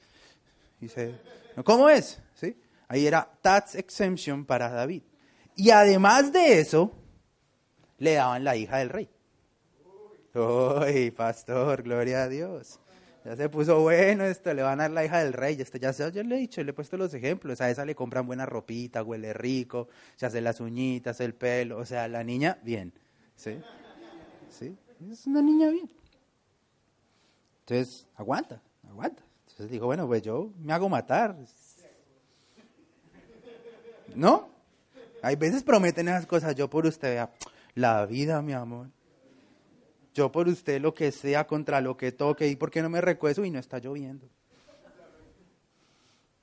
Dice, 0.80 1.16
¿cómo 1.64 1.90
es? 1.90 2.20
¿Sí? 2.34 2.58
Ahí 2.88 3.06
era 3.06 3.30
tax 3.42 3.76
exemption 3.76 4.46
para 4.46 4.70
David. 4.70 5.04
Y 5.56 5.70
además 5.70 6.34
de 6.34 6.60
eso, 6.60 6.92
le 7.98 8.14
daban 8.14 8.44
la 8.44 8.56
hija 8.56 8.78
del 8.78 8.90
rey. 8.90 9.10
Uy, 10.34 11.12
pastor, 11.12 11.84
gloria 11.84 12.24
a 12.24 12.30
Dios. 12.30 12.80
Ya 13.26 13.36
se 13.36 13.50
puso 13.50 13.82
bueno 13.82 14.24
esto, 14.24 14.54
le 14.54 14.62
van 14.62 14.80
a 14.80 14.84
dar 14.84 14.92
la 14.92 15.04
hija 15.04 15.24
del 15.24 15.34
rey. 15.34 15.60
Este, 15.60 15.80
ya, 15.80 15.92
ya 15.92 16.24
le 16.24 16.36
he 16.36 16.40
dicho, 16.40 16.64
le 16.64 16.70
he 16.70 16.74
puesto 16.74 16.96
los 16.96 17.12
ejemplos. 17.16 17.60
A 17.60 17.72
esa 17.72 17.84
le 17.84 17.96
compran 17.96 18.28
buena 18.28 18.46
ropita, 18.46 19.02
huele 19.02 19.34
rico, 19.34 19.90
se 20.16 20.28
hace 20.28 20.42
las 20.42 20.60
uñitas, 20.60 21.20
el 21.22 21.34
pelo. 21.34 21.80
O 21.80 21.86
sea, 21.86 22.08
la 22.08 22.24
niña, 22.24 22.60
bien. 22.62 22.94
¿Sí? 23.36 23.60
¿Sí? 24.52 24.78
Es 25.12 25.26
una 25.26 25.42
niña 25.42 25.70
bien. 25.72 25.90
Entonces, 27.62 28.06
aguanta, 28.16 28.62
aguanta. 28.88 29.24
Entonces 29.48 29.72
digo, 29.72 29.88
bueno, 29.88 30.06
pues 30.06 30.22
yo 30.22 30.52
me 30.60 30.74
hago 30.74 30.88
matar. 30.88 31.36
¿No? 34.14 34.50
Hay 35.24 35.36
veces 35.36 35.64
prometen 35.64 36.08
esas 36.10 36.28
cosas, 36.28 36.54
yo 36.54 36.70
por 36.70 36.86
usted, 36.86 37.28
la 37.74 38.06
vida, 38.06 38.44
mi 38.44 38.54
amor. 38.54 38.90
Yo 40.16 40.32
por 40.32 40.48
usted 40.48 40.82
lo 40.82 40.94
que 40.94 41.12
sea, 41.12 41.46
contra 41.46 41.82
lo 41.82 41.98
que 41.98 42.14
toque, 42.14 42.48
¿y 42.48 42.56
por 42.56 42.72
qué 42.72 42.82
no 42.82 42.90
me 42.90 43.02
recuesto? 43.02 43.44
Y 43.44 43.52
no 43.52 43.60
está 43.60 43.80
lloviendo. 43.80 44.26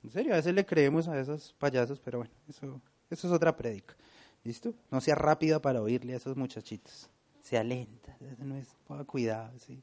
En 0.03 0.11
serio, 0.11 0.33
a 0.33 0.35
veces 0.35 0.53
le 0.53 0.63
creemos 0.63 1.07
a 1.07 1.19
esos 1.19 1.53
payasos, 1.57 1.99
pero 1.99 2.19
bueno, 2.19 2.33
eso, 2.47 2.79
eso 3.09 3.27
es 3.27 3.33
otra 3.33 3.57
prédica. 3.57 3.95
¿Listo? 4.43 4.75
No 4.91 5.01
sea 5.01 5.15
rápida 5.15 5.59
para 5.59 5.81
oírle 5.81 6.13
a 6.13 6.17
esos 6.17 6.37
muchachitos. 6.37 7.09
Sea 7.41 7.63
lenta, 7.63 8.15
no 8.37 8.57
es 8.57 8.67
cuidado, 9.07 9.57
¿sí? 9.57 9.81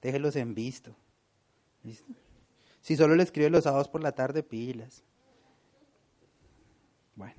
Déjelos 0.00 0.36
en 0.36 0.54
visto. 0.54 0.94
¿Listo? 1.82 2.12
Si 2.80 2.96
solo 2.96 3.16
le 3.16 3.24
escribe 3.24 3.50
los 3.50 3.64
sábados 3.64 3.88
por 3.88 4.02
la 4.02 4.12
tarde, 4.12 4.44
pilas. 4.44 5.02
Bueno. 7.16 7.34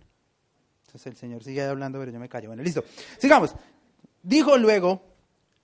Entonces 0.86 1.08
el 1.08 1.16
Señor 1.16 1.44
sigue 1.46 1.64
hablando, 1.64 1.98
pero 1.98 2.12
yo 2.12 2.20
me 2.20 2.28
callo. 2.28 2.50
Bueno, 2.50 2.62
listo. 2.62 2.84
Sigamos. 3.18 3.56
Dijo 4.22 4.58
luego 4.58 5.11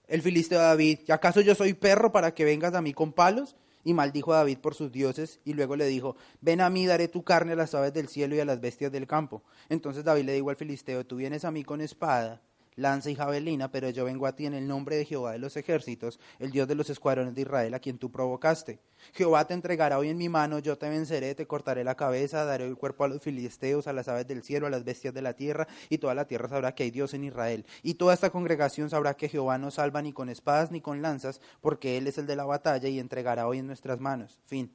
el 0.08 0.22
filisteo 0.22 0.60
a 0.60 0.64
David, 0.64 1.00
¿y 1.08 1.12
acaso 1.12 1.42
yo 1.42 1.56
soy 1.56 1.74
perro 1.74 2.12
para 2.12 2.34
que 2.34 2.46
vengas 2.46 2.74
a 2.74 2.82
mí 2.82 2.94
con 2.94 3.14
palos? 3.14 3.56
Y 3.84 3.94
maldijo 3.94 4.34
a 4.34 4.38
David 4.38 4.58
por 4.58 4.76
sus 4.76 4.92
dioses, 4.92 5.40
y 5.46 5.54
luego 5.54 5.76
le 5.76 5.86
dijo, 5.86 6.18
ven 6.42 6.60
a 6.60 6.70
mí, 6.70 6.86
daré 6.86 7.08
tu 7.08 7.24
carne 7.24 7.54
a 7.54 7.56
las 7.56 7.74
aves 7.74 7.94
del 7.94 8.10
cielo 8.10 8.36
y 8.36 8.40
a 8.40 8.46
las 8.46 8.60
bestias 8.60 8.92
del 8.92 9.08
campo. 9.08 9.44
Entonces 9.70 10.04
David 10.04 10.26
le 10.26 10.34
dijo 10.34 10.50
al 10.50 10.58
filisteo, 10.58 11.06
tú 11.06 11.16
vienes 11.16 11.46
a 11.46 11.52
mí 11.52 11.64
con 11.64 11.80
espada, 11.80 12.42
lanza 12.78 13.10
y 13.10 13.16
javelina, 13.16 13.70
pero 13.70 13.90
yo 13.90 14.06
vengo 14.06 14.28
a 14.28 14.36
ti 14.36 14.46
en 14.46 14.54
el 14.54 14.68
nombre 14.68 14.96
de 14.96 15.04
Jehová 15.04 15.34
de 15.34 15.40
los 15.40 15.58
ejércitos, 15.58 16.20
el 16.40 16.52
Dios 16.52 16.68
de 16.68 16.76
los 16.76 16.90
escuadrones 16.90 17.36
de 17.36 17.42
Israel, 17.42 17.74
a 17.74 17.80
quien 17.80 17.98
tú 17.98 18.12
provocaste. 18.12 18.80
Jehová 19.14 19.46
te 19.46 19.56
entregará 19.56 19.98
hoy 19.98 20.10
en 20.10 20.18
mi 20.18 20.30
mano, 20.30 20.60
yo 20.60 20.78
te 20.78 20.88
venceré, 20.88 21.36
te 21.36 21.48
cortaré 21.48 21.84
la 21.84 21.96
cabeza, 21.96 22.46
daré 22.46 22.66
el 22.66 22.78
cuerpo 22.78 23.04
a 23.04 23.08
los 23.08 23.22
filisteos, 23.22 23.88
a 23.88 23.94
las 23.94 24.08
aves 24.08 24.28
del 24.28 24.44
cielo, 24.44 24.68
a 24.68 24.70
las 24.70 24.86
bestias 24.86 25.14
de 25.14 25.22
la 25.22 25.34
tierra, 25.34 25.68
y 25.90 25.98
toda 25.98 26.14
la 26.14 26.28
tierra 26.28 26.48
sabrá 26.48 26.76
que 26.76 26.84
hay 26.84 26.92
Dios 26.92 27.14
en 27.14 27.24
Israel. 27.24 27.66
Y 27.82 27.96
toda 27.96 28.14
esta 28.14 28.30
congregación 28.30 28.90
sabrá 28.90 29.16
que 29.16 29.28
Jehová 29.28 29.58
no 29.58 29.72
salva 29.72 30.02
ni 30.02 30.14
con 30.14 30.30
espadas 30.30 30.72
ni 30.72 30.80
con 30.80 31.02
lanzas, 31.02 31.42
porque 31.62 31.98
Él 31.98 32.08
es 32.08 32.20
el 32.20 32.28
de 32.28 32.36
la 32.36 32.46
batalla 32.46 32.88
y 32.88 33.00
entregará 33.00 33.48
hoy 33.48 33.58
en 33.58 33.68
nuestras 33.68 34.00
manos. 34.00 34.40
Fin. 34.46 34.72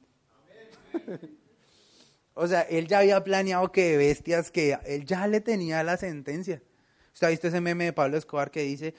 o 2.33 2.47
sea, 2.47 2.61
él 2.61 2.87
ya 2.87 2.99
había 2.99 3.23
planeado 3.23 3.71
que 3.71 3.97
bestias, 3.97 4.51
que 4.51 4.77
él 4.85 5.05
ya 5.05 5.25
le 5.27 5.41
tenía 5.41 5.81
la 5.83 5.97
sentencia. 5.97 6.61
¿Usted 7.13 7.27
ha 7.27 7.29
visto 7.29 7.47
ese 7.47 7.61
meme 7.61 7.85
de 7.85 7.93
Pablo 7.93 8.17
Escobar 8.17 8.49
que 8.49 8.63
dice, 8.63 8.95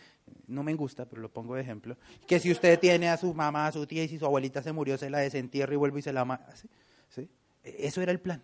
no 0.46 0.62
me 0.62 0.74
gusta, 0.74 1.04
pero 1.04 1.20
lo 1.20 1.32
pongo 1.32 1.56
de 1.56 1.62
ejemplo, 1.62 1.96
que 2.26 2.38
si 2.38 2.52
usted 2.52 2.78
tiene 2.78 3.08
a 3.08 3.16
su 3.16 3.34
mamá, 3.34 3.66
a 3.66 3.72
su 3.72 3.86
tía 3.86 4.04
y 4.04 4.08
si 4.08 4.18
su 4.18 4.24
abuelita 4.24 4.62
se 4.62 4.72
murió, 4.72 4.96
se 4.96 5.10
la 5.10 5.18
desentierra 5.18 5.74
y 5.74 5.76
vuelve 5.76 5.98
y 5.98 6.02
se 6.02 6.12
la 6.12 6.24
mata? 6.24 6.54
¿Sí? 7.08 7.28
Eso 7.62 8.02
era 8.02 8.12
el 8.12 8.20
plan. 8.20 8.42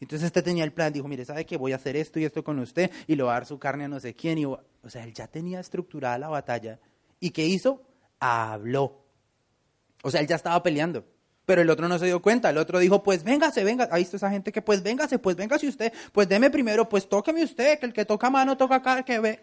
Entonces 0.00 0.26
este 0.26 0.42
tenía 0.42 0.64
el 0.64 0.72
plan, 0.72 0.92
dijo, 0.92 1.08
mire, 1.08 1.24
¿sabe 1.24 1.46
que 1.46 1.56
voy 1.56 1.72
a 1.72 1.76
hacer 1.76 1.96
esto 1.96 2.20
y 2.20 2.24
esto 2.24 2.44
con 2.44 2.58
usted 2.58 2.90
y 3.06 3.14
lo 3.16 3.26
va 3.26 3.32
a 3.32 3.34
dar 3.34 3.46
su 3.46 3.58
carne 3.58 3.84
a 3.84 3.88
no 3.88 3.98
sé 4.00 4.14
quién? 4.14 4.38
Y, 4.38 4.44
o 4.44 4.60
sea, 4.86 5.02
él 5.04 5.14
ya 5.14 5.26
tenía 5.26 5.60
estructurada 5.60 6.18
la 6.18 6.28
batalla. 6.28 6.78
¿Y 7.20 7.30
qué 7.30 7.46
hizo? 7.46 7.82
Habló. 8.20 9.04
O 10.02 10.10
sea, 10.10 10.20
él 10.20 10.26
ya 10.26 10.36
estaba 10.36 10.62
peleando. 10.62 11.04
Pero 11.46 11.62
el 11.62 11.70
otro 11.70 11.88
no 11.88 11.98
se 11.98 12.06
dio 12.06 12.22
cuenta. 12.22 12.50
El 12.50 12.58
otro 12.58 12.78
dijo, 12.78 13.02
pues 13.02 13.22
véngase, 13.22 13.64
venga. 13.64 13.88
Ahí 13.90 14.02
está 14.02 14.16
esa 14.16 14.30
gente 14.30 14.50
que, 14.50 14.62
pues 14.62 14.82
véngase, 14.82 15.18
pues 15.18 15.36
véngase 15.36 15.68
usted. 15.68 15.92
Pues 16.12 16.28
deme 16.28 16.50
primero, 16.50 16.88
pues 16.88 17.08
tóqueme 17.08 17.44
usted, 17.44 17.78
que 17.78 17.86
el 17.86 17.92
que 17.92 18.04
toca 18.04 18.30
mano 18.30 18.56
toca 18.56 18.76
acá, 18.76 19.02
que 19.02 19.18
ve. 19.18 19.40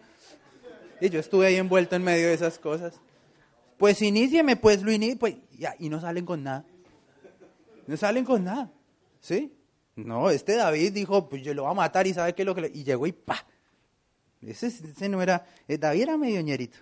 Y 1.00 1.10
yo 1.10 1.20
estuve 1.20 1.46
ahí 1.46 1.56
envuelto 1.56 1.96
en 1.96 2.02
medio 2.02 2.28
de 2.28 2.34
esas 2.34 2.58
cosas. 2.58 2.94
Pues 3.78 4.00
inícieme, 4.02 4.56
pues 4.56 4.82
lo 4.82 4.92
inicie, 4.92 5.16
pues, 5.16 5.36
y 5.78 5.88
no 5.88 6.00
salen 6.00 6.24
con 6.24 6.42
nada. 6.44 6.64
No 7.86 7.96
salen 7.96 8.24
con 8.24 8.44
nada. 8.44 8.70
¿Sí? 9.20 9.52
No, 9.96 10.30
este 10.30 10.56
David 10.56 10.92
dijo, 10.92 11.28
pues 11.28 11.42
yo 11.42 11.54
lo 11.54 11.62
voy 11.62 11.72
a 11.72 11.74
matar 11.74 12.06
y 12.06 12.14
sabe 12.14 12.34
qué 12.34 12.42
es 12.42 12.46
lo 12.46 12.54
que 12.54 12.62
le... 12.62 12.68
Y 12.68 12.84
llegó 12.84 13.06
y 13.06 13.12
pa. 13.12 13.44
Ese, 14.40 14.68
ese 14.68 15.08
no 15.08 15.20
era... 15.20 15.44
Eh, 15.68 15.78
David 15.78 16.02
era 16.02 16.16
medio 16.16 16.40
ñerito. 16.40 16.78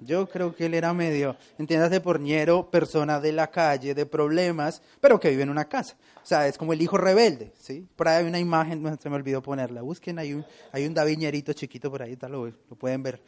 Yo 0.00 0.28
creo 0.28 0.54
que 0.54 0.66
él 0.66 0.74
era 0.74 0.94
medio, 0.94 1.36
entiéndase 1.58 2.00
por 2.00 2.20
ñero, 2.20 2.70
persona 2.70 3.20
de 3.20 3.32
la 3.32 3.50
calle, 3.50 3.94
de 3.94 4.06
problemas, 4.06 4.80
pero 5.00 5.20
que 5.20 5.28
vive 5.28 5.42
en 5.42 5.50
una 5.50 5.68
casa. 5.68 5.96
O 6.22 6.26
sea, 6.26 6.46
es 6.46 6.56
como 6.56 6.72
el 6.72 6.80
hijo 6.80 6.96
rebelde, 6.96 7.52
¿sí? 7.58 7.86
Por 7.96 8.08
ahí 8.08 8.22
hay 8.22 8.28
una 8.28 8.38
imagen, 8.38 8.98
se 8.98 9.10
me 9.10 9.16
olvidó 9.16 9.42
ponerla. 9.42 9.82
Busquen, 9.82 10.18
hay 10.18 10.32
un, 10.32 10.44
hay 10.72 10.86
un 10.86 10.94
David 10.94 11.18
ñerito 11.18 11.52
chiquito 11.52 11.90
por 11.90 12.02
ahí, 12.02 12.16
tal, 12.16 12.32
lo, 12.32 12.46
lo 12.46 12.76
pueden 12.76 13.02
ver. 13.02 13.20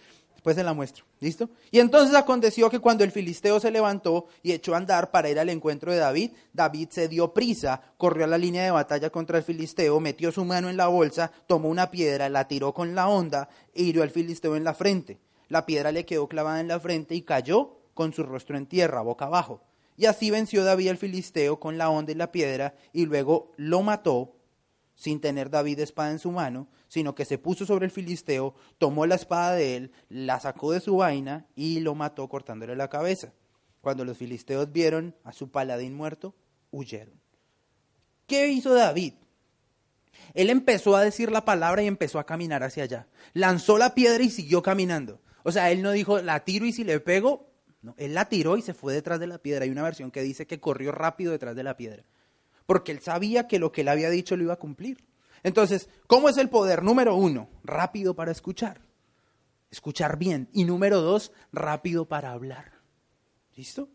Después 0.42 0.56
se 0.56 0.64
la 0.64 0.72
muestro, 0.72 1.04
¿listo? 1.20 1.50
Y 1.70 1.78
entonces 1.78 2.16
aconteció 2.16 2.68
que 2.68 2.80
cuando 2.80 3.04
el 3.04 3.12
filisteo 3.12 3.60
se 3.60 3.70
levantó 3.70 4.26
y 4.42 4.50
echó 4.50 4.74
a 4.74 4.78
andar 4.78 5.12
para 5.12 5.30
ir 5.30 5.38
al 5.38 5.50
encuentro 5.50 5.92
de 5.92 5.98
David, 5.98 6.32
David 6.52 6.88
se 6.90 7.06
dio 7.06 7.32
prisa, 7.32 7.80
corrió 7.96 8.24
a 8.24 8.26
la 8.26 8.38
línea 8.38 8.64
de 8.64 8.72
batalla 8.72 9.10
contra 9.10 9.38
el 9.38 9.44
filisteo, 9.44 10.00
metió 10.00 10.32
su 10.32 10.44
mano 10.44 10.68
en 10.68 10.76
la 10.76 10.88
bolsa, 10.88 11.30
tomó 11.46 11.68
una 11.68 11.92
piedra, 11.92 12.28
la 12.28 12.48
tiró 12.48 12.74
con 12.74 12.94
la 12.94 13.08
onda 13.08 13.48
e 13.72 13.82
hirió 13.82 14.02
al 14.02 14.10
filisteo 14.10 14.56
en 14.56 14.64
la 14.64 14.74
frente. 14.74 15.20
La 15.53 15.66
piedra 15.66 15.92
le 15.92 16.07
quedó 16.07 16.28
clavada 16.28 16.61
en 16.61 16.68
la 16.68 16.80
frente 16.80 17.14
y 17.14 17.20
cayó 17.20 17.76
con 17.92 18.14
su 18.14 18.22
rostro 18.22 18.57
en 18.57 18.64
tierra, 18.64 19.03
boca 19.03 19.26
abajo. 19.26 19.62
Y 19.98 20.07
así 20.07 20.30
venció 20.30 20.64
David 20.64 20.88
al 20.88 20.96
filisteo 20.96 21.61
con 21.61 21.76
la 21.76 21.90
onda 21.90 22.11
y 22.11 22.14
la 22.14 22.32
piedra, 22.32 22.74
y 22.94 23.05
luego 23.05 23.53
lo 23.59 23.82
mató, 23.82 24.34
sin 24.94 25.20
tener 25.20 25.50
David 25.50 25.80
espada 25.80 26.11
en 26.11 26.20
su 26.20 26.30
mano, 26.30 26.68
sino 26.88 27.14
que 27.14 27.26
se 27.26 27.36
puso 27.36 27.66
sobre 27.66 27.84
el 27.84 27.90
filisteo, 27.90 28.55
tomó 28.78 29.05
la 29.05 29.16
espada 29.16 29.53
de 29.53 29.76
él, 29.76 29.92
la 30.09 30.40
sacó 30.40 30.72
de 30.72 30.80
su 30.80 30.96
vaina 30.96 31.46
y 31.55 31.80
lo 31.80 31.94
mató 31.94 32.30
cortándole 32.30 32.74
la 32.74 32.88
cabeza. 32.88 33.34
Cuando 33.82 34.07
los 34.07 34.16
filisteos 34.16 34.72
vieron 34.72 35.14
a 35.22 35.34
su 35.34 35.50
paladín 35.50 35.94
muerto, 35.94 36.34
huyeron. 36.70 37.20
¿Qué 38.26 38.48
hizo 38.48 38.72
David? 38.72 39.12
Él 40.32 40.48
empezó 40.48 40.96
a 40.96 41.05
decir 41.05 41.30
la 41.30 41.44
palabra 41.44 41.82
y 41.82 41.88
empezó 41.88 42.18
a 42.18 42.24
caminar 42.24 42.62
hacia 42.62 42.84
allá. 42.84 43.07
Lanzó 43.34 43.76
la 43.76 43.94
piedra 43.94 44.22
y 44.22 44.30
siguió 44.30 44.62
caminando. 44.62 45.20
O 45.45 45.53
sea, 45.53 45.70
él 45.70 45.82
no 45.82 45.93
dijo, 45.93 46.20
la 46.20 46.45
tiro 46.45 46.66
y 46.66 46.72
si 46.72 46.84
le 46.84 47.01
pego. 47.01 47.51
No, 47.82 47.95
él 47.99 48.14
la 48.14 48.28
tiró 48.28 48.57
y 48.57 48.62
se 48.62 48.74
fue 48.74 48.95
detrás 48.95 49.18
de 49.18 49.26
la 49.26 49.38
piedra. 49.38 49.64
Hay 49.64 49.70
una 49.70 49.82
versión 49.82 50.11
que 50.11 50.22
dice 50.22 50.47
que 50.47 50.61
corrió 50.61 50.93
rápido 50.93 51.32
detrás 51.32 51.57
de 51.57 51.64
la 51.64 51.76
piedra. 51.76 52.05
Porque 52.66 52.93
él 52.93 53.01
sabía 53.01 53.49
que 53.49 53.59
lo 53.59 53.72
que 53.72 53.80
él 53.80 53.88
había 53.88 54.11
dicho 54.11 54.36
lo 54.36 54.45
iba 54.45 54.55
a 54.55 54.59
cumplir. 54.59 55.05
Entonces, 55.43 55.88
¿cómo 56.07 56.28
es 56.28 56.36
el 56.36 56.49
poder? 56.49 56.82
Número 56.82 57.16
uno, 57.16 57.49
rápido 57.64 58.14
para 58.14 58.30
escuchar. 58.30 58.80
Escuchar 59.70 60.16
bien. 60.16 60.49
Y 60.53 60.64
número 60.64 61.01
dos, 61.01 61.32
rápido 61.53 62.07
para 62.07 62.30
hablar. 62.30 62.72
¿Listo? 63.57 63.88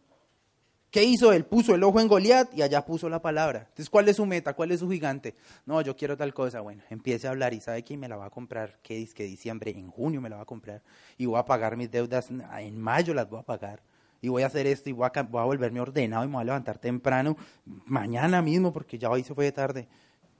¿Qué 0.90 1.04
hizo 1.04 1.34
él? 1.34 1.46
Puso 1.46 1.76
el 1.76 1.84
ojo 1.84 2.00
en 2.00 2.08
Goliat 2.08 2.54
y 2.54 2.62
allá 2.62 2.86
puso 2.86 3.10
la 3.10 3.22
palabra. 3.22 3.60
Entonces, 3.60 3.90
¿cuál 3.90 4.08
es 4.08 4.16
su 4.16 4.26
meta? 4.26 4.54
¿Cuál 4.54 4.72
es 4.72 4.80
su 4.80 4.90
gigante? 4.90 5.36
No, 5.66 5.82
yo 5.82 5.98
quiero 5.98 6.16
tal 6.16 6.34
cosa. 6.34 6.62
Bueno, 6.62 6.82
empiece 6.90 7.28
a 7.28 7.32
hablar 7.32 7.54
y 7.54 7.60
¿sabe 7.60 7.84
quién 7.84 8.00
me 8.00 8.08
la 8.08 8.16
va 8.16 8.26
a 8.26 8.30
comprar? 8.30 8.80
¿Qué 8.82 8.96
dice 8.96 9.14
que 9.14 9.24
diciembre? 9.24 9.72
En 9.72 9.92
junio 9.92 10.22
me 10.22 10.30
la 10.30 10.38
va 10.38 10.44
a 10.44 10.46
comprar. 10.46 10.82
Y 11.18 11.26
voy 11.26 11.40
a 11.40 11.46
pagar 11.46 11.76
mis 11.76 11.92
deudas, 11.92 12.30
en 12.30 12.80
mayo 12.80 13.14
las 13.14 13.30
voy 13.30 13.40
a 13.40 13.44
pagar. 13.44 13.82
Y 14.22 14.30
voy 14.30 14.44
a 14.44 14.48
hacer 14.48 14.66
esto 14.66 14.90
y 14.90 14.94
voy 14.94 15.08
a, 15.14 15.20
a 15.20 15.24
volverme 15.24 15.82
ordenado 15.82 16.24
y 16.24 16.28
me 16.28 16.34
voy 16.34 16.42
a 16.42 16.46
levantar 16.46 16.80
temprano, 16.80 17.38
mañana 17.86 18.42
mismo, 18.42 18.72
porque 18.72 18.98
ya 18.98 19.10
hoy 19.10 19.24
se 19.24 19.36
fue 19.36 19.46
de 19.46 19.52
tarde. 19.52 19.88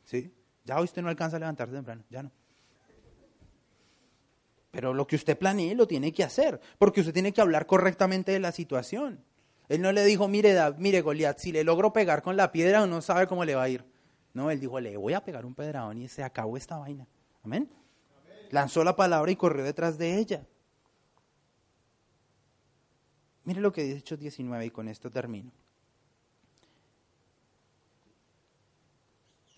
¿Sí? 0.06 0.32
Ya 0.64 0.78
hoy 0.78 0.86
usted 0.86 1.02
no 1.02 1.10
alcanza 1.10 1.36
a 1.38 1.40
levantarse 1.40 1.76
temprano, 1.76 2.04
ya 2.10 2.24
no. 2.24 2.32
Pero 4.72 4.94
lo 4.94 5.06
que 5.08 5.16
usted 5.16 5.38
planee 5.38 5.76
lo 5.76 5.88
tiene 5.88 6.12
que 6.12 6.24
hacer, 6.24 6.60
porque 6.78 7.02
usted 7.02 7.14
tiene 7.14 7.34
que 7.34 7.42
hablar 7.42 7.66
correctamente 7.66 8.32
de 8.32 8.40
la 8.40 8.52
situación. 8.52 9.24
Él 9.70 9.82
no 9.82 9.92
le 9.92 10.06
dijo, 10.06 10.28
mire, 10.28 10.56
mire 10.78 11.02
Goliat, 11.02 11.38
si 11.38 11.52
le 11.52 11.64
logro 11.64 11.92
pegar 11.92 12.22
con 12.22 12.38
la 12.38 12.52
piedra, 12.52 12.86
no 12.86 13.02
sabe 13.02 13.28
cómo 13.28 13.44
le 13.44 13.56
va 13.56 13.64
a 13.64 13.70
ir. 13.70 13.86
No, 14.34 14.50
él 14.50 14.60
dijo, 14.60 14.80
le 14.80 14.96
voy 14.98 15.14
a 15.14 15.24
pegar 15.24 15.46
un 15.46 15.56
pedradón 15.56 15.98
y 15.98 16.08
se 16.08 16.24
acabó 16.24 16.56
esta 16.58 16.78
vaina. 16.78 17.08
Amén. 17.44 17.70
Lanzó 18.52 18.84
la 18.84 18.96
palabra 18.96 19.32
y 19.32 19.36
corrió 19.36 19.64
detrás 19.64 19.98
de 19.98 20.18
ella. 20.18 20.46
Mire 23.44 23.62
lo 23.62 23.72
que 23.72 23.84
dice 23.84 23.98
Hechos 23.98 24.20
19 24.20 24.66
y 24.66 24.70
con 24.70 24.88
esto 24.88 25.10
termino. 25.10 25.52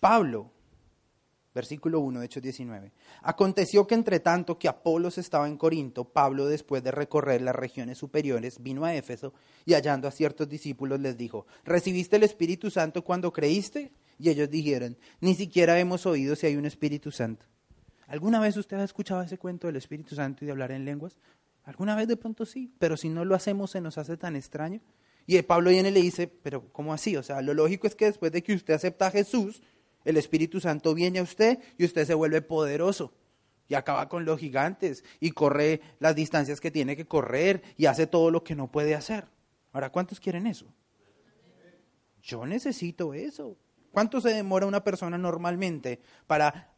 Pablo 0.00 0.50
Versículo 1.54 2.00
1 2.00 2.20
de 2.20 2.26
Hechos 2.26 2.42
19. 2.42 2.92
Aconteció 3.22 3.86
que 3.86 3.94
entre 3.94 4.20
tanto 4.20 4.58
que 4.58 4.68
Apolos 4.68 5.18
estaba 5.18 5.48
en 5.48 5.56
Corinto, 5.56 6.04
Pablo, 6.04 6.46
después 6.46 6.82
de 6.82 6.92
recorrer 6.92 7.42
las 7.42 7.56
regiones 7.56 7.98
superiores, 7.98 8.62
vino 8.62 8.84
a 8.84 8.94
Éfeso 8.94 9.34
y 9.64 9.74
hallando 9.74 10.06
a 10.06 10.12
ciertos 10.12 10.48
discípulos 10.48 11.00
les 11.00 11.16
dijo, 11.16 11.46
¿recibiste 11.64 12.16
el 12.16 12.22
Espíritu 12.22 12.70
Santo 12.70 13.02
cuando 13.02 13.32
creíste? 13.32 13.92
Y 14.18 14.28
ellos 14.28 14.50
dijeron, 14.50 14.96
ni 15.20 15.34
siquiera 15.34 15.78
hemos 15.80 16.06
oído 16.06 16.36
si 16.36 16.46
hay 16.46 16.56
un 16.56 16.66
Espíritu 16.66 17.10
Santo. 17.10 17.46
¿Alguna 18.06 18.40
vez 18.40 18.56
usted 18.56 18.76
ha 18.76 18.84
escuchado 18.84 19.22
ese 19.22 19.38
cuento 19.38 19.66
del 19.66 19.76
Espíritu 19.76 20.14
Santo 20.14 20.44
y 20.44 20.46
de 20.46 20.52
hablar 20.52 20.72
en 20.72 20.84
lenguas? 20.84 21.16
¿Alguna 21.64 21.96
vez 21.96 22.08
de 22.08 22.16
pronto 22.16 22.44
sí? 22.44 22.72
Pero 22.78 22.96
si 22.96 23.08
no 23.08 23.24
lo 23.24 23.34
hacemos 23.34 23.70
se 23.70 23.80
nos 23.80 23.98
hace 23.98 24.16
tan 24.16 24.36
extraño. 24.36 24.80
Y 25.26 25.40
Pablo 25.42 25.70
viene 25.70 25.90
y 25.90 25.92
le 25.92 26.00
dice, 26.00 26.26
pero 26.26 26.72
¿cómo 26.72 26.92
así? 26.92 27.16
O 27.16 27.22
sea, 27.22 27.40
lo 27.40 27.54
lógico 27.54 27.86
es 27.86 27.94
que 27.94 28.06
después 28.06 28.32
de 28.32 28.42
que 28.42 28.54
usted 28.54 28.74
acepta 28.74 29.06
a 29.06 29.10
Jesús, 29.10 29.62
el 30.04 30.16
Espíritu 30.16 30.60
Santo 30.60 30.94
viene 30.94 31.18
a 31.18 31.22
usted 31.22 31.58
y 31.78 31.84
usted 31.84 32.06
se 32.06 32.14
vuelve 32.14 32.42
poderoso 32.42 33.12
y 33.68 33.74
acaba 33.74 34.08
con 34.08 34.24
los 34.24 34.40
gigantes 34.40 35.04
y 35.20 35.30
corre 35.30 35.80
las 36.00 36.16
distancias 36.16 36.60
que 36.60 36.72
tiene 36.72 36.96
que 36.96 37.06
correr 37.06 37.62
y 37.76 37.86
hace 37.86 38.06
todo 38.06 38.30
lo 38.30 38.42
que 38.42 38.56
no 38.56 38.70
puede 38.70 38.96
hacer. 38.96 39.28
Ahora, 39.72 39.90
¿cuántos 39.90 40.18
quieren 40.18 40.46
eso? 40.48 40.66
Yo 42.20 42.46
necesito 42.46 43.14
eso. 43.14 43.56
¿Cuánto 43.92 44.20
se 44.20 44.30
demora 44.30 44.66
una 44.66 44.82
persona 44.82 45.18
normalmente 45.18 46.00
para 46.26 46.74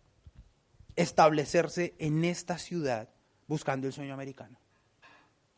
establecerse 0.95 1.95
en 1.99 2.25
esta 2.25 2.59
ciudad 2.59 3.09
buscando 3.47 3.87
el 3.87 3.93
sueño 3.93 4.12
americano? 4.14 4.59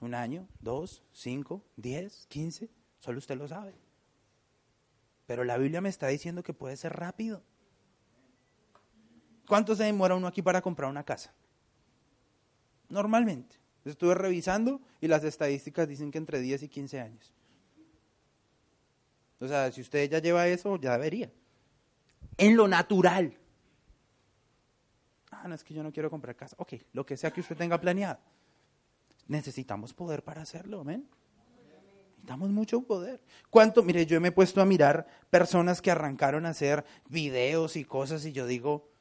¿Un 0.00 0.14
año? 0.14 0.48
¿Dos? 0.60 1.02
¿Cinco? 1.12 1.64
¿Diez? 1.76 2.26
¿Quince? 2.28 2.70
Solo 3.00 3.18
usted 3.18 3.36
lo 3.36 3.48
sabe. 3.48 3.74
Pero 5.26 5.42
la 5.42 5.56
Biblia 5.56 5.80
me 5.80 5.88
está 5.88 6.06
diciendo 6.08 6.42
que 6.42 6.54
puede 6.54 6.76
ser 6.76 6.92
rápido. 6.92 7.42
¿Cuánto 9.46 9.76
se 9.76 9.84
demora 9.84 10.14
uno 10.14 10.26
aquí 10.26 10.42
para 10.42 10.60
comprar 10.60 10.90
una 10.90 11.04
casa? 11.04 11.32
Normalmente. 12.88 13.56
Estuve 13.84 14.14
revisando 14.14 14.80
y 15.00 15.08
las 15.08 15.24
estadísticas 15.24 15.86
dicen 15.86 16.10
que 16.10 16.18
entre 16.18 16.40
10 16.40 16.62
y 16.62 16.68
15 16.68 17.00
años. 17.00 17.32
O 19.40 19.46
sea, 19.46 19.70
si 19.72 19.82
usted 19.82 20.08
ya 20.10 20.20
lleva 20.20 20.48
eso, 20.48 20.76
ya 20.76 20.92
debería. 20.92 21.30
En 22.38 22.56
lo 22.56 22.66
natural. 22.66 23.36
Ah, 25.30 25.46
no 25.46 25.54
es 25.54 25.62
que 25.62 25.74
yo 25.74 25.82
no 25.82 25.92
quiero 25.92 26.08
comprar 26.08 26.34
casa. 26.34 26.56
Ok, 26.58 26.74
lo 26.94 27.04
que 27.04 27.18
sea 27.18 27.30
que 27.30 27.42
usted 27.42 27.56
tenga 27.56 27.78
planeado. 27.78 28.18
Necesitamos 29.28 29.92
poder 29.92 30.22
para 30.22 30.40
hacerlo, 30.40 30.82
¿ven? 30.82 31.06
Necesitamos 32.14 32.50
mucho 32.50 32.80
poder. 32.82 33.22
¿Cuánto? 33.50 33.82
Mire, 33.82 34.06
yo 34.06 34.18
me 34.18 34.28
he 34.28 34.32
puesto 34.32 34.62
a 34.62 34.64
mirar 34.64 35.06
personas 35.28 35.82
que 35.82 35.90
arrancaron 35.90 36.46
a 36.46 36.50
hacer 36.50 36.86
videos 37.10 37.76
y 37.76 37.84
cosas 37.84 38.24
y 38.24 38.32
yo 38.32 38.46
digo, 38.46 38.93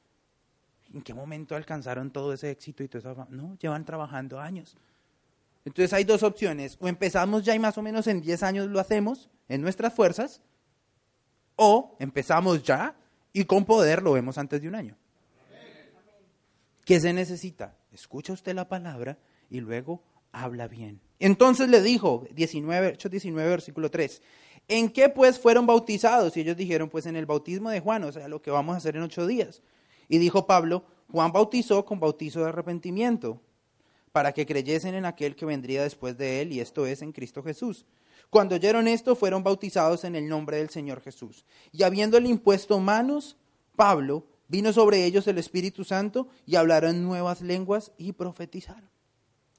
¿en 0.94 1.02
qué 1.02 1.14
momento 1.14 1.56
alcanzaron 1.56 2.12
todo 2.12 2.34
ese 2.34 2.52
éxito 2.52 2.84
y 2.84 2.88
todo 2.88 3.12
eso? 3.12 3.28
No, 3.30 3.58
llevan 3.60 3.86
trabajando 3.86 4.40
años. 4.40 4.78
Entonces 5.66 5.94
hay 5.94 6.04
dos 6.04 6.24
opciones, 6.24 6.78
o 6.80 6.88
empezamos 6.88 7.44
ya 7.44 7.56
y 7.56 7.60
más 7.60 7.78
o 7.78 7.82
menos 7.82 8.08
en 8.08 8.22
10 8.22 8.44
años 8.44 8.68
lo 8.68 8.80
hacemos 8.80 9.30
en 9.48 9.62
nuestras 9.62 9.94
fuerzas, 9.94 10.42
o 11.56 11.96
empezamos 12.00 12.64
ya 12.64 12.96
y 13.32 13.46
con 13.46 13.66
poder 13.66 14.02
lo 14.04 14.14
vemos 14.14 14.38
antes 14.38 14.62
de 14.62 14.68
un 14.68 14.76
año. 14.76 14.98
¿Qué 16.86 17.00
se 17.00 17.14
necesita? 17.14 17.78
Escucha 17.92 18.34
usted 18.34 18.54
la 18.54 18.68
palabra 18.68 19.18
y 19.50 19.62
luego 19.62 20.04
habla 20.34 20.68
bien. 20.68 21.00
Entonces 21.20 21.70
le 21.70 21.82
dijo, 21.82 22.28
19, 22.32 22.90
Hechos 22.90 23.10
19, 23.10 23.50
versículo 23.50 23.90
3, 23.90 24.22
¿en 24.68 24.90
qué 24.90 25.08
pues 25.08 25.40
fueron 25.40 25.66
bautizados? 25.66 26.36
Y 26.36 26.42
ellos 26.42 26.58
dijeron, 26.58 26.90
pues 26.90 27.06
en 27.06 27.16
el 27.16 27.26
bautismo 27.26 27.70
de 27.70 27.80
Juan, 27.80 28.04
o 28.04 28.12
sea, 28.12 28.28
lo 28.28 28.42
que 28.42 28.52
vamos 28.52 28.76
a 28.76 28.80
hacer 28.80 28.98
en 28.98 29.04
ocho 29.04 29.26
días. 29.26 29.62
Y 30.10 30.18
dijo 30.18 30.48
Pablo, 30.48 30.86
Juan 31.12 31.32
bautizó 31.32 31.86
con 31.86 32.00
bautizo 32.00 32.42
de 32.42 32.50
arrepentimiento, 32.50 33.42
para 34.12 34.32
que 34.32 34.46
creyesen 34.46 34.96
en 34.96 35.06
aquel 35.06 35.36
que 35.36 35.46
vendría 35.46 35.84
después 35.84 36.18
de 36.18 36.42
él, 36.42 36.52
y 36.52 36.60
esto 36.60 36.86
es 36.86 37.02
en 37.02 37.12
Cristo 37.12 37.44
Jesús. 37.44 37.86
Cuando 38.30 38.56
oyeron 38.56 38.88
esto, 38.88 39.16
fueron 39.16 39.44
bautizados 39.44 40.04
en 40.04 40.16
el 40.16 40.28
nombre 40.28 40.58
del 40.58 40.70
Señor 40.70 41.02
Jesús. 41.02 41.46
Y 41.72 41.84
habiéndole 41.84 42.30
impuesto 42.30 42.80
manos, 42.80 43.38
Pablo 43.76 44.26
vino 44.48 44.74
sobre 44.74 45.06
ellos 45.06 45.28
el 45.28 45.38
Espíritu 45.38 45.84
Santo 45.84 46.28
y 46.46 46.56
hablaron 46.56 47.04
nuevas 47.04 47.42
lenguas 47.42 47.92
y 47.98 48.14
profetizaron. 48.14 48.90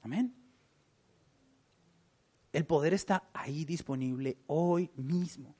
Amén. 0.01 0.35
El 2.51 2.65
poder 2.65 2.93
está 2.93 3.29
ahí 3.33 3.65
disponible 3.65 4.37
hoy 4.47 4.89
mismo. 4.95 5.55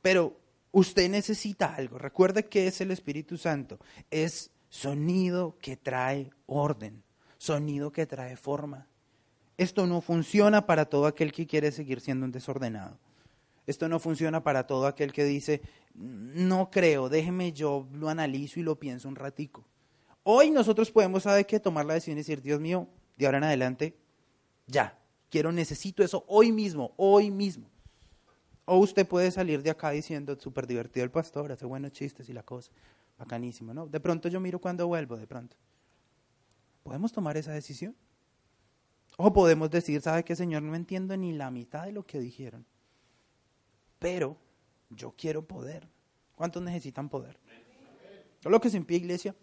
Pero 0.00 0.38
usted 0.72 1.10
necesita 1.10 1.74
algo. 1.74 1.98
Recuerde 1.98 2.46
que 2.46 2.66
es 2.66 2.80
el 2.80 2.90
Espíritu 2.90 3.36
Santo. 3.36 3.78
Es 4.10 4.50
sonido 4.68 5.56
que 5.60 5.76
trae 5.76 6.30
orden, 6.46 7.02
sonido 7.38 7.92
que 7.92 8.06
trae 8.06 8.36
forma. 8.36 8.86
Esto 9.56 9.86
no 9.86 10.00
funciona 10.00 10.66
para 10.66 10.84
todo 10.84 11.06
aquel 11.06 11.32
que 11.32 11.46
quiere 11.46 11.72
seguir 11.72 12.00
siendo 12.00 12.24
un 12.24 12.32
desordenado. 12.32 12.96
Esto 13.66 13.88
no 13.88 13.98
funciona 13.98 14.42
para 14.42 14.66
todo 14.66 14.86
aquel 14.86 15.12
que 15.12 15.24
dice, 15.24 15.60
no 15.94 16.70
creo, 16.70 17.08
déjeme 17.08 17.52
yo 17.52 17.86
lo 17.92 18.08
analizo 18.08 18.60
y 18.60 18.62
lo 18.62 18.78
pienso 18.78 19.08
un 19.08 19.16
ratico. 19.16 19.64
Hoy 20.22 20.50
nosotros 20.50 20.90
podemos 20.90 21.24
saber 21.24 21.44
que 21.44 21.60
tomar 21.60 21.84
la 21.84 21.94
decisión 21.94 22.16
y 22.16 22.20
decir, 22.20 22.40
Dios 22.40 22.60
mío, 22.60 22.88
de 23.16 23.26
ahora 23.26 23.38
en 23.38 23.44
adelante, 23.44 23.96
ya, 24.66 24.98
quiero, 25.28 25.52
necesito 25.52 26.02
eso 26.02 26.24
hoy 26.28 26.52
mismo, 26.52 26.92
hoy 26.96 27.30
mismo. 27.30 27.68
O 28.70 28.76
usted 28.76 29.08
puede 29.08 29.30
salir 29.30 29.62
de 29.62 29.70
acá 29.70 29.88
diciendo, 29.88 30.36
súper 30.38 30.66
divertido 30.66 31.02
el 31.02 31.10
pastor, 31.10 31.50
hace 31.50 31.64
buenos 31.64 31.90
chistes 31.92 32.28
y 32.28 32.34
la 32.34 32.42
cosa, 32.42 32.70
bacanísimo, 33.16 33.72
¿no? 33.72 33.86
De 33.86 33.98
pronto 33.98 34.28
yo 34.28 34.40
miro 34.40 34.58
cuando 34.58 34.86
vuelvo, 34.86 35.16
de 35.16 35.26
pronto. 35.26 35.56
¿Podemos 36.82 37.10
tomar 37.10 37.38
esa 37.38 37.50
decisión? 37.50 37.96
O 39.16 39.32
podemos 39.32 39.70
decir, 39.70 40.02
¿sabe 40.02 40.22
qué, 40.22 40.36
Señor? 40.36 40.60
No 40.60 40.74
entiendo 40.74 41.16
ni 41.16 41.32
la 41.32 41.50
mitad 41.50 41.86
de 41.86 41.92
lo 41.92 42.04
que 42.04 42.20
dijeron. 42.20 42.66
Pero 43.98 44.36
yo 44.90 45.14
quiero 45.16 45.46
poder. 45.46 45.88
¿Cuántos 46.34 46.62
necesitan 46.62 47.08
poder? 47.08 47.38
lo 48.44 48.60
que 48.60 48.68
se 48.68 48.76
en 48.76 48.84
pie, 48.84 48.98
iglesia. 48.98 49.34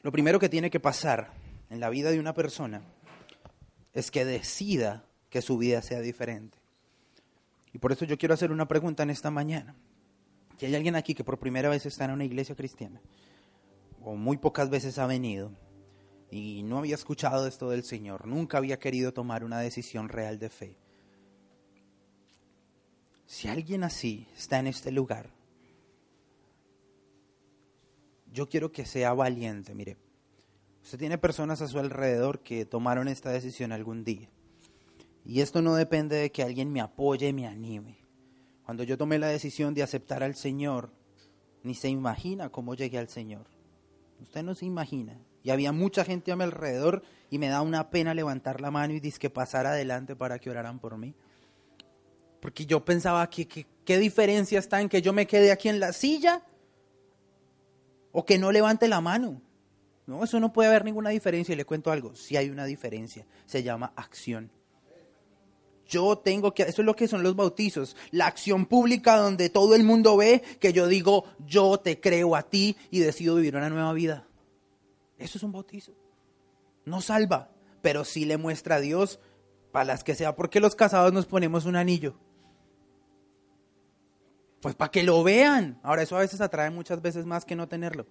Lo 0.00 0.10
primero 0.10 0.38
que 0.38 0.48
tiene 0.48 0.70
que 0.70 0.80
pasar 0.80 1.30
en 1.68 1.80
la 1.80 1.90
vida 1.90 2.10
de 2.10 2.18
una 2.18 2.32
persona 2.32 2.80
es 3.96 4.10
que 4.10 4.26
decida 4.26 5.06
que 5.30 5.40
su 5.40 5.56
vida 5.56 5.80
sea 5.80 6.00
diferente. 6.00 6.58
Y 7.72 7.78
por 7.78 7.92
eso 7.92 8.04
yo 8.04 8.18
quiero 8.18 8.34
hacer 8.34 8.52
una 8.52 8.68
pregunta 8.68 9.02
en 9.02 9.08
esta 9.08 9.30
mañana. 9.30 9.74
Si 10.58 10.66
hay 10.66 10.74
alguien 10.74 10.96
aquí 10.96 11.14
que 11.14 11.24
por 11.24 11.38
primera 11.38 11.70
vez 11.70 11.86
está 11.86 12.04
en 12.04 12.10
una 12.10 12.26
iglesia 12.26 12.54
cristiana, 12.54 13.00
o 14.02 14.14
muy 14.14 14.36
pocas 14.36 14.68
veces 14.68 14.98
ha 14.98 15.06
venido, 15.06 15.50
y 16.30 16.62
no 16.62 16.76
había 16.76 16.94
escuchado 16.94 17.46
esto 17.46 17.70
del 17.70 17.84
Señor, 17.84 18.26
nunca 18.26 18.58
había 18.58 18.78
querido 18.78 19.14
tomar 19.14 19.44
una 19.44 19.60
decisión 19.60 20.10
real 20.10 20.38
de 20.38 20.50
fe. 20.50 20.76
Si 23.24 23.48
alguien 23.48 23.82
así 23.82 24.28
está 24.36 24.58
en 24.58 24.66
este 24.66 24.92
lugar, 24.92 25.30
yo 28.30 28.46
quiero 28.46 28.70
que 28.72 28.84
sea 28.84 29.14
valiente. 29.14 29.74
Mire, 29.74 29.96
usted 30.86 30.98
tiene 30.98 31.18
personas 31.18 31.60
a 31.62 31.66
su 31.66 31.80
alrededor 31.80 32.44
que 32.44 32.64
tomaron 32.64 33.08
esta 33.08 33.30
decisión 33.30 33.72
algún 33.72 34.04
día. 34.04 34.28
Y 35.24 35.40
esto 35.40 35.60
no 35.60 35.74
depende 35.74 36.14
de 36.14 36.30
que 36.30 36.44
alguien 36.44 36.72
me 36.72 36.80
apoye, 36.80 37.32
me 37.32 37.48
anime. 37.48 37.98
Cuando 38.64 38.84
yo 38.84 38.96
tomé 38.96 39.18
la 39.18 39.26
decisión 39.26 39.74
de 39.74 39.82
aceptar 39.82 40.22
al 40.22 40.36
Señor, 40.36 40.92
ni 41.64 41.74
se 41.74 41.88
imagina 41.88 42.50
cómo 42.50 42.76
llegué 42.76 42.98
al 42.98 43.08
Señor. 43.08 43.46
Usted 44.22 44.44
no 44.44 44.54
se 44.54 44.64
imagina. 44.64 45.18
Y 45.42 45.50
había 45.50 45.72
mucha 45.72 46.04
gente 46.04 46.30
a 46.30 46.36
mi 46.36 46.44
alrededor 46.44 47.02
y 47.30 47.38
me 47.38 47.48
da 47.48 47.62
una 47.62 47.90
pena 47.90 48.14
levantar 48.14 48.60
la 48.60 48.70
mano 48.70 48.94
y 48.94 49.00
que 49.00 49.28
pasar 49.28 49.66
adelante 49.66 50.14
para 50.14 50.38
que 50.38 50.50
oraran 50.50 50.78
por 50.78 50.96
mí. 50.98 51.16
Porque 52.40 52.64
yo 52.64 52.84
pensaba 52.84 53.28
que, 53.28 53.48
qué 53.48 53.98
diferencia 53.98 54.60
está 54.60 54.80
en 54.80 54.88
que 54.88 55.02
yo 55.02 55.12
me 55.12 55.26
quede 55.26 55.50
aquí 55.50 55.68
en 55.68 55.80
la 55.80 55.92
silla 55.92 56.44
o 58.12 58.24
que 58.24 58.38
no 58.38 58.52
levante 58.52 58.86
la 58.86 59.00
mano. 59.00 59.42
No, 60.06 60.22
eso 60.22 60.38
no 60.38 60.52
puede 60.52 60.68
haber 60.68 60.84
ninguna 60.84 61.10
diferencia. 61.10 61.52
Y 61.52 61.56
le 61.56 61.64
cuento 61.64 61.90
algo, 61.90 62.14
si 62.14 62.36
hay 62.36 62.48
una 62.50 62.64
diferencia, 62.64 63.26
se 63.44 63.62
llama 63.62 63.92
acción. 63.96 64.50
Yo 65.88 66.18
tengo 66.18 66.52
que, 66.52 66.64
eso 66.64 66.82
es 66.82 66.86
lo 66.86 66.96
que 66.96 67.06
son 67.06 67.22
los 67.22 67.36
bautizos, 67.36 67.96
la 68.10 68.26
acción 68.26 68.66
pública 68.66 69.16
donde 69.16 69.50
todo 69.50 69.76
el 69.76 69.84
mundo 69.84 70.16
ve 70.16 70.42
que 70.58 70.72
yo 70.72 70.88
digo, 70.88 71.24
yo 71.46 71.78
te 71.78 72.00
creo 72.00 72.34
a 72.34 72.42
ti 72.42 72.76
y 72.90 72.98
decido 72.98 73.36
vivir 73.36 73.56
una 73.56 73.70
nueva 73.70 73.92
vida. 73.92 74.26
Eso 75.18 75.38
es 75.38 75.44
un 75.44 75.52
bautizo. 75.52 75.92
No 76.84 77.00
salva, 77.00 77.50
pero 77.82 78.04
sí 78.04 78.24
le 78.24 78.36
muestra 78.36 78.76
a 78.76 78.80
Dios 78.80 79.20
para 79.70 79.84
las 79.84 80.02
que 80.02 80.14
sea. 80.14 80.34
¿Por 80.34 80.50
qué 80.50 80.58
los 80.58 80.74
casados 80.74 81.12
nos 81.12 81.26
ponemos 81.26 81.66
un 81.66 81.76
anillo? 81.76 82.18
Pues 84.60 84.74
para 84.74 84.90
que 84.90 85.04
lo 85.04 85.22
vean. 85.22 85.78
Ahora, 85.82 86.02
eso 86.02 86.16
a 86.16 86.20
veces 86.20 86.40
atrae 86.40 86.70
muchas 86.70 87.00
veces 87.00 87.26
más 87.26 87.44
que 87.44 87.54
no 87.54 87.68
tenerlo. 87.68 88.06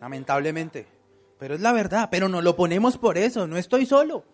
Lamentablemente. 0.00 1.01
Pero 1.42 1.56
es 1.56 1.60
la 1.60 1.72
verdad. 1.72 2.08
Pero 2.08 2.28
no 2.28 2.40
lo 2.40 2.54
ponemos 2.54 2.96
por 2.96 3.18
eso. 3.18 3.48
No 3.48 3.56
estoy 3.56 3.84
solo. 3.84 4.24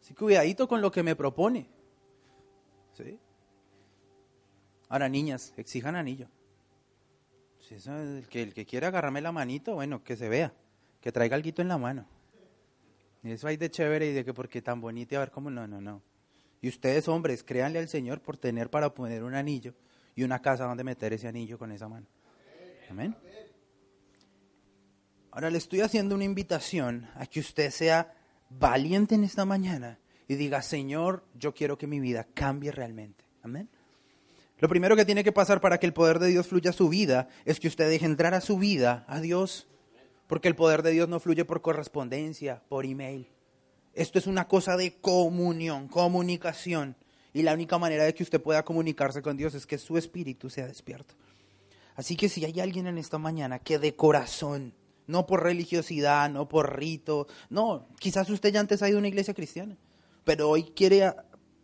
Así 0.00 0.14
cuidadito 0.14 0.66
con 0.66 0.80
lo 0.80 0.90
que 0.90 1.02
me 1.02 1.14
propone. 1.14 1.68
¿Sí? 2.94 3.18
Ahora, 4.88 5.06
niñas, 5.10 5.52
exijan 5.58 5.96
anillo. 5.96 6.28
Si 7.58 7.74
el, 7.74 8.26
que, 8.30 8.42
el 8.42 8.54
que 8.54 8.64
quiera 8.64 8.88
agarrarme 8.88 9.20
la 9.20 9.32
manito, 9.32 9.74
bueno, 9.74 10.02
que 10.02 10.16
se 10.16 10.30
vea. 10.30 10.54
Que 11.02 11.12
traiga 11.12 11.36
algo 11.36 11.50
en 11.58 11.68
la 11.68 11.76
mano. 11.76 12.06
Y 13.22 13.32
eso 13.32 13.48
hay 13.48 13.58
de 13.58 13.70
chévere 13.70 14.06
y 14.06 14.14
de 14.14 14.24
que 14.24 14.32
porque 14.32 14.62
tan 14.62 14.80
bonito 14.80 15.14
y 15.14 15.16
a 15.16 15.20
ver 15.20 15.30
cómo 15.30 15.50
no, 15.50 15.66
no, 15.66 15.82
no. 15.82 16.00
Y 16.62 16.68
ustedes, 16.68 17.06
hombres, 17.06 17.44
créanle 17.44 17.80
al 17.80 17.88
Señor 17.88 18.22
por 18.22 18.38
tener 18.38 18.70
para 18.70 18.94
poner 18.94 19.24
un 19.24 19.34
anillo 19.34 19.74
y 20.14 20.22
una 20.22 20.40
casa 20.40 20.64
donde 20.64 20.84
meter 20.84 21.12
ese 21.12 21.28
anillo 21.28 21.58
con 21.58 21.70
esa 21.70 21.86
mano. 21.86 22.06
Amén. 22.88 23.14
Ahora 25.36 25.50
le 25.50 25.58
estoy 25.58 25.82
haciendo 25.82 26.14
una 26.14 26.24
invitación 26.24 27.10
a 27.14 27.26
que 27.26 27.40
usted 27.40 27.70
sea 27.70 28.14
valiente 28.48 29.16
en 29.16 29.22
esta 29.22 29.44
mañana 29.44 29.98
y 30.28 30.36
diga, 30.36 30.62
Señor, 30.62 31.24
yo 31.34 31.52
quiero 31.52 31.76
que 31.76 31.86
mi 31.86 32.00
vida 32.00 32.26
cambie 32.32 32.72
realmente. 32.72 33.22
Amén. 33.42 33.68
Lo 34.60 34.70
primero 34.70 34.96
que 34.96 35.04
tiene 35.04 35.22
que 35.22 35.32
pasar 35.32 35.60
para 35.60 35.78
que 35.78 35.84
el 35.84 35.92
poder 35.92 36.20
de 36.20 36.28
Dios 36.28 36.46
fluya 36.46 36.70
a 36.70 36.72
su 36.72 36.88
vida 36.88 37.28
es 37.44 37.60
que 37.60 37.68
usted 37.68 37.90
deje 37.90 38.06
entrar 38.06 38.32
a 38.32 38.40
su 38.40 38.56
vida 38.56 39.04
a 39.08 39.20
Dios, 39.20 39.68
porque 40.26 40.48
el 40.48 40.56
poder 40.56 40.82
de 40.82 40.92
Dios 40.92 41.06
no 41.06 41.20
fluye 41.20 41.44
por 41.44 41.60
correspondencia, 41.60 42.62
por 42.70 42.86
email. 42.86 43.28
Esto 43.92 44.18
es 44.18 44.26
una 44.26 44.48
cosa 44.48 44.78
de 44.78 44.94
comunión, 45.02 45.88
comunicación. 45.88 46.96
Y 47.34 47.42
la 47.42 47.52
única 47.52 47.76
manera 47.76 48.04
de 48.04 48.14
que 48.14 48.22
usted 48.22 48.40
pueda 48.40 48.64
comunicarse 48.64 49.20
con 49.20 49.36
Dios 49.36 49.54
es 49.54 49.66
que 49.66 49.76
su 49.76 49.98
espíritu 49.98 50.48
sea 50.48 50.66
despierto. 50.66 51.14
Así 51.94 52.16
que 52.16 52.30
si 52.30 52.46
hay 52.46 52.58
alguien 52.58 52.86
en 52.86 52.96
esta 52.96 53.18
mañana 53.18 53.58
que 53.58 53.78
de 53.78 53.94
corazón, 53.94 54.72
no 55.06 55.26
por 55.26 55.42
religiosidad, 55.42 56.30
no 56.30 56.48
por 56.48 56.76
rito, 56.76 57.26
no, 57.50 57.88
quizás 57.98 58.28
usted 58.30 58.52
ya 58.52 58.60
antes 58.60 58.82
ha 58.82 58.88
ido 58.88 58.98
a 58.98 59.00
una 59.00 59.08
iglesia 59.08 59.34
cristiana, 59.34 59.76
pero 60.24 60.48
hoy 60.50 60.64
quiere 60.64 61.14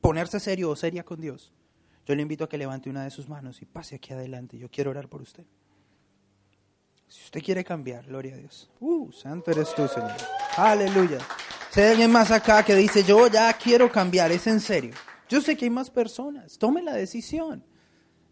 ponerse 0.01 0.41
serio 0.41 0.71
o 0.71 0.77
seria 0.77 1.05
con 1.05 1.21
Dios, 1.21 1.53
yo 2.05 2.15
le 2.15 2.23
invito 2.23 2.45
a 2.45 2.49
que 2.49 2.59
levante 2.59 2.91
una 2.91 3.05
de 3.05 3.11
sus 3.11 3.29
manos 3.29 3.63
y 3.63 3.65
pase 3.65 3.97
aquí 3.97 4.13
adelante. 4.13 4.59
Yo 4.59 4.69
quiero 4.69 4.91
orar 4.91 5.09
por 5.09 5.23
usted. 5.23 5.45
Si 7.07 7.23
usted 7.25 7.43
quiere 7.43 7.65
cambiar, 7.65 8.07
gloria 8.07 8.35
a 8.35 8.39
Dios. 8.39 8.71
Uh, 8.81 9.13
santo 9.13 9.51
eres 9.51 9.75
tú, 9.75 9.87
Señor. 9.87 10.17
Aleluya. 10.57 11.19
Si 11.71 11.81
hay 11.81 12.09
más 12.09 12.31
acá 12.31 12.65
que 12.65 12.75
dice, 12.75 13.05
yo 13.05 13.29
ya 13.29 13.53
quiero 13.53 13.91
cambiar, 13.91 14.33
es 14.33 14.47
en 14.47 14.61
serio. 14.61 14.95
Yo 15.29 15.41
sé 15.41 15.57
que 15.57 15.67
hay 15.67 15.71
más 15.71 15.91
personas. 15.91 16.59
Tome 16.59 16.83
la 16.83 16.95
decisión. 16.95 17.65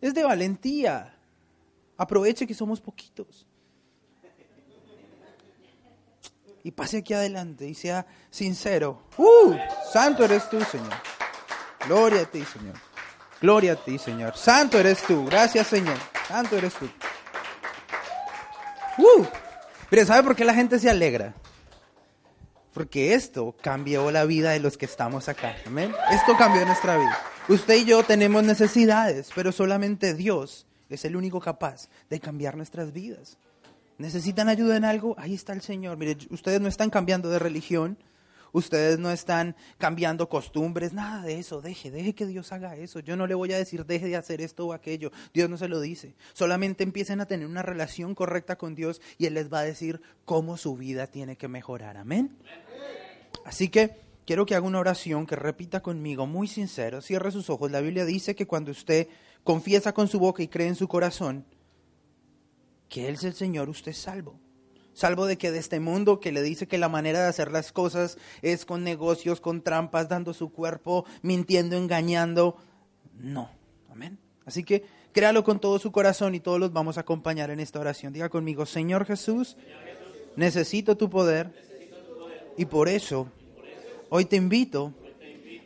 Es 0.01 0.15
de 0.15 0.25
valentía. 0.25 1.17
Aproveche 1.97 2.47
que 2.47 2.55
somos 2.55 2.81
poquitos. 2.81 3.47
Y 6.63 6.73
pase 6.73 6.99
aquí 6.99 7.15
adelante 7.15 7.67
y 7.67 7.75
sea 7.75 8.07
sincero. 8.31 9.03
¡Uh! 9.17 9.55
Santo 9.93 10.25
eres 10.25 10.49
tú, 10.51 10.61
Señor. 10.63 10.93
Gloria 11.87 12.23
a 12.23 12.27
ti, 12.27 12.45
Señor. 12.45 12.75
Gloria 13.41 13.73
a 13.73 13.77
ti, 13.77 13.99
Señor. 13.99 14.37
Santo 14.37 14.79
eres 14.79 15.03
tú. 15.03 15.25
Gracias, 15.25 15.67
Señor. 15.67 15.97
Santo 16.29 16.57
eres 16.59 16.75
tú. 16.75 16.89
Uh, 18.99 19.25
pero 19.89 20.05
¿sabe 20.05 20.23
por 20.23 20.37
qué 20.37 20.45
la 20.45 20.55
gente 20.55 20.79
se 20.79 20.91
alegra? 20.91 21.35
Porque 22.75 23.15
esto 23.15 23.57
cambió 23.61 24.11
la 24.11 24.25
vida 24.25 24.51
de 24.51 24.61
los 24.61 24.77
que 24.77 24.85
estamos 24.85 25.29
acá. 25.29 25.57
Amén. 25.67 25.93
Esto 26.11 26.37
cambió 26.37 26.65
nuestra 26.67 26.97
vida. 26.99 27.19
Usted 27.49 27.77
y 27.77 27.85
yo 27.87 28.05
tenemos 28.05 28.45
necesidades, 28.45 29.31
pero 29.35 29.51
solamente 29.51 30.15
Dios 30.15 30.67
es 30.89 31.05
el 31.05 31.17
único 31.17 31.41
capaz 31.41 31.89
de 32.11 32.21
cambiar 32.21 32.57
nuestras 32.57 32.93
vidas. 32.93 33.39
¿Necesitan 34.01 34.49
ayuda 34.49 34.79
en 34.79 34.87
algo? 34.87 35.15
Ahí 35.19 35.35
está 35.35 35.53
el 35.53 35.61
Señor. 35.61 35.99
Mire, 35.99 36.17
ustedes 36.31 36.59
no 36.59 36.69
están 36.69 36.89
cambiando 36.89 37.29
de 37.29 37.39
religión, 37.39 37.99
ustedes 38.51 38.99
no 38.99 39.11
están 39.11 39.55
cambiando 39.77 40.27
costumbres, 40.31 40.95
nada 40.95 41.23
de 41.23 41.39
eso. 41.39 41.61
Deje, 41.61 41.91
deje 41.91 42.15
que 42.15 42.25
Dios 42.25 42.51
haga 42.51 42.77
eso. 42.77 43.01
Yo 43.01 43.15
no 43.15 43.27
le 43.27 43.35
voy 43.35 43.53
a 43.53 43.59
decir, 43.59 43.85
deje 43.85 44.07
de 44.07 44.17
hacer 44.17 44.41
esto 44.41 44.67
o 44.67 44.73
aquello. 44.73 45.13
Dios 45.35 45.51
no 45.51 45.59
se 45.59 45.69
lo 45.69 45.83
dice. 45.83 46.15
Solamente 46.33 46.83
empiecen 46.83 47.21
a 47.21 47.27
tener 47.27 47.47
una 47.47 47.61
relación 47.61 48.15
correcta 48.15 48.57
con 48.57 48.75
Dios 48.75 49.03
y 49.19 49.27
Él 49.27 49.35
les 49.35 49.53
va 49.53 49.59
a 49.59 49.65
decir 49.65 50.01
cómo 50.25 50.57
su 50.57 50.79
vida 50.79 51.07
tiene 51.07 51.37
que 51.37 51.49
mejorar. 51.49 51.99
Amén. 51.99 52.39
Así 53.45 53.69
que 53.69 54.01
quiero 54.25 54.47
que 54.47 54.55
haga 54.55 54.67
una 54.67 54.79
oración 54.79 55.27
que 55.27 55.37
repita 55.37 55.83
conmigo, 55.83 56.27
muy 56.27 56.49
sincero. 56.49 57.03
Cierre 57.03 57.33
sus 57.33 57.51
ojos. 57.51 57.71
La 57.71 57.83
Biblia 57.83 58.07
dice 58.07 58.35
que 58.35 58.47
cuando 58.47 58.71
usted 58.71 59.09
confiesa 59.45 59.93
con 59.93 60.09
su 60.09 60.19
boca 60.19 60.43
y 60.43 60.49
cree 60.49 60.69
en 60.69 60.75
su 60.75 60.89
corazón 60.89 61.45
que 62.91 63.09
Él 63.09 63.15
es 63.15 63.25
el 63.25 63.33
Señor, 63.35 63.71
usted 63.71 63.93
es 63.93 63.99
salvo. 63.99 64.39
Salvo 64.93 65.25
de 65.25 65.39
que 65.39 65.53
de 65.53 65.61
este 65.61 65.81
mundo 65.81 66.21
que 66.21 66.33
le 66.33 66.43
dice 66.43 66.67
que 66.67 66.77
la 66.77 66.89
manera 66.89 67.23
de 67.23 67.29
hacer 67.29 67.51
las 67.51 67.73
cosas 67.73 68.19
es 68.43 68.67
con 68.67 68.85
negocios, 68.85 69.41
con 69.41 69.63
trampas, 69.63 70.09
dando 70.09 70.35
su 70.35 70.53
cuerpo, 70.53 71.07
mintiendo, 71.23 71.77
engañando. 71.77 72.57
No. 73.15 73.49
Amén. 73.91 74.19
Así 74.45 74.65
que 74.65 74.85
créalo 75.13 75.45
con 75.45 75.61
todo 75.61 75.79
su 75.79 75.93
corazón 75.93 76.35
y 76.35 76.41
todos 76.41 76.59
los 76.59 76.73
vamos 76.73 76.99
a 76.99 77.03
acompañar 77.03 77.51
en 77.51 77.61
esta 77.61 77.79
oración. 77.79 78.13
Diga 78.13 78.29
conmigo, 78.29 78.67
Señor 78.67 79.07
Jesús, 79.07 79.57
necesito 80.37 80.97
tu 80.97 81.09
poder 81.09 81.53
y 82.57 82.67
por 82.67 82.89
eso 82.89 83.29
hoy 84.09 84.25
te 84.25 84.37
invito 84.37 84.93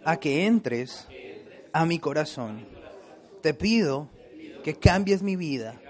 a 0.04 0.18
que 0.18 0.44
entres 0.44 1.08
a 1.72 1.86
mi 1.86 1.98
corazón. 1.98 2.66
Te 3.40 3.54
pido 3.54 4.10
que 4.62 4.74
cambies 4.74 5.22
mi 5.22 5.36
vida 5.36 5.80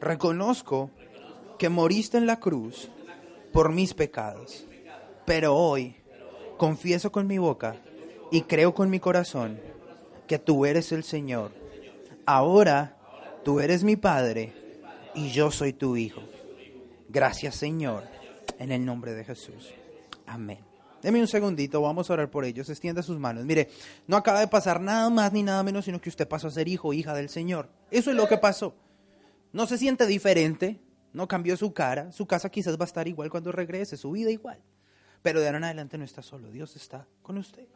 reconozco 0.00 0.90
que 1.58 1.68
moriste 1.68 2.18
en 2.18 2.26
la 2.26 2.38
cruz 2.38 2.90
por 3.52 3.72
mis 3.72 3.94
pecados, 3.94 4.66
pero 5.24 5.56
hoy 5.56 5.96
confieso 6.56 7.10
con 7.10 7.26
mi 7.26 7.38
boca 7.38 7.76
y 8.30 8.42
creo 8.42 8.74
con 8.74 8.90
mi 8.90 9.00
corazón 9.00 9.60
que 10.26 10.38
tú 10.38 10.66
eres 10.66 10.92
el 10.92 11.04
Señor. 11.04 11.52
Ahora 12.26 12.96
tú 13.44 13.60
eres 13.60 13.84
mi 13.84 13.96
Padre 13.96 14.52
y 15.14 15.30
yo 15.30 15.50
soy 15.50 15.72
tu 15.72 15.96
Hijo. 15.96 16.22
Gracias 17.08 17.54
Señor, 17.56 18.04
en 18.58 18.72
el 18.72 18.84
nombre 18.84 19.14
de 19.14 19.24
Jesús. 19.24 19.72
Amén. 20.26 20.58
Deme 21.02 21.20
un 21.20 21.28
segundito, 21.28 21.80
vamos 21.80 22.10
a 22.10 22.14
orar 22.14 22.30
por 22.30 22.44
ellos. 22.44 22.68
Extienda 22.68 23.02
sus 23.02 23.18
manos. 23.18 23.44
Mire, 23.44 23.68
no 24.08 24.16
acaba 24.16 24.40
de 24.40 24.48
pasar 24.48 24.80
nada 24.80 25.08
más 25.08 25.32
ni 25.32 25.42
nada 25.42 25.62
menos, 25.62 25.84
sino 25.84 26.00
que 26.00 26.08
usted 26.08 26.26
pasó 26.26 26.48
a 26.48 26.50
ser 26.50 26.66
hijo 26.66 26.92
hija 26.92 27.14
del 27.14 27.28
Señor. 27.28 27.68
Eso 27.90 28.10
es 28.10 28.16
lo 28.16 28.26
que 28.26 28.38
pasó. 28.38 28.74
No 29.56 29.66
se 29.66 29.78
siente 29.78 30.04
diferente, 30.06 30.78
no 31.14 31.26
cambió 31.26 31.56
su 31.56 31.72
cara, 31.72 32.12
su 32.12 32.26
casa 32.26 32.50
quizás 32.50 32.78
va 32.78 32.82
a 32.82 32.84
estar 32.84 33.08
igual 33.08 33.30
cuando 33.30 33.52
regrese, 33.52 33.96
su 33.96 34.10
vida 34.10 34.30
igual. 34.30 34.60
Pero 35.22 35.40
de 35.40 35.46
ahora 35.46 35.56
en 35.56 35.64
adelante 35.64 35.96
no 35.96 36.04
está 36.04 36.20
solo, 36.20 36.50
Dios 36.50 36.76
está 36.76 37.08
con 37.22 37.38
usted. 37.38 37.66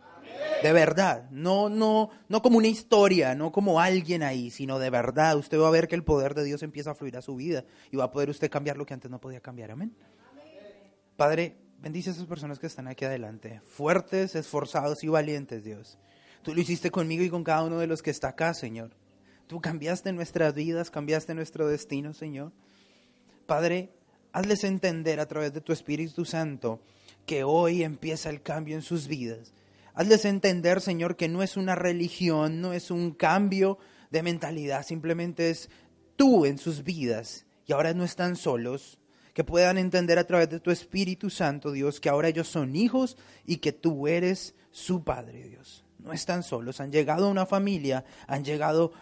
De 0.62 0.74
verdad, 0.74 1.30
no, 1.30 1.70
no, 1.70 2.10
no 2.28 2.42
como 2.42 2.58
una 2.58 2.66
historia, 2.66 3.34
no 3.34 3.50
como 3.50 3.80
alguien 3.80 4.22
ahí, 4.22 4.50
sino 4.50 4.78
de 4.78 4.90
verdad. 4.90 5.38
Usted 5.38 5.58
va 5.58 5.68
a 5.68 5.70
ver 5.70 5.88
que 5.88 5.94
el 5.94 6.04
poder 6.04 6.34
de 6.34 6.44
Dios 6.44 6.62
empieza 6.62 6.90
a 6.90 6.94
fluir 6.94 7.16
a 7.16 7.22
su 7.22 7.34
vida 7.36 7.64
y 7.90 7.96
va 7.96 8.04
a 8.04 8.10
poder 8.10 8.28
usted 8.28 8.50
cambiar 8.50 8.76
lo 8.76 8.84
que 8.84 8.92
antes 8.92 9.10
no 9.10 9.18
podía 9.18 9.40
cambiar. 9.40 9.70
Amén. 9.70 9.96
Padre, 11.16 11.56
bendice 11.78 12.10
a 12.10 12.12
esas 12.12 12.26
personas 12.26 12.58
que 12.58 12.66
están 12.66 12.88
aquí 12.88 13.06
adelante, 13.06 13.62
fuertes, 13.64 14.34
esforzados 14.34 15.02
y 15.02 15.08
valientes, 15.08 15.64
Dios. 15.64 15.96
Tú 16.42 16.54
lo 16.54 16.60
hiciste 16.60 16.90
conmigo 16.90 17.24
y 17.24 17.30
con 17.30 17.42
cada 17.42 17.64
uno 17.64 17.78
de 17.78 17.86
los 17.86 18.02
que 18.02 18.10
está 18.10 18.28
acá, 18.28 18.52
Señor. 18.52 18.99
Tú 19.50 19.60
cambiaste 19.60 20.12
nuestras 20.12 20.54
vidas, 20.54 20.92
cambiaste 20.92 21.34
nuestro 21.34 21.66
destino, 21.66 22.14
Señor. 22.14 22.52
Padre, 23.46 23.90
hazles 24.30 24.62
entender 24.62 25.18
a 25.18 25.26
través 25.26 25.52
de 25.52 25.60
tu 25.60 25.72
Espíritu 25.72 26.24
Santo 26.24 26.80
que 27.26 27.42
hoy 27.42 27.82
empieza 27.82 28.30
el 28.30 28.42
cambio 28.42 28.76
en 28.76 28.82
sus 28.82 29.08
vidas. 29.08 29.52
Hazles 29.92 30.24
entender, 30.24 30.80
Señor, 30.80 31.16
que 31.16 31.26
no 31.26 31.42
es 31.42 31.56
una 31.56 31.74
religión, 31.74 32.60
no 32.60 32.72
es 32.72 32.92
un 32.92 33.10
cambio 33.10 33.78
de 34.12 34.22
mentalidad, 34.22 34.86
simplemente 34.86 35.50
es 35.50 35.68
tú 36.14 36.46
en 36.46 36.56
sus 36.56 36.84
vidas 36.84 37.44
y 37.66 37.72
ahora 37.72 37.92
no 37.92 38.04
están 38.04 38.36
solos, 38.36 39.00
que 39.34 39.42
puedan 39.42 39.78
entender 39.78 40.20
a 40.20 40.28
través 40.28 40.48
de 40.48 40.60
tu 40.60 40.70
Espíritu 40.70 41.28
Santo, 41.28 41.72
Dios, 41.72 41.98
que 41.98 42.08
ahora 42.08 42.28
ellos 42.28 42.46
son 42.46 42.76
hijos 42.76 43.16
y 43.44 43.56
que 43.56 43.72
tú 43.72 44.06
eres 44.06 44.54
su 44.70 45.02
Padre, 45.02 45.42
Dios. 45.48 45.84
No 45.98 46.12
están 46.12 46.42
solos, 46.42 46.80
han 46.80 46.92
llegado 46.92 47.26
a 47.26 47.30
una 47.30 47.46
familia, 47.46 48.04
han 48.26 48.44
llegado 48.44 48.92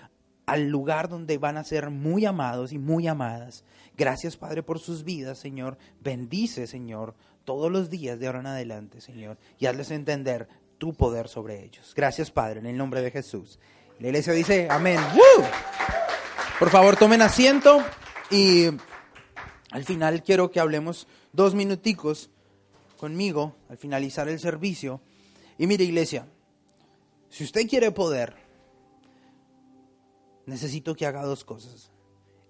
al 0.49 0.69
lugar 0.69 1.11
donde 1.11 1.37
van 1.37 1.59
a 1.59 1.65
ser 1.65 1.91
muy 1.91 2.25
amados 2.25 2.73
y 2.73 2.79
muy 2.79 3.07
amadas. 3.07 3.65
Gracias, 3.99 4.39
Padre, 4.39 4.63
por 4.63 4.79
sus 4.79 5.05
vidas, 5.05 5.39
Señor. 5.39 5.77
Bendice, 6.01 6.67
Señor, 6.67 7.15
todos 7.45 7.71
los 7.71 7.91
días 7.91 8.19
de 8.19 8.29
ahora 8.29 8.41
en 8.41 8.47
adelante, 8.47 9.03
Señor, 9.03 9.37
y 9.59 9.67
hazles 9.67 9.91
entender 9.91 10.49
tu 10.79 10.95
poder 10.95 11.29
sobre 11.29 11.63
ellos. 11.63 11.93
Gracias, 11.95 12.31
Padre, 12.31 12.61
en 12.61 12.67
el 12.67 12.79
nombre 12.79 13.03
de 13.03 13.11
Jesús. 13.11 13.59
La 14.01 14.09
iglesia 14.09 14.33
dice, 14.33 14.69
amén. 14.71 14.99
Por 16.59 16.71
favor, 16.71 16.97
tomen 16.97 17.21
asiento 17.21 17.85
y 18.31 18.69
al 19.71 19.85
final 19.85 20.23
quiero 20.23 20.51
que 20.51 20.61
hablemos 20.61 21.07
dos 21.33 21.55
minuticos 21.55 22.31
conmigo 22.97 23.55
al 23.69 23.77
finalizar 23.77 24.31
el 24.31 24.41
servicio. 24.41 25.03
Y 25.59 25.67
mire, 25.67 25.85
iglesia, 25.85 26.27
si 27.29 27.45
usted 27.45 27.69
quiere 27.69 27.91
poder, 27.91 28.48
necesito 30.49 30.95
que 30.95 31.07
haga 31.07 31.23
dos 31.23 31.45
cosas. 31.45 31.93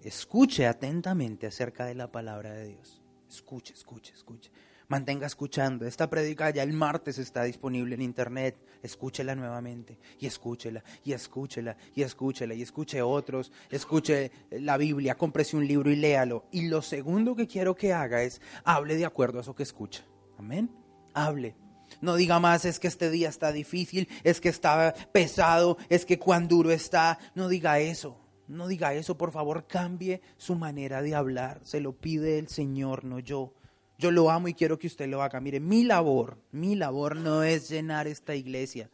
Escuche 0.02 0.66
atentamente 0.66 1.46
acerca 1.46 1.84
de 1.84 1.94
la 1.94 2.10
palabra 2.10 2.52
de 2.52 2.68
Dios. 2.68 3.02
Escuche, 3.28 3.74
escuche, 3.74 4.14
escuche. 4.14 4.50
Mantenga 4.86 5.26
escuchando. 5.26 5.84
Esta 5.84 6.08
predica 6.08 6.48
ya 6.48 6.62
el 6.62 6.72
martes 6.72 7.18
está 7.18 7.42
disponible 7.42 7.94
en 7.94 8.02
internet. 8.02 8.56
Escúchela 8.82 9.34
nuevamente 9.34 9.98
y 10.18 10.26
escúchela 10.26 10.82
y 11.04 11.12
escúchela 11.12 11.76
y 11.94 12.02
escúchela 12.02 12.54
y 12.54 12.62
escuche 12.62 13.02
otros. 13.02 13.52
Escuche 13.70 14.30
la 14.50 14.78
Biblia, 14.78 15.16
cómprese 15.16 15.56
un 15.56 15.66
libro 15.66 15.90
y 15.90 15.96
léalo. 15.96 16.46
Y 16.52 16.68
lo 16.68 16.80
segundo 16.80 17.36
que 17.36 17.46
quiero 17.46 17.74
que 17.74 17.92
haga 17.92 18.22
es 18.22 18.40
hable 18.64 18.96
de 18.96 19.04
acuerdo 19.04 19.38
a 19.38 19.42
eso 19.42 19.54
que 19.54 19.64
escucha. 19.64 20.04
Amén. 20.38 20.70
Hable. 21.12 21.67
No 22.00 22.16
diga 22.16 22.38
más, 22.38 22.64
es 22.64 22.78
que 22.78 22.88
este 22.88 23.10
día 23.10 23.28
está 23.28 23.52
difícil, 23.52 24.08
es 24.24 24.40
que 24.40 24.48
está 24.48 24.94
pesado, 25.12 25.78
es 25.88 26.04
que 26.04 26.18
cuán 26.18 26.48
duro 26.48 26.70
está. 26.70 27.18
No 27.34 27.48
diga 27.48 27.80
eso. 27.80 28.18
No 28.48 28.66
diga 28.66 28.94
eso, 28.94 29.18
por 29.18 29.30
favor, 29.30 29.66
cambie 29.66 30.22
su 30.38 30.54
manera 30.54 31.02
de 31.02 31.14
hablar. 31.14 31.60
Se 31.64 31.80
lo 31.80 31.92
pide 31.92 32.38
el 32.38 32.48
Señor, 32.48 33.04
no 33.04 33.18
yo. 33.18 33.52
Yo 33.98 34.10
lo 34.10 34.30
amo 34.30 34.48
y 34.48 34.54
quiero 34.54 34.78
que 34.78 34.86
usted 34.86 35.08
lo 35.08 35.22
haga. 35.22 35.40
Mire, 35.40 35.60
mi 35.60 35.84
labor, 35.84 36.38
mi 36.52 36.76
labor 36.76 37.16
no 37.16 37.42
es 37.42 37.68
llenar 37.68 38.06
esta 38.06 38.34
iglesia. 38.34 38.88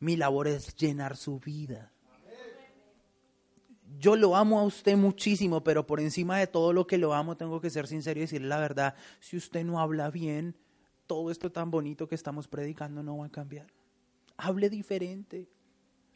Mi 0.00 0.16
labor 0.16 0.48
es 0.48 0.74
llenar 0.74 1.16
su 1.16 1.38
vida. 1.38 1.92
Yo 3.98 4.16
lo 4.16 4.36
amo 4.36 4.60
a 4.60 4.64
usted 4.64 4.96
muchísimo, 4.96 5.62
pero 5.62 5.86
por 5.86 6.00
encima 6.00 6.38
de 6.38 6.46
todo 6.46 6.72
lo 6.72 6.86
que 6.86 6.98
lo 6.98 7.14
amo, 7.14 7.36
tengo 7.36 7.60
que 7.60 7.70
ser 7.70 7.86
sincero 7.86 8.18
y 8.18 8.22
decirle 8.22 8.48
la 8.48 8.58
verdad. 8.58 8.94
Si 9.20 9.36
usted 9.36 9.64
no 9.64 9.80
habla 9.80 10.10
bien, 10.10 10.56
todo 11.10 11.32
esto 11.32 11.50
tan 11.50 11.72
bonito 11.72 12.06
que 12.06 12.14
estamos 12.14 12.46
predicando 12.46 13.02
no 13.02 13.18
va 13.18 13.26
a 13.26 13.30
cambiar. 13.30 13.66
Hable 14.36 14.70
diferente. 14.70 15.48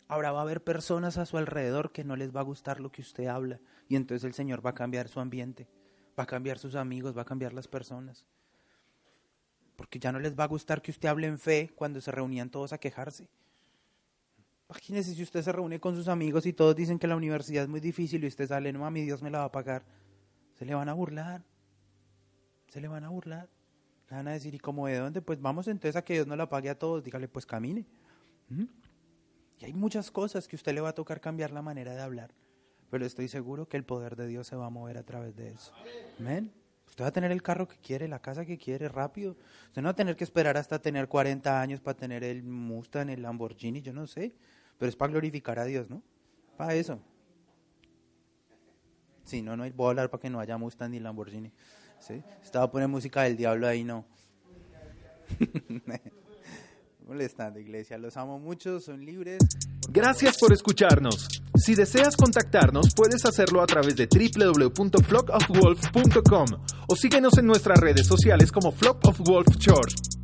Ahora 0.07 0.31
va 0.31 0.39
a 0.39 0.43
haber 0.43 0.63
personas 0.63 1.19
a 1.19 1.27
su 1.27 1.37
alrededor 1.37 1.91
que 1.91 2.05
no 2.05 2.15
les 2.15 2.33
va 2.33 2.39
a 2.39 2.45
gustar 2.45 2.79
lo 2.79 2.93
que 2.93 3.03
usted 3.03 3.27
habla 3.27 3.59
y 3.89 3.97
entonces 3.97 4.23
el 4.23 4.35
Señor 4.35 4.65
va 4.65 4.71
a 4.71 4.75
cambiar 4.75 5.09
su 5.09 5.19
ambiente, 5.19 5.67
va 6.17 6.23
a 6.23 6.27
cambiar 6.27 6.61
sus 6.61 6.77
amigos, 6.77 7.17
va 7.17 7.23
a 7.23 7.25
cambiar 7.25 7.53
las 7.53 7.67
personas. 7.67 8.25
Porque 9.75 9.99
ya 9.99 10.13
no 10.13 10.21
les 10.21 10.39
va 10.39 10.45
a 10.45 10.47
gustar 10.47 10.81
que 10.81 10.93
usted 10.93 11.09
hable 11.09 11.27
en 11.27 11.41
fe 11.41 11.73
cuando 11.75 12.01
se 12.01 12.13
reunían 12.13 12.49
todos 12.49 12.73
a 12.73 12.79
quejarse. 12.79 13.27
Imagínese 14.69 15.13
si 15.13 15.25
usted 15.25 15.43
se 15.43 15.51
reúne 15.51 15.81
con 15.81 15.97
sus 15.97 16.07
amigos 16.07 16.47
y 16.47 16.53
todos 16.53 16.77
dicen 16.77 17.01
que 17.01 17.09
la 17.09 17.17
universidad 17.17 17.65
es 17.65 17.69
muy 17.69 17.81
difícil 17.81 18.23
y 18.23 18.29
usted 18.29 18.47
sale, 18.47 18.73
no, 18.73 18.89
mi 18.93 19.03
Dios 19.03 19.23
me 19.23 19.31
la 19.33 19.39
va 19.39 19.45
a 19.47 19.53
pagar. 19.53 19.85
Se 20.53 20.65
le 20.65 20.73
van 20.73 20.89
a 20.89 20.93
burlar. 20.93 21.43
Se 22.69 22.81
le 22.81 22.87
van 22.87 23.03
a 23.03 23.09
burlar 23.09 23.49
van 24.15 24.29
a 24.29 24.33
decir, 24.33 24.55
¿y 24.55 24.59
cómo 24.59 24.87
de 24.87 24.99
dónde? 24.99 25.23
Pues 25.23 25.41
vamos 25.41 25.69
entonces 25.69 25.97
a 25.97 26.03
que 26.03 26.15
Dios 26.15 26.27
no 26.27 26.37
la 26.37 26.49
pague 26.49 26.71
a 26.71 26.79
todos. 26.79 27.03
Dígale, 27.03 27.29
pues 27.29 27.47
camine. 27.47 27.87
Y 29.59 29.65
hay 29.65 29.73
muchas 29.73 30.11
cosas 30.11 30.49
que 30.49 30.57
usted 30.57 30.75
le 30.75 30.81
va 30.81 30.91
a 30.91 30.95
tocar 30.95 31.21
cambiar 31.21 31.51
la 31.51 31.63
manera 31.63 31.95
de 31.95 32.03
hablar. 32.03 32.35
Pero 32.91 33.07
estoy 33.07 33.29
seguro 33.29 33.69
que 33.69 33.77
el 33.77 33.85
poder 33.85 34.17
de 34.17 34.27
Dios 34.27 34.47
se 34.47 34.57
va 34.57 34.67
a 34.67 34.71
mover 34.71 34.99
a 34.99 35.03
través 35.03 35.35
de 35.37 35.51
eso. 35.51 35.73
Amén. 36.19 36.53
Usted 36.87 37.03
va 37.03 37.09
a 37.09 37.13
tener 37.13 37.33
el 37.33 37.43
carro 37.43 37.67
que 37.67 37.77
quiere, 37.79 38.07
la 38.07 38.21
casa 38.21 38.45
que 38.45 38.57
quiere, 38.57 38.89
rápido. 38.89 39.37
Usted 39.67 39.83
no 39.83 39.87
va 39.87 39.93
a 39.93 39.97
tener 39.97 40.15
que 40.17 40.23
esperar 40.23 40.57
hasta 40.57 40.81
tener 40.81 41.09
40 41.09 41.61
años 41.61 41.81
para 41.81 41.97
tener 41.97 42.23
el 42.23 42.45
Mustang, 42.45 43.11
el 43.11 43.23
Lamborghini, 43.23 43.83
yo 43.83 43.93
no 43.93 44.07
sé. 44.07 44.35
pero 44.79 44.89
es 44.89 44.97
para 44.97 45.11
glorificar 45.11 45.59
a 45.59 45.65
Dios, 45.65 45.91
¿no? 45.91 46.03
Para 46.57 46.75
eso. 46.75 47.01
Sí, 49.25 49.43
no, 49.43 49.57
no, 49.57 49.69
voy 49.73 49.87
a 49.87 49.89
hablar 49.91 50.11
para 50.11 50.21
que 50.21 50.31
no 50.31 50.39
haya 50.39 50.57
Mustang 50.57 50.91
ni 50.91 51.01
Lamborghini. 51.01 51.51
¿Sí? 52.07 52.23
Estaba 52.43 52.71
poniendo 52.71 52.97
música 52.97 53.23
del 53.23 53.37
diablo 53.37 53.67
ahí, 53.67 53.85
no. 53.85 54.05
Molestando, 57.07 57.61
iglesia. 57.61 57.99
Los 57.99 58.17
amo 58.17 58.39
mucho, 58.39 58.81
son 58.81 59.05
libres. 59.05 59.41
Gracias 59.91 60.39
por 60.39 60.51
escucharnos. 60.53 61.29
Si 61.57 61.75
deseas 61.75 62.17
contactarnos, 62.17 62.95
puedes 62.97 63.27
hacerlo 63.27 63.63
a 63.63 63.67
través 63.67 63.97
de 63.97 64.07
www.flockofwolf.com 64.07 66.47
o 66.89 66.97
síguenos 66.97 67.37
en 67.39 67.47
nuestras 67.47 67.79
redes 67.79 68.07
sociales 68.07 68.51
como 68.51 68.73
Flock 68.73 69.07
of 69.07 69.21
Wolf 69.21 69.59
Church. 69.59 70.24